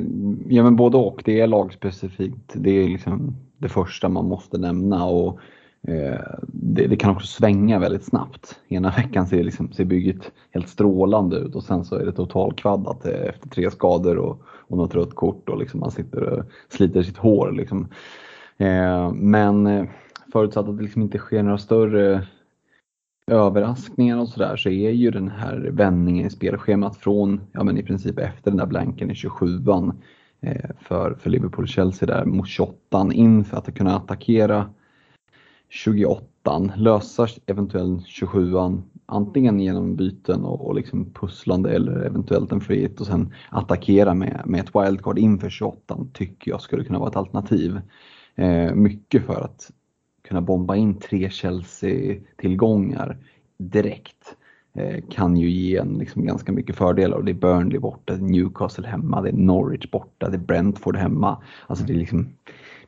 [0.50, 2.52] ja men både och, det är lagspecifikt.
[2.54, 5.40] Det är liksom det första man måste nämna och eh,
[5.88, 8.60] Eh, det, det, kan också svänga väldigt snabbt.
[8.68, 13.06] Ena veckan ser, liksom, ser bygget helt strålande ut och sen så är det totalkvaddat
[13.06, 17.04] eh, efter tre skador och, och något rött kort och liksom man sitter och sliter
[17.04, 17.52] sitt hår.
[17.52, 17.88] Liksom.
[18.58, 19.86] Eh, men eh,
[20.32, 22.28] förutsatt att det liksom inte sker några större
[23.32, 27.84] överraskningar och sådär så är ju den här vändningen i spelschemat från, ja men i
[27.84, 29.94] princip efter den där blanken i 27an
[30.42, 34.70] eh, för, för Liverpool-Chelsea där mot 28an inför att kunna attackera
[35.70, 42.82] 28an, lösa eventuellt 27an antingen genom byten och, och liksom pusslande eller eventuellt en free
[42.82, 47.10] hit och sen attackera med, med ett wildcard inför 28an tycker jag skulle kunna vara
[47.10, 47.82] ett alternativ.
[48.36, 49.72] Eh, mycket för att
[50.28, 53.18] kunna bomba in tre Chelsea-tillgångar
[53.58, 54.36] direkt
[54.74, 57.18] eh, kan ju ge en liksom ganska mycket fördelar.
[57.18, 60.40] Och det är Burnley borta, det är Newcastle hemma, det är Norwich borta, det är
[60.40, 61.44] Brentford hemma.
[61.68, 62.30] Alltså det är liksom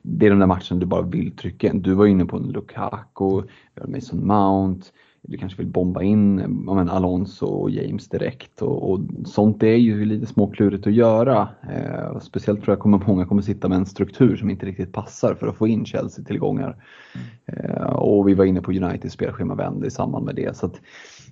[0.09, 1.81] det är de där matcherna du bara vill trycka in.
[1.81, 3.41] Du var inne på en Lukaku,
[3.87, 4.87] Mason Mount,
[5.21, 10.05] du kanske vill bomba in men, Alonso och James direkt och, och, sånt är ju
[10.05, 11.49] lite småklurigt att göra.
[11.69, 15.35] Eh, speciellt tror jag kommer många kommer sitta med en struktur som inte riktigt passar
[15.35, 16.75] för att få in Chelsea-tillgångar.
[17.45, 20.57] Eh, och vi var inne på Uniteds spelschema vände i samband med det.
[20.57, 20.81] Så att,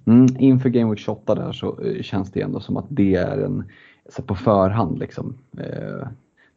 [0.06, 3.38] mm, inför Game Week 28 där så eh, känns det ändå som att det är
[3.38, 3.64] en,
[4.10, 6.08] så på förhand liksom, eh,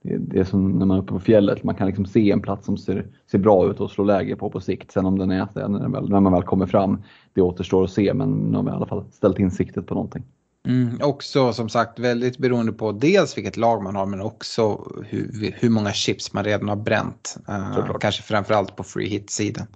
[0.03, 2.67] det är som när man är uppe på fjället, man kan liksom se en plats
[2.67, 4.93] som ser, ser bra ut och slå läge på på sikt.
[4.93, 7.03] Sen om den är när, man väl kommer fram,
[7.35, 9.95] det återstår att se men nu har vi i alla fall ställt in siktet på
[9.95, 10.25] någonting.
[10.67, 15.55] Mm, också som sagt väldigt beroende på dels vilket lag man har men också hur,
[15.59, 17.37] hur många chips man redan har bränt.
[17.49, 19.67] Uh, kanske framförallt på free hit-sidan.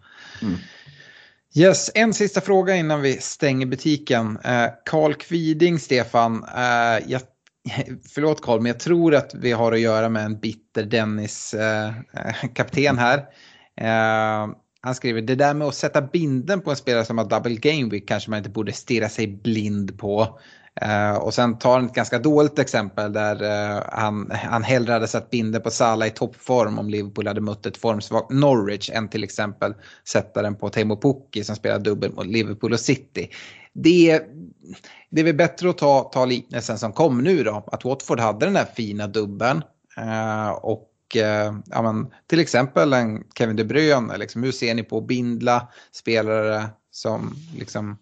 [0.43, 0.55] Mm.
[1.55, 4.39] Yes, en sista fråga innan vi stänger butiken.
[4.85, 6.45] Karl uh, Kviding, Stefan.
[6.45, 7.21] Uh, jag
[8.15, 13.01] förlåt Karl, men jag tror att vi har att göra med en bitter Dennis-kapten eh,
[13.01, 13.19] här.
[13.77, 14.49] Eh,
[14.85, 17.91] han skriver, det där med att sätta binden på en spelare som har double game
[17.91, 20.39] week kanske man inte borde stirra sig blind på.
[20.85, 25.09] Uh, och sen tar han ett ganska dåligt exempel där uh, han, han hellre hade
[25.09, 29.25] satt binden på Salah i toppform om Liverpool hade mött ett formsvagt Norwich än till
[29.25, 29.75] exempel
[30.09, 33.31] sätta den på Teemu Pukki som spelar dubbel mot Liverpool och City
[33.73, 34.23] det,
[35.11, 37.65] det är väl bättre att ta, ta liknelsen som kom nu då.
[37.67, 39.63] Att Watford hade den där fina dubben.
[39.97, 44.17] Eh, och eh, ja, men, till exempel en Kevin De Bruyne.
[44.17, 47.99] Liksom, hur ser ni på att bindla spelare som liksom,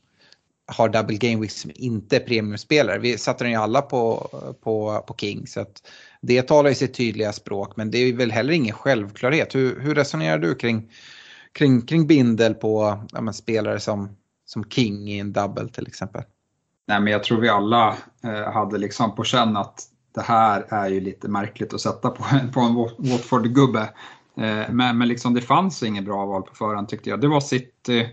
[0.66, 2.98] har double game week som inte är premiumspelare.
[2.98, 4.28] Vi satte den ju alla på,
[4.62, 5.46] på, på King.
[5.46, 5.88] Så att
[6.20, 7.76] det talar ju sitt tydliga språk.
[7.76, 9.54] Men det är väl heller ingen självklarhet.
[9.54, 10.92] Hur, hur resonerar du kring,
[11.52, 14.16] kring, kring bindel på ja, men, spelare som
[14.52, 16.22] som King i en double till exempel?
[16.88, 19.82] Nej, men jag tror vi alla eh, hade liksom på känn att
[20.14, 22.24] det här är ju lite märkligt att sätta på,
[22.54, 22.74] på en
[23.10, 23.82] Watford-gubbe.
[24.36, 27.20] Eh, men men liksom, det fanns inget bra val på förhand tyckte jag.
[27.20, 28.08] Det var City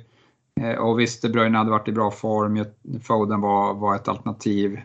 [0.62, 2.66] eh, och visst, De Bruyne hade varit i bra form.
[3.04, 4.82] Foden var, var ett alternativ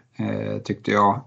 [0.65, 1.20] tyckte jag.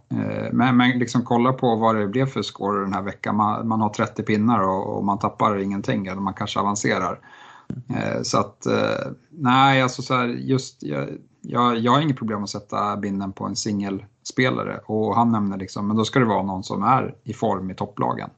[0.52, 3.36] men men liksom, kolla på vad det blev för score den här veckan.
[3.36, 7.20] Man, man har 30 pinnar och, och man tappar ingenting, eller man kanske avancerar.
[7.90, 11.10] Eh, så att, eh, nej, alltså så här, just, jag,
[11.42, 15.88] jag, jag har inget problem att sätta binden på en singelspelare och han nämner liksom,
[15.88, 18.30] men då ska det vara någon som är i form i topplagen.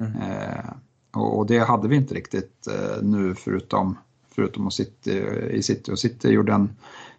[0.00, 0.12] Mm.
[0.12, 0.70] Eh,
[1.14, 3.98] och, och, det hade vi inte riktigt eh, nu förutom,
[4.34, 6.76] förutom att City, i City och City gjorde en,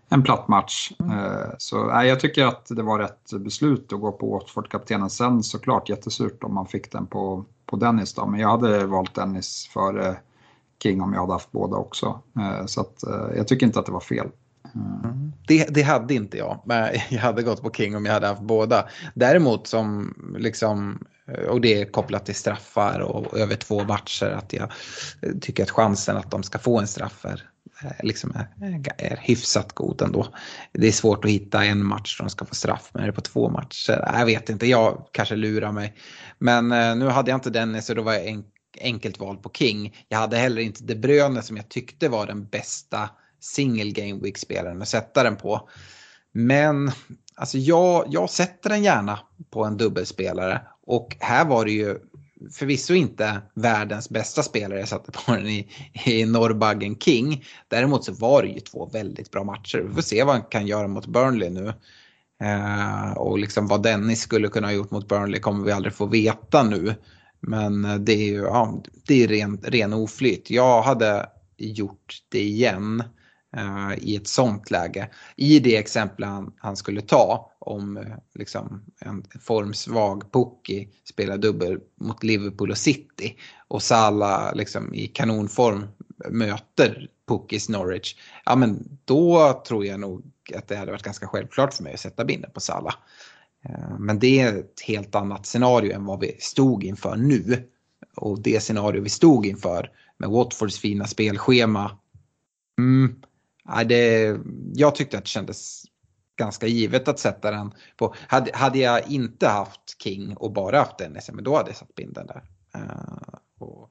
[0.10, 0.92] en platt match.
[1.00, 1.18] Mm.
[1.18, 5.10] Eh, så nej, jag tycker att det var rätt beslut att gå på Watford-kaptenen.
[5.10, 9.16] Sen såklart jättesurt om man fick den på, på Dennis då, men jag hade valt
[9.16, 10.18] Dennis före
[10.84, 12.22] King om jag hade haft båda också.
[12.40, 14.28] Eh, så att, eh, jag tycker inte att det var fel.
[14.76, 15.10] Eh.
[15.10, 15.32] Mm.
[15.48, 16.62] Det, det, hade inte jag.
[16.66, 18.88] Men jag hade gått på King om jag hade haft båda.
[19.14, 24.54] Däremot som liksom, eh, och det är kopplat till straffar och över två matcher, att
[24.54, 24.72] jag
[25.22, 27.50] eh, tycker att chansen att de ska få en straff är,
[28.04, 30.28] liksom är, är hyfsat god ändå.
[30.72, 33.14] Det är svårt att hitta en match där de ska få straff, men är det
[33.14, 34.12] på två matcher?
[34.14, 35.96] Jag vet inte, jag kanske lurar mig.
[36.40, 36.70] Men
[37.00, 38.44] nu hade jag inte Dennis och då var jag en,
[38.82, 40.06] enkelt val på King.
[40.08, 44.38] Jag hade heller inte De Bruyne som jag tyckte var den bästa single game week
[44.38, 45.70] spelaren att sätta den på.
[46.32, 46.92] Men
[47.36, 49.20] alltså jag, jag sätter den gärna
[49.50, 52.00] på en dubbelspelare och här var det ju
[52.52, 55.68] förvisso inte världens bästa spelare jag satte på den i,
[56.06, 57.44] i Norrbaggen King.
[57.68, 59.78] Däremot så var det ju två väldigt bra matcher.
[59.78, 61.74] Vi får se vad han kan göra mot Burnley nu.
[62.42, 66.06] Eh, och liksom vad Dennis skulle kunna ha gjort mot Burnley kommer vi aldrig få
[66.06, 66.96] veta nu.
[67.48, 70.50] Men eh, det är ju ja, det är ren, ren oflyt.
[70.50, 73.04] Jag hade gjort det igen.
[73.58, 75.10] eh, i ett sånt läge.
[75.36, 78.04] I det exempel han, han skulle ta om eh,
[78.34, 85.88] liksom, en formsvag Pukki spelar dubbel mot Liverpool och City och Salah liksom, i kanonform
[86.30, 88.16] möter Puckis Norwich.
[88.46, 90.24] Ja men då tror jag nog
[90.56, 92.96] att det hade varit ganska självklart för mig att sätta binden på Salah.
[93.70, 97.70] Eh, men det är ett helt annat scenario än vad vi stod inför nu.
[98.16, 102.00] Och det scenario vi stod inför med Watfords fina spelschema.
[102.80, 103.22] Mm,
[103.86, 104.38] det,
[104.74, 105.84] jag tyckte att det kändes
[106.36, 108.16] ganska givet att sätta den på.
[108.28, 111.96] Hade, hade jag inte haft King och bara haft Dennis, men då hade jag satt
[111.96, 112.44] binden där.
[112.76, 113.90] Uh, och,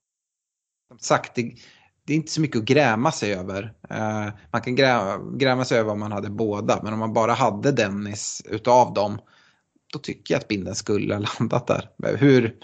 [0.88, 1.54] som sagt, det,
[2.04, 3.62] det, är inte så mycket att gräma sig över.
[3.90, 7.32] Uh, man kan gräma, gräma sig över om man hade båda, men om man bara
[7.32, 9.18] hade Dennis utav dem,
[9.94, 12.16] då tycker jag att binden skulle ha landat där.
[12.16, 12.54] Hur,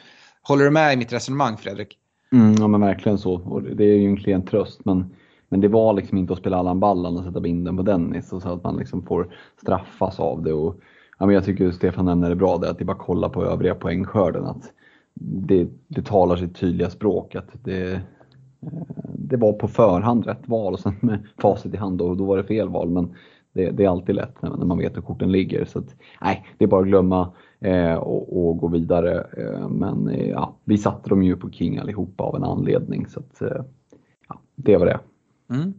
[0.42, 1.96] håller du med i mitt resonemang Fredrik?
[2.32, 3.34] Mm, ja men verkligen så.
[3.34, 4.84] Och det är ju en klen tröst.
[4.84, 5.14] Men,
[5.48, 8.42] men det var liksom inte att spela Allan Ballan och sätta binden på Dennis och
[8.42, 10.52] så att man liksom får straffas av det.
[10.52, 10.80] Och,
[11.18, 13.44] ja, men jag tycker Stefan nämner det bra, det, att det är bara kolla på
[13.44, 14.44] övriga poängskörden.
[14.44, 14.72] Att
[15.22, 17.34] det, det talar sitt tydliga språk.
[17.34, 18.00] Att det, eh,
[19.18, 22.36] det var på förhand rätt val och sen med facit i hand då, då var
[22.36, 22.90] det fel val.
[22.90, 23.14] Men
[23.52, 25.64] det, det är alltid lätt när, när, man vet hur korten ligger.
[25.64, 29.26] Så att, nej, det är bara att glömma eh, och, och, gå vidare.
[29.36, 33.06] Eh, men eh, ja, vi satte dem ju på King allihopa av en anledning.
[33.06, 33.64] Så att, eh,
[34.28, 35.00] ja, det var det.
[35.50, 35.74] Mm.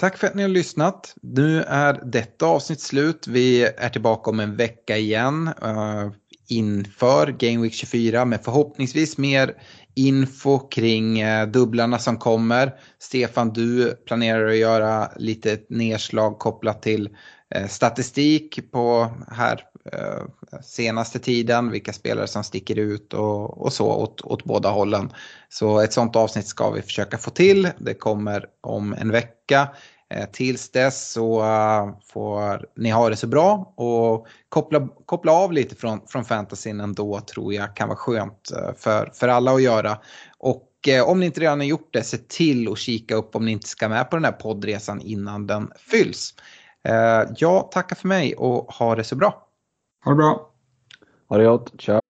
[0.00, 1.14] Tack för att ni har lyssnat.
[1.22, 3.26] Nu är detta avsnitt slut.
[3.28, 6.12] Vi är tillbaka om en vecka igen uh,
[6.48, 9.54] inför Game Week 24 med förhoppningsvis mer
[9.94, 12.74] info kring eh, dubblarna som kommer.
[12.98, 17.08] Stefan, du planerar att göra lite nedslag kopplat till
[17.54, 23.86] eh, statistik på här eh, senaste tiden, vilka spelare som sticker ut och, och så
[23.86, 25.12] åt, åt båda hållen.
[25.48, 27.68] Så ett sånt avsnitt ska vi försöka få till.
[27.78, 29.68] Det kommer om en vecka.
[30.14, 35.52] Eh, tills dess så uh, får ni ha det så bra och koppla, koppla av
[35.52, 39.62] lite från, från fantasyn ändå tror jag kan vara skönt uh, för, för alla att
[39.62, 39.98] göra.
[40.38, 40.66] Och
[41.06, 43.68] om ni inte redan har gjort det, se till att kika upp om ni inte
[43.68, 46.34] ska med på den här poddresan innan den fylls.
[47.36, 49.46] jag tackar för mig och ha det så bra.
[50.04, 50.50] Ha det bra.
[51.28, 51.72] Ha det gott.
[51.78, 52.09] Ciao.